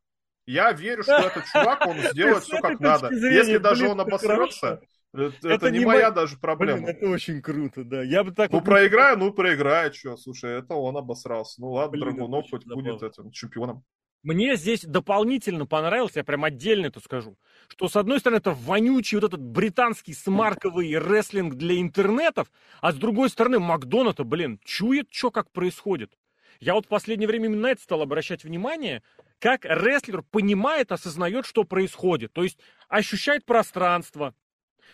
[0.50, 3.14] Я верю, что этот чувак, он сделает все как надо.
[3.14, 4.82] Если даже он обосрется,
[5.14, 6.82] это, это, не моя даже проблема.
[6.82, 8.02] Блин, это очень круто, да.
[8.02, 8.66] Я бы так ну, вот...
[8.66, 10.18] проиграю, ну, проиграю, что.
[10.18, 11.62] Слушай, это он обосрался.
[11.62, 13.84] Ну, ладно, Блин, Драгунов хоть будет этим чемпионом.
[14.24, 17.38] Мне здесь дополнительно понравилось, я прям отдельно это скажу,
[17.70, 22.52] что, с одной стороны, это вонючий вот этот британский смарковый рестлинг для интернетов,
[22.82, 26.18] а с другой стороны, Макдональд, блин, чует, что как происходит.
[26.60, 29.02] Я вот в последнее время именно это стал обращать внимание,
[29.40, 32.34] как рестлер понимает, осознает, что происходит.
[32.34, 32.60] То есть
[32.90, 34.36] ощущает пространство,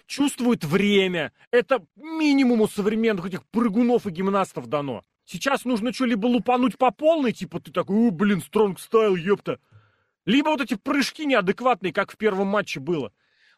[0.05, 1.33] чувствует время.
[1.49, 5.03] Это минимум у современных этих прыгунов и гимнастов дано.
[5.25, 9.59] Сейчас нужно что-либо лупануть по полной, типа ты такой, о, блин, стронг стайл, ёпта.
[10.25, 13.11] Либо вот эти прыжки неадекватные, как в первом матче было.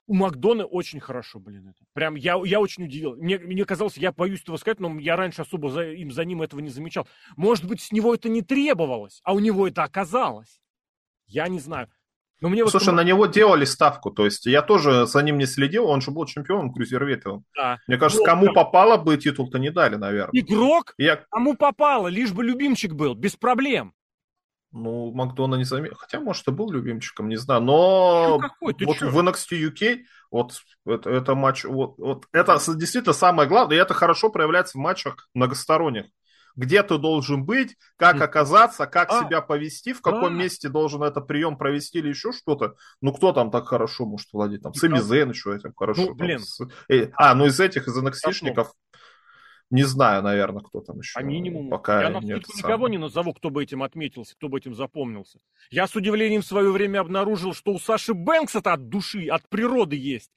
[0.07, 1.85] У Макдона очень хорошо, блин, это.
[1.93, 3.17] Прям я, я очень удивил.
[3.17, 6.41] Мне, мне казалось, я боюсь этого сказать, но я раньше особо за, им, за ним
[6.41, 7.07] этого не замечал.
[7.35, 10.61] Может быть, с него это не требовалось, а у него это оказалось.
[11.27, 11.89] Я не знаю.
[12.39, 12.95] Но мне Слушай, вот...
[12.95, 16.25] на него делали ставку, то есть я тоже за ним не следил, он же был
[16.25, 17.41] чемпионом крузервейта.
[17.55, 17.79] Да.
[17.87, 20.39] Мне кажется, кому попало бы, титул-то не дали, наверное.
[20.39, 20.93] Игрок?
[20.97, 21.25] Я...
[21.31, 23.93] Кому попало, лишь бы любимчик был, без проблем.
[24.77, 25.95] Ну, Макдона не заметил.
[25.97, 27.61] Хотя, может, и был любимчиком, не знаю.
[27.61, 28.73] Но какой?
[28.73, 29.09] Ты вот чё?
[29.09, 29.97] в NXT UK
[30.31, 34.81] вот это, это матч, вот, вот это действительно самое главное, и это хорошо проявляется в
[34.81, 36.05] матчах многосторонних
[36.57, 40.43] где ты должен быть, как оказаться, как а, себя повести, в каком да.
[40.43, 42.73] месте должен этот прием провести или еще что-то.
[42.99, 44.63] Ну, кто там так хорошо может владеть?
[44.63, 46.07] Там, Сами Зейн еще этим хорошо.
[46.07, 46.39] Ну, блин.
[46.39, 46.67] Там, с...
[46.89, 48.67] э, а, ну из этих, из nxt
[49.69, 51.19] не знаю, наверное, кто там еще.
[51.19, 51.69] А минимум.
[51.69, 55.39] Пока Я нет, никого не назову, кто бы этим отметился, кто бы этим запомнился.
[55.69, 59.97] Я с удивлением в свое время обнаружил, что у Саши Бэнкса-то от души, от природы
[59.97, 60.31] есть.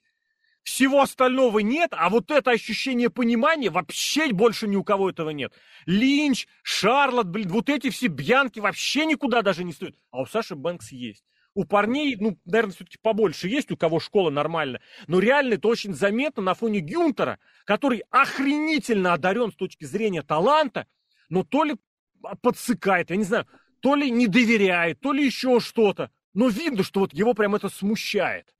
[0.63, 5.53] Всего остального нет, а вот это ощущение понимания вообще больше ни у кого этого нет.
[5.85, 9.95] Линч, Шарлот, блин, вот эти все бьянки вообще никуда даже не стоят.
[10.11, 11.25] А у Саши Бэнкс есть.
[11.53, 14.81] У парней, ну, наверное, все-таки побольше есть, у кого школа нормальная.
[15.07, 20.87] Но реально это очень заметно на фоне Гюнтера, который охренительно одарен с точки зрения таланта,
[21.29, 21.75] но то ли
[22.41, 23.47] подсыкает, я не знаю,
[23.81, 26.11] то ли не доверяет, то ли еще что-то.
[26.33, 28.53] Но видно, что вот его прям это смущает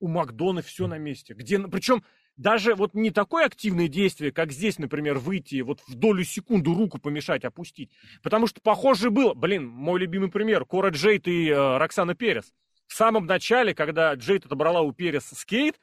[0.00, 1.34] у Макдона все на месте.
[1.34, 2.04] Где, причем
[2.38, 6.98] даже вот не такое активное действие, как здесь, например, выйти вот в долю секунду руку
[6.98, 7.90] помешать, опустить.
[8.22, 12.54] Потому что похоже было, блин, мой любимый пример, Кора Джейт и э, Роксана Перес.
[12.86, 15.80] В самом начале, когда Джейт отобрала у Перес скейт,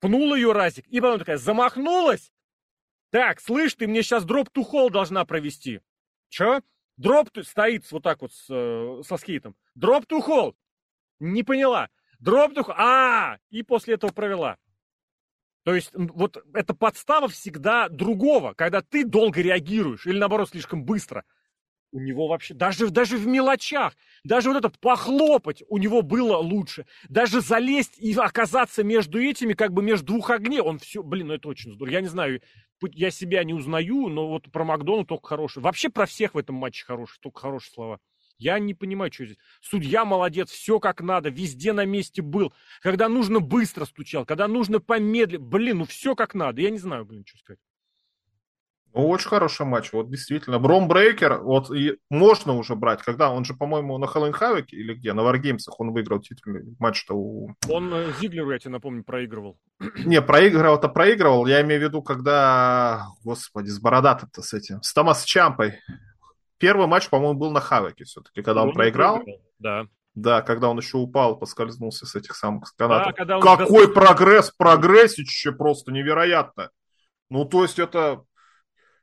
[0.00, 2.32] пнула ее разик, и потом такая замахнулась.
[3.10, 5.80] Так, слышь, ты мне сейчас drop toe hold должна провести.
[6.28, 6.62] Че?
[6.96, 9.54] Дроп стоит вот так вот с, э, со скейтом.
[9.76, 10.56] Drop toe hold.
[11.20, 11.88] Не поняла.
[12.18, 14.58] Дропнула, а, и после этого провела.
[15.64, 21.24] То есть вот эта подстава всегда другого, когда ты долго реагируешь или наоборот слишком быстро.
[21.90, 26.86] У него вообще, даже, даже в мелочах, даже вот это похлопать у него было лучше.
[27.08, 31.34] Даже залезть и оказаться между этими, как бы между двух огней, он все, блин, ну
[31.34, 31.92] это очень здорово.
[31.94, 32.42] Я не знаю,
[32.92, 35.62] я себя не узнаю, но вот про Макдону только хороший.
[35.62, 38.00] Вообще про всех в этом матче хороший, только хорошие слова.
[38.38, 39.38] Я не понимаю, что здесь.
[39.60, 42.52] Судья молодец, все как надо, везде на месте был.
[42.82, 45.40] Когда нужно, быстро стучал, когда нужно помедлить.
[45.40, 46.60] Блин, ну все как надо.
[46.60, 47.60] Я не знаю, блин, что сказать.
[48.94, 50.60] Ну, очень хороший матч, вот действительно.
[50.60, 54.94] Бром Брейкер, вот и можно уже брать, когда он же, по-моему, на Хэллоуин Хавике или
[54.94, 57.56] где, на Варгеймсах он выиграл титульный матч-то у...
[57.68, 59.58] Он э, Зиглеру, я тебе напомню, проигрывал.
[60.04, 65.24] Не, проигрывал-то проигрывал, я имею в виду, когда, господи, с бородатым-то с этим, с Томас
[65.24, 65.80] Чампой
[66.58, 69.22] первый матч, по-моему, был на Хавеке все-таки, когда он, он проиграл.
[69.58, 69.86] Да.
[70.14, 73.14] Да, когда он еще упал, поскользнулся с этих самых канатов.
[73.26, 73.94] Да, Какой он...
[73.94, 76.70] прогресс, прогрессище просто невероятно.
[77.30, 78.22] Ну, то есть это...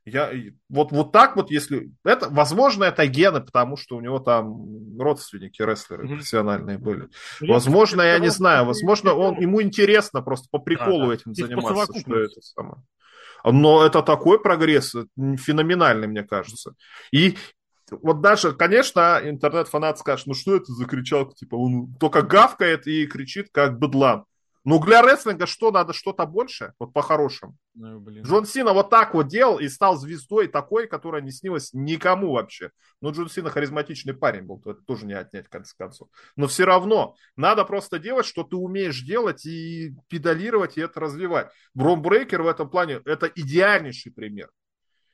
[0.04, 0.32] Я,
[0.70, 1.92] вот, вот так вот, если...
[2.04, 6.16] Это, возможно, это гены, потому что у него там родственники рестлеры mm-hmm.
[6.16, 7.10] профессиональные были.
[7.42, 12.00] Ну, возможно, я, не знаю, возможно, он, ему интересно просто по приколу да, этим заниматься.
[12.00, 12.82] Что это самое.
[13.44, 16.76] Но это такой прогресс, феноменальный, мне кажется.
[17.12, 17.38] И
[17.92, 23.06] вот даже, конечно, интернет-фанат скажет, ну что это за кричалка, типа он только гавкает и
[23.06, 24.26] кричит, как быдлан.
[24.64, 26.74] Ну, для рестлинга что, надо что-то больше?
[26.78, 27.58] Вот по-хорошему.
[27.74, 28.24] Ну, блин.
[28.24, 32.70] Джон Сина вот так вот делал и стал звездой такой, которая не снилась никому вообще.
[33.02, 36.10] Но Джон Сина харизматичный парень был, это тоже не отнять, в конце концов.
[36.36, 41.50] Но все равно, надо просто делать, что ты умеешь делать и педалировать, и это развивать.
[41.74, 44.52] Бромбрейкер в этом плане, это идеальнейший пример.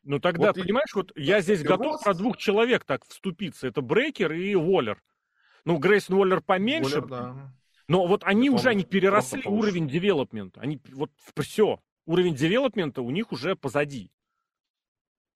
[0.03, 0.97] Ну тогда, вот понимаешь, и...
[0.97, 2.03] вот я здесь и готов рост...
[2.03, 3.67] про двух человек так вступиться.
[3.67, 5.01] Это Брейкер и Уоллер.
[5.65, 7.01] Ну, Грейсон Уоллер поменьше.
[7.01, 7.53] Уоллер, да.
[7.87, 10.61] Но вот они уже они переросли уровень девелопмента.
[10.61, 11.81] Они вот все.
[12.05, 14.11] Уровень девелопмента у них уже позади.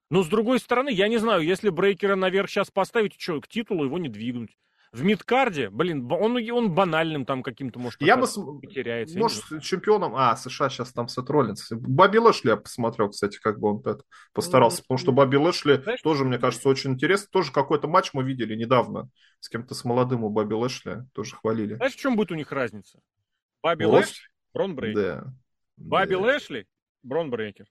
[0.09, 3.85] Но с другой стороны, я не знаю, если Брейкера наверх сейчас поставить, что, к титулу
[3.85, 4.57] его не двигнуть
[4.91, 8.27] в мидкарде, блин, он, он банальным там каким-то, может, я бы
[8.67, 9.17] теряется.
[9.17, 10.15] Может, чемпионом...
[10.15, 11.71] А, США сейчас там Сет Роллинс.
[11.71, 14.03] Бобби Лэшли я посмотрел, кстати, как бы он это
[14.33, 14.81] постарался.
[14.81, 17.27] Потому что Бобби Лэшли Знаешь, тоже, мне кажется, очень интересно.
[17.31, 19.09] Тоже какой-то матч мы видели недавно
[19.39, 21.05] с кем-то с молодым у Бобби Лэшли.
[21.13, 21.75] Тоже хвалили.
[21.75, 22.99] Знаешь, в чем будет у них разница?
[23.63, 25.01] Бобби Лэшли, Брон Брейкер.
[25.01, 25.33] Да.
[25.77, 26.19] Бобби да.
[26.19, 26.67] Лэшли,
[27.01, 27.65] Брон Брейкер.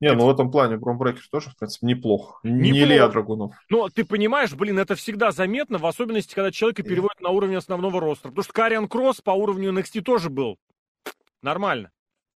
[0.00, 2.38] Не, ну в этом плане Бромбрекер тоже, в принципе, неплохо.
[2.42, 3.54] Не, не Илья Драгунов.
[3.68, 8.00] Ну, ты понимаешь, блин, это всегда заметно, в особенности, когда человека переводят на уровень основного
[8.00, 8.28] роста.
[8.28, 10.56] Потому что Кариан Кросс по уровню NXT тоже был
[11.42, 11.90] нормально.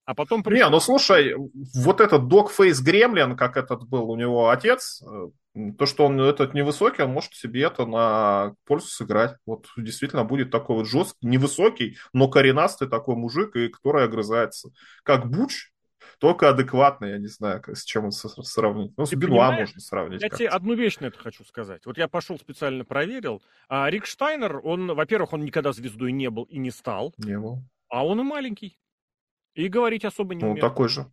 [0.05, 0.67] А потом пришел...
[0.67, 1.35] Не, ну слушай,
[1.75, 5.31] вот этот Догфейс Гремлин, как этот был у него отец, э,
[5.79, 9.37] то, что он этот невысокий, он может себе это на пользу сыграть.
[9.47, 14.71] Вот действительно будет такой вот жесткий, невысокий, но коренастый такой мужик, и который огрызается.
[15.05, 15.71] Как Буч,
[16.25, 18.95] только адекватно, я не знаю, с чем сравнить.
[18.97, 20.23] Ну, с Ты Бенуа можно сравнить.
[20.23, 21.85] Я тебе одну вещь на это хочу сказать.
[21.85, 23.43] Вот я пошел специально проверил.
[23.69, 27.13] А Рик Штайнер, он, во-первых, он никогда звездой не был и не стал.
[27.19, 27.63] Не был.
[27.91, 28.79] А он и маленький.
[29.55, 30.63] И говорить особо не ну, умеет.
[30.63, 31.13] Ну, такой же.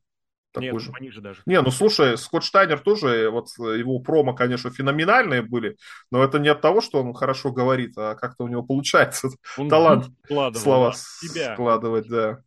[0.54, 0.92] Такой Нет, же.
[0.98, 1.42] они же даже.
[1.46, 5.78] Не, ну слушай, Скотт Штайнер тоже, вот его промо, конечно, феноменальные были,
[6.10, 9.70] но это не от того, что он хорошо говорит, а как-то у него получается он
[9.70, 10.08] талант
[10.56, 12.44] слова складывать, да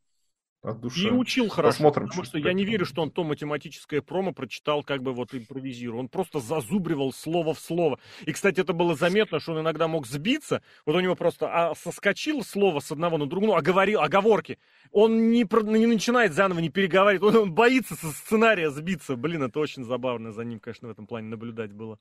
[0.65, 1.09] от души.
[1.09, 4.83] И учил хорошо, Посмотрим, потому что я не верю, что он то математическое промо прочитал
[4.83, 6.01] как бы вот импровизируя.
[6.01, 7.99] Он просто зазубривал слово в слово.
[8.25, 10.63] И, кстати, это было заметно, что он иногда мог сбиться.
[10.87, 14.59] Вот у него просто а, соскочило слово с одного на другое, ну, оговорил, оговорки.
[14.91, 15.45] Он не,
[15.79, 17.35] не начинает заново, не переговаривать.
[17.35, 19.17] Он, он боится со сценария сбиться.
[19.17, 21.99] Блин, это очень забавно за ним, конечно, в этом плане наблюдать было.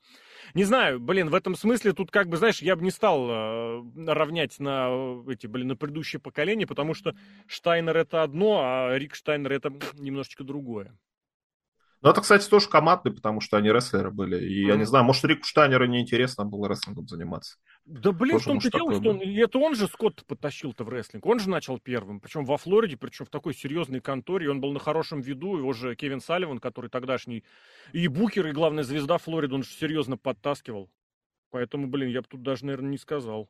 [0.53, 3.83] Не знаю, блин, в этом смысле тут как бы, знаешь, я бы не стал э,
[4.07, 7.15] равнять на э, эти, блин, на предыдущее поколение, потому что
[7.47, 10.97] Штайнер это одно, а Рик Штайнер это немножечко другое.
[12.03, 14.37] Ну, это, кстати, тоже командный, потому что они рестлеры были.
[14.45, 14.67] И mm.
[14.67, 17.55] я не знаю, может, Рику Штайнеру неинтересно было рестлингом заниматься.
[17.85, 21.25] Да, блин, тоже, в том-то дело, что он, это он же Скотт подтащил-то в рестлинг.
[21.25, 24.49] Он же начал первым, причем во Флориде, причем в такой серьезной конторе.
[24.51, 25.57] Он был на хорошем виду.
[25.57, 27.45] Его же Кевин Салливан, который тогдашний
[27.93, 30.91] и букер, и главная звезда Флориды, он же серьезно подтаскивал.
[31.51, 33.49] Поэтому, блин, я бы тут даже, наверное, не сказал.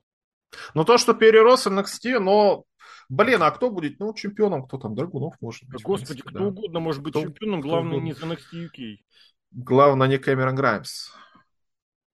[0.73, 2.65] Ну, то, что перерос NXT, но,
[3.09, 5.81] блин, а кто будет, ну, чемпионом, кто там, Драгунов, может быть.
[5.84, 6.45] Господи, принципе, кто да.
[6.45, 8.97] угодно может быть кто, чемпионом, главное, не за NXT UK.
[9.51, 11.09] Главное, не Кэмерон Граймс.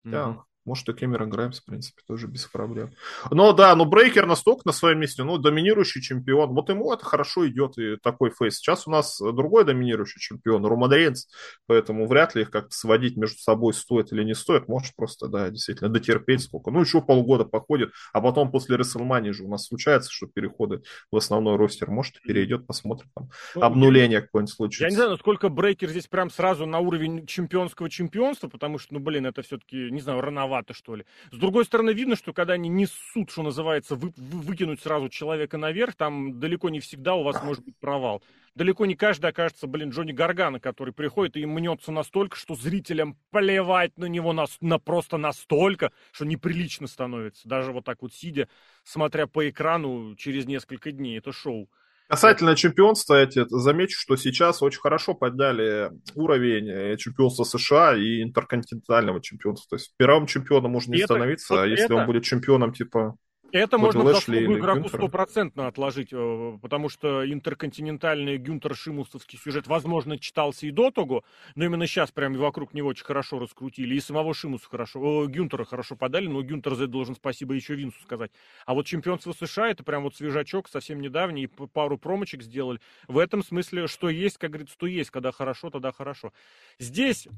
[0.05, 0.11] Mm-hmm.
[0.11, 0.45] Да.
[0.69, 2.93] Может, и Кэмерон Граймс, в принципе, тоже без проблем.
[3.31, 6.51] Но да, но Брейкер настолько на своем месте, ну, доминирующий чемпион.
[6.51, 8.57] Вот ему это хорошо идет, и такой face.
[8.57, 11.27] Сейчас у нас другой доминирующий чемпион, Роман Рейнс,
[11.67, 14.69] поэтому вряд ли их как-то сводить между собой стоит или не стоит.
[14.69, 16.71] Может просто, да, действительно, дотерпеть сколько.
[16.71, 21.17] Ну, еще полгода походит, а потом после Рестлмании же у нас случается, что переходы в
[21.17, 21.91] основной ростер.
[21.91, 24.85] Может, перейдет, посмотрим, там, ну, обнуление какое-нибудь случится.
[24.85, 29.01] Я не знаю, насколько Брейкер здесь прям сразу на уровень чемпионского чемпионства, потому что, ну,
[29.01, 31.05] блин, это все-таки, не знаю, рановато рановато, что ли.
[31.31, 35.95] С другой стороны, видно, что когда они несут, что называется, вы, выкинуть сразу человека наверх,
[35.95, 38.23] там далеко не всегда у вас может быть провал.
[38.55, 43.97] Далеко не каждый окажется, блин, Джонни Гаргана, который приходит и мнется настолько, что зрителям плевать
[43.99, 47.49] на него на, на просто настолько, что неприлично становится.
[47.49, 48.49] Даже вот так вот сидя,
[48.85, 51.69] смотря по экрану через несколько дней это шоу.
[52.09, 59.21] Касательно чемпионства, я замечу, что сейчас очень хорошо подняли уровень э, чемпионства США и интерконтинентального
[59.21, 59.77] чемпионства.
[59.77, 61.97] То есть первым чемпионом можно не это, становиться, вот а если это...
[61.97, 63.17] он будет чемпионом типа
[63.53, 70.67] это можно заслугу игроку стопроцентно отложить, э, потому что интерконтинентальный Гюнтер Шимусовский сюжет, возможно, читался
[70.67, 74.69] и до того, но именно сейчас прям вокруг него очень хорошо раскрутили, и самого Шимуса
[74.69, 78.31] хорошо, о, Гюнтера хорошо подали, но Гюнтер за это должен спасибо еще Винсу сказать.
[78.67, 82.81] А вот чемпионство США, это прям вот свежачок, совсем недавний, и пару промочек сделали.
[83.07, 86.33] В этом смысле, что есть, как говорится, что есть, когда хорошо, тогда хорошо.
[86.79, 87.29] Здесь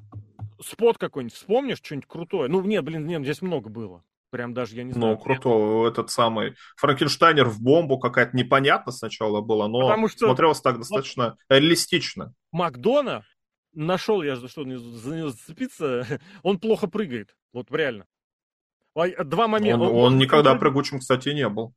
[0.61, 2.49] спот какой-нибудь вспомнишь, что-нибудь крутое?
[2.49, 4.03] Ну, нет, блин, нет, здесь много было.
[4.31, 5.15] Прям даже, я не знаю.
[5.15, 5.89] Ну, круто.
[5.89, 10.27] Этот самый Франкенштайнер в бомбу какая-то непонятно сначала была, но Потому что...
[10.27, 12.32] смотрелось так достаточно реалистично.
[12.52, 13.24] Макдона
[13.73, 16.07] нашел я, за что за него зацепиться,
[16.43, 17.35] он плохо прыгает.
[17.52, 18.07] Вот реально.
[18.94, 19.85] Два момента.
[19.85, 21.74] Он, он, он никогда прыгучим, кстати, не был.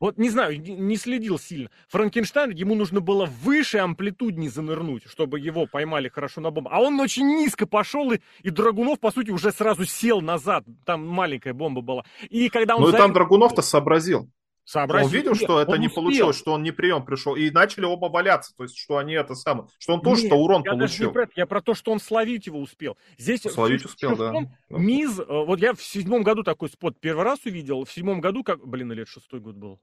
[0.00, 1.70] Вот не знаю, не следил сильно.
[1.88, 6.70] Франкенштайн, ему нужно было выше амплитудней занырнуть, чтобы его поймали хорошо на бомбу.
[6.72, 10.64] А он очень низко пошел, и, и Драгунов, по сути, уже сразу сел назад.
[10.86, 12.04] Там маленькая бомба была.
[12.30, 12.82] И когда он...
[12.82, 14.30] Ну и там Драгунов-то сообразил.
[14.64, 15.06] Сообразил.
[15.06, 16.04] Он видел, что это он не успел.
[16.04, 19.34] получилось, что он не прием пришел, и начали оба валяться, то есть, что они это
[19.34, 21.12] самое, что он тоже-то урон я получил.
[21.12, 22.96] Про я про то, что он словить его успел.
[23.18, 24.32] Здесь словить успел, да.
[24.68, 28.44] Миз, э, вот я в седьмом году такой спот первый раз увидел, в седьмом году,
[28.44, 29.80] как, блин, лет шестой год был.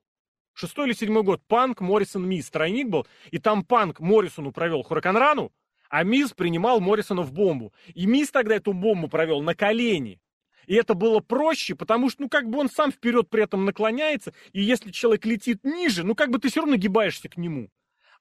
[0.59, 5.51] Шестой или седьмой год, Панк, Моррисон, Миз, тройник был, и там Панк Моррисону провел Хураканрану,
[5.87, 7.75] а Миз принимал Моррисона в бомбу.
[7.93, 10.19] И Миз тогда эту бомбу провел на колени.
[10.65, 14.33] И это было проще, потому что, ну, как бы он сам вперед при этом наклоняется,
[14.51, 17.69] и если человек летит ниже, ну, как бы ты все равно нагибаешься к нему.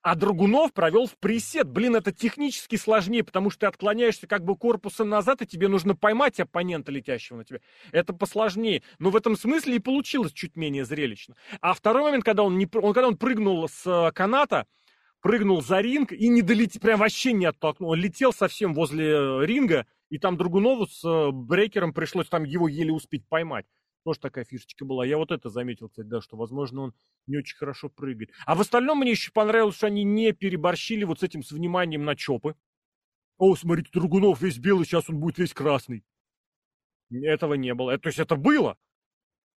[0.07, 1.67] А Драгунов провел в пресет.
[1.67, 5.97] Блин, это технически сложнее, потому что ты отклоняешься как бы корпусом назад, и тебе нужно
[5.97, 7.59] поймать оппонента, летящего на тебя.
[7.91, 8.83] Это посложнее.
[8.99, 11.35] Но в этом смысле и получилось чуть менее зрелищно.
[11.59, 14.65] А второй момент, когда он, не, он, когда он прыгнул с э, каната,
[15.19, 17.89] прыгнул за ринг и не долетел, прям вообще не оттолкнул.
[17.89, 22.69] Он летел совсем возле э, ринга, и там Другунову с э, брейкером пришлось там его
[22.69, 23.65] еле успеть поймать.
[24.07, 25.05] Тоже такая фишечка была.
[25.05, 26.93] Я вот это заметил, кстати, да, что, возможно, он
[27.25, 28.31] не очень хорошо прыгает.
[28.45, 32.05] А в остальном мне еще понравилось, что они не переборщили вот с этим, с вниманием
[32.05, 32.55] на чопы.
[33.37, 36.05] О, смотрите, Другунов весь белый, сейчас он будет весь красный.
[37.11, 37.97] Этого не было.
[37.97, 38.77] То есть это было,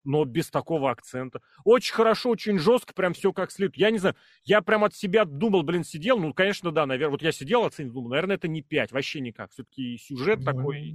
[0.04, 1.40] но без такого акцента.
[1.64, 3.76] Очень хорошо, очень жестко, прям все как следует.
[3.76, 7.22] Я не знаю, я прям от себя думал, блин, сидел, ну, конечно, да, наверное, вот
[7.22, 9.50] я сидел, оценил, думал, наверное, это не 5, вообще никак.
[9.52, 10.92] Все-таки сюжет такой,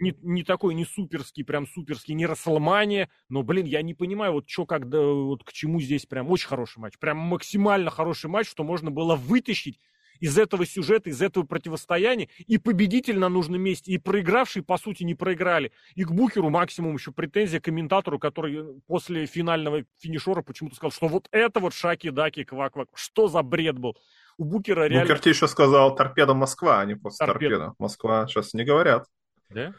[0.00, 4.48] не, не такой, не суперский, прям суперский, не Расселмания, но, блин, я не понимаю, вот
[4.48, 8.64] что, когда, вот к чему здесь прям очень хороший матч, прям максимально хороший матч, что
[8.64, 9.78] можно было вытащить
[10.20, 15.02] из этого сюжета, из этого противостояния, и победитель на нужном месте, и проигравшие, по сути,
[15.02, 15.72] не проиграли.
[15.94, 20.92] И к Букеру максимум еще претензия к комментатору, который э, после финального финишора почему-то сказал,
[20.92, 22.88] что вот это вот шаки-даки, квак-квак.
[22.94, 23.96] Что за бред был?
[24.38, 25.02] У Букера реально...
[25.02, 27.56] Букер тебе еще сказал торпеда Москва, а не просто торпеда.
[27.56, 27.74] торпеда.
[27.78, 29.06] Москва сейчас не говорят.
[29.48, 29.74] Да?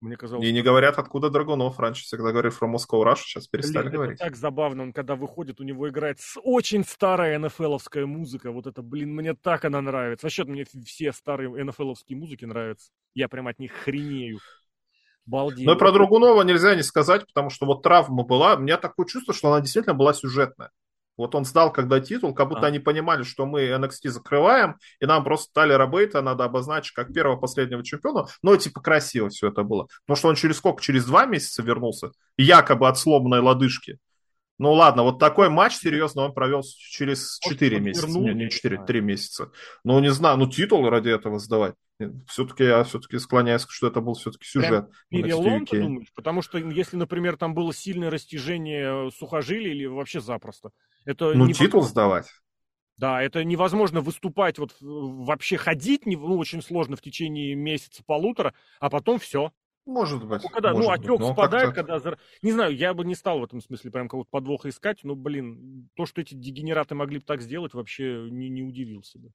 [0.00, 0.46] Мне казалось...
[0.46, 1.78] И не говорят, откуда Драгунов.
[1.78, 4.20] Раньше всегда говорили про Moscow Rush, сейчас перестали блин, говорить.
[4.20, 8.52] Это так забавно, он когда выходит, у него играет очень старая НФЛовская музыка.
[8.52, 10.26] Вот это, блин, мне так она нравится.
[10.26, 12.90] Вообще мне все старые НФЛовские музыки нравятся.
[13.14, 14.38] Я прям от них хренею.
[15.24, 15.66] Балдею.
[15.66, 18.54] Но и про Драгунова нельзя не сказать, потому что вот травма была.
[18.54, 20.70] У меня такое чувство, что она действительно была сюжетная.
[21.16, 22.66] Вот он сдал когда титул, как будто а.
[22.66, 27.36] они понимали, что мы NXT закрываем, и нам просто Талера Рабейта надо обозначить как первого
[27.36, 28.26] последнего чемпиона.
[28.42, 29.88] Но типа красиво все это было.
[30.06, 30.82] Потому что он через сколько?
[30.82, 33.98] Через два месяца вернулся, якобы от сломанной лодыжки.
[34.58, 38.08] Ну ладно, вот такой матч серьезно он провел через 4 месяца.
[38.08, 39.52] Не, не 4, 3 месяца.
[39.84, 41.74] Ну, не знаю, ну титул ради этого сдавать.
[42.26, 44.88] Все-таки я все-таки склоняюсь, что это был все-таки сюжет.
[45.08, 46.12] Перелом, ты думаешь?
[46.14, 50.70] Потому что если, например, там было сильное растяжение сухожилий или вообще запросто.
[51.04, 52.26] Это ну, титул сдавать.
[52.96, 59.18] Да, это невозможно выступать, вот вообще ходить ну, очень сложно в течение месяца-полутора, а потом
[59.18, 59.52] все.
[59.86, 60.42] Может быть.
[60.42, 62.00] Ну, когда, ну, может ну, отек быть, спадает, когда...
[62.42, 65.88] Не знаю, я бы не стал в этом смысле прям какого-то подвоха искать, но, блин,
[65.94, 69.30] то, что эти дегенераты могли бы так сделать, вообще не, не удивился бы.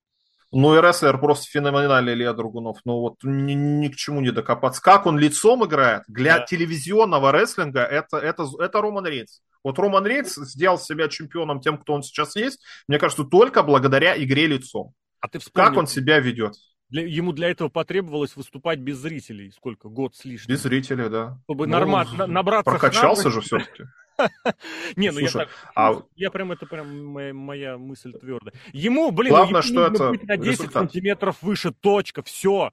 [0.54, 2.80] Ну и рестлер просто феноменальный Илья Другунов.
[2.84, 4.82] Ну вот ни, ни к чему не докопаться.
[4.82, 6.46] Как он лицом играет для да.
[6.46, 9.42] телевизионного рестлинга, это, это, это Роман Рейнс.
[9.64, 12.60] Вот Роман Рейнс сделал себя чемпионом тем, кто он сейчас есть,
[12.90, 14.94] мне кажется, только благодаря игре лицом.
[15.22, 16.56] А ты вспомни, как он себя ведет?
[16.92, 19.52] Для, ему для этого потребовалось выступать без зрителей.
[19.52, 19.88] Сколько?
[19.88, 20.54] Год с лишним.
[20.54, 21.40] Без зрителей, да.
[21.46, 23.86] Чтобы ну, нормально набраться Прокачался же все-таки.
[24.98, 26.04] Не, ну я так, а...
[26.16, 28.54] я прям, это прям моя, мысль твердая.
[28.74, 30.74] Ему, блин, Главное, что это на 10 результат.
[30.74, 32.72] сантиметров выше, точка, все.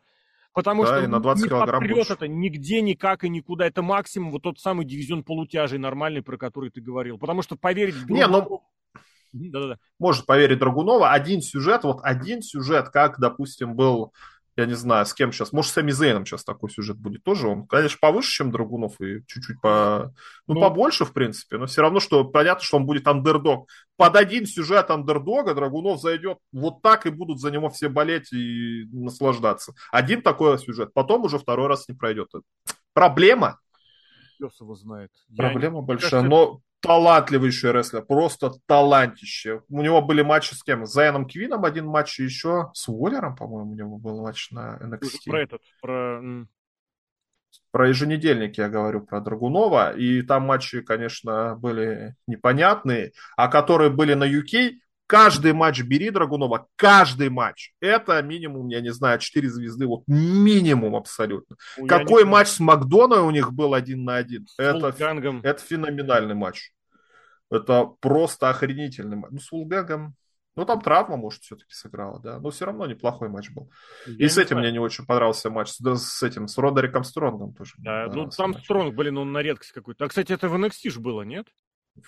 [0.52, 2.12] Потому да, что на 20 не килограмм больше.
[2.14, 3.66] это нигде, никак и никуда.
[3.66, 7.18] Это максимум вот тот самый дивизион полутяжей нормальный, про который ты говорил.
[7.18, 8.26] Потому что поверить в Не,
[9.38, 9.78] да-да-да.
[9.98, 11.12] может поверить Драгунова.
[11.12, 14.12] Один сюжет, вот один сюжет, как, допустим, был
[14.58, 17.46] я не знаю, с кем сейчас, может, с Сами Зейном сейчас такой сюжет будет тоже.
[17.46, 20.12] Он, конечно, повыше, чем Драгунов и чуть-чуть по,
[20.48, 23.68] ну, ну, побольше, в принципе, но все равно, что понятно, что он будет андердог.
[23.96, 28.86] Под один сюжет андердога Драгунов зайдет вот так, и будут за него все болеть и
[28.90, 29.74] наслаждаться.
[29.92, 32.28] Один такой сюжет, потом уже второй раз не пройдет.
[32.92, 33.60] Проблема.
[34.40, 35.12] Пес его знает.
[35.36, 39.62] Проблема Я большая, кажется, но талантливейший рестлер, просто талантище.
[39.68, 40.86] У него были матчи с кем?
[40.86, 44.78] С Зайаном Квином один матч, и еще с Уоллером, по-моему, у него был матч на
[44.80, 45.10] NXT.
[45.26, 46.22] Про этот, про...
[47.70, 54.14] Про еженедельник я говорю, про Драгунова, и там матчи, конечно, были непонятные, а которые были
[54.14, 54.72] на UK,
[55.08, 57.72] каждый матч бери Драгунова, каждый матч.
[57.80, 61.56] Это минимум, я не знаю, 4 звезды, вот минимум абсолютно.
[61.76, 64.46] Ну, Какой матч с Макдоной у них был один на один?
[64.58, 64.88] Это,
[65.42, 66.70] это феноменальный матч.
[67.50, 69.30] Это просто охренительный матч.
[69.32, 70.14] Ну, с Вулгангом,
[70.54, 72.38] ну, там травма, может, все-таки сыграла, да.
[72.38, 73.70] Но все равно неплохой матч был.
[74.06, 74.64] Я и с этим знаю.
[74.64, 75.72] мне не очень понравился матч.
[75.78, 77.74] Да, с этим, с Родериком Стронгом тоже.
[77.78, 78.64] Да, ну там матч.
[78.64, 80.04] Стронг, блин, он на редкость какой-то.
[80.04, 81.46] А, кстати, это в NXT же было, нет?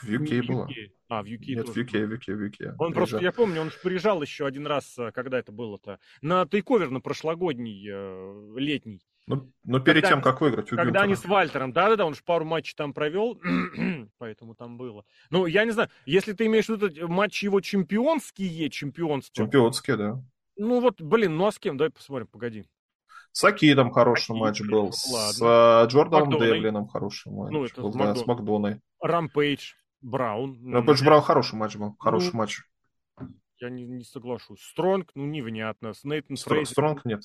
[0.03, 0.67] В UK была.
[0.67, 0.91] UK.
[1.09, 2.09] А, в UK Нет, в тоже UK, был.
[2.09, 2.75] в UK, в UK.
[2.79, 3.21] Он просто, Приезжал.
[3.21, 7.85] я помню, он приезжал еще один раз, э, когда это было-то, на тейковер на прошлогодний,
[7.91, 9.01] э, летний.
[9.27, 12.23] Ну, но перед Когда тем, как выиграть у Когда они с Вальтером, да-да-да, он же
[12.25, 13.41] пару матчей там провел,
[14.19, 15.05] поэтому там было.
[15.31, 20.23] Ну, я не знаю, если ты имеешь в виду матчи его чемпионские, чемпионства, Чемпионский, да.
[20.57, 21.77] ну вот, блин, ну а с кем?
[21.77, 22.65] Давай посмотрим, погоди.
[23.33, 24.87] С Акидом хороший Акид, матч был.
[24.87, 25.85] ну С ладно.
[25.85, 26.55] э, Джорданом Макдоной.
[26.55, 28.25] Девлином хороший матч Ну, это был, с да, Макдоной.
[28.25, 28.81] с Макдоной.
[29.01, 30.59] Рампейдж Браун.
[30.63, 32.63] Ну, Пэтч Браун хороший матч был, хороший Ну, матч.
[33.59, 34.63] Я не, не соглашусь.
[34.63, 35.93] Стронг, ну, невнятно.
[36.05, 37.23] Нейтан Стр- Фрейзер, Стронг нет.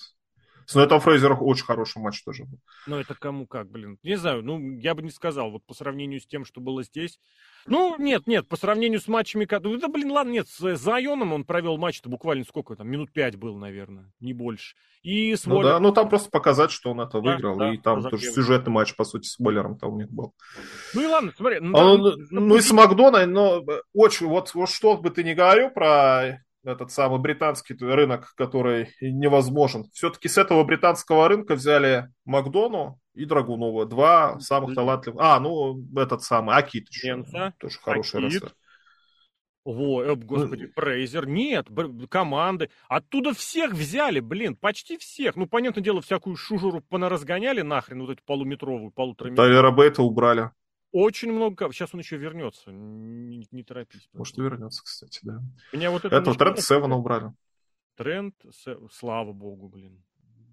[0.68, 2.58] С Нейтом Фрейзером очень хороший матч тоже был.
[2.88, 3.98] Ну, это кому как, блин.
[4.04, 7.20] Не знаю, ну, я бы не сказал, вот по сравнению с тем, что было здесь.
[7.68, 9.48] Ну, нет, нет, по сравнению с матчами...
[9.64, 13.36] Ну, да, блин, ладно, нет, с Зайоном он провел матч-то буквально сколько там, минут пять
[13.38, 14.76] был, наверное, не больше.
[15.02, 17.58] И с Ну Уоллером- да, ну там просто показать, что он это Да, выиграл.
[17.58, 18.22] да, и там разогрев.
[18.22, 20.34] тоже сюжетный матч, по сути, с Бойлером там у них был.
[20.94, 21.60] Ну и ладно, смотри.
[21.60, 25.10] ну, А да, он- ну и с Макдоной, но э, очень, вот, вот что бы
[25.12, 29.86] ты ни говорил про этот самый британский рынок, который невозможен.
[29.94, 33.86] Все-таки с этого британского рынка взяли Макдону и Драгунова.
[33.86, 35.20] Два самых талантливых.
[35.22, 37.14] А, ну, этот самый, Акит еще.
[37.16, 38.34] Менса, Тоже хороший Акит.
[38.34, 38.54] рестлер.
[39.64, 41.28] Во, э, господи, Фрейзер.
[41.28, 42.70] Нет, бр- команды.
[42.88, 45.36] Оттуда всех взяли, блин, почти всех.
[45.36, 49.52] Ну, понятное дело, всякую шужуру понаразгоняли нахрен, вот эту полуметровую, полутораметровую.
[49.54, 50.52] Тайлера Бейта убрали.
[50.96, 51.70] Очень много.
[51.74, 52.72] Сейчас он еще вернется.
[52.72, 54.08] Не, не торопись.
[54.14, 55.42] Может, вернется, кстати, да.
[55.74, 57.34] Меня вот это Этого Тренд Севена убрали.
[57.98, 58.34] Тренд,
[58.94, 60.02] слава богу, блин.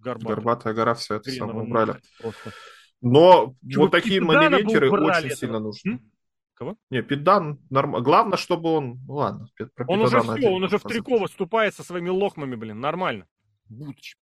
[0.00, 0.34] Горбатый.
[0.34, 2.00] Горбатая гора, все это самое убрали.
[2.20, 2.52] просто.
[3.00, 5.36] Но Чё, вот такие убрали очень этого?
[5.36, 5.92] сильно нужны.
[5.92, 6.12] М?
[6.54, 6.76] Кого?
[6.90, 8.04] Не, Питдан нормально.
[8.04, 8.98] Главное, чтобы он...
[9.06, 9.46] Ну ладно,
[9.76, 13.28] про Он уже все, он уже в трико выступает со своими лохмами, блин, нормально.
[13.68, 14.16] Будучи.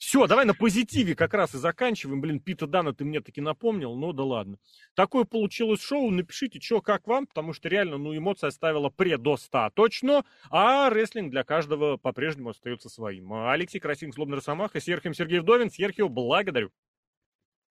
[0.00, 2.22] Все, давай на позитиве как раз и заканчиваем.
[2.22, 4.56] Блин, Пита Дана ты мне таки напомнил, ну да ладно.
[4.94, 9.36] Такое получилось шоу, напишите, что как вам, потому что реально, ну, эмоция оставила пре до
[9.36, 13.30] 100 точно, а рестлинг для каждого по-прежнему остается своим.
[13.34, 15.70] Алексей Красин, Злобный Росомаха, Серхием Сергей Вдовин.
[15.70, 16.70] Серхио, благодарю.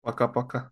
[0.01, 0.71] Пока-пока.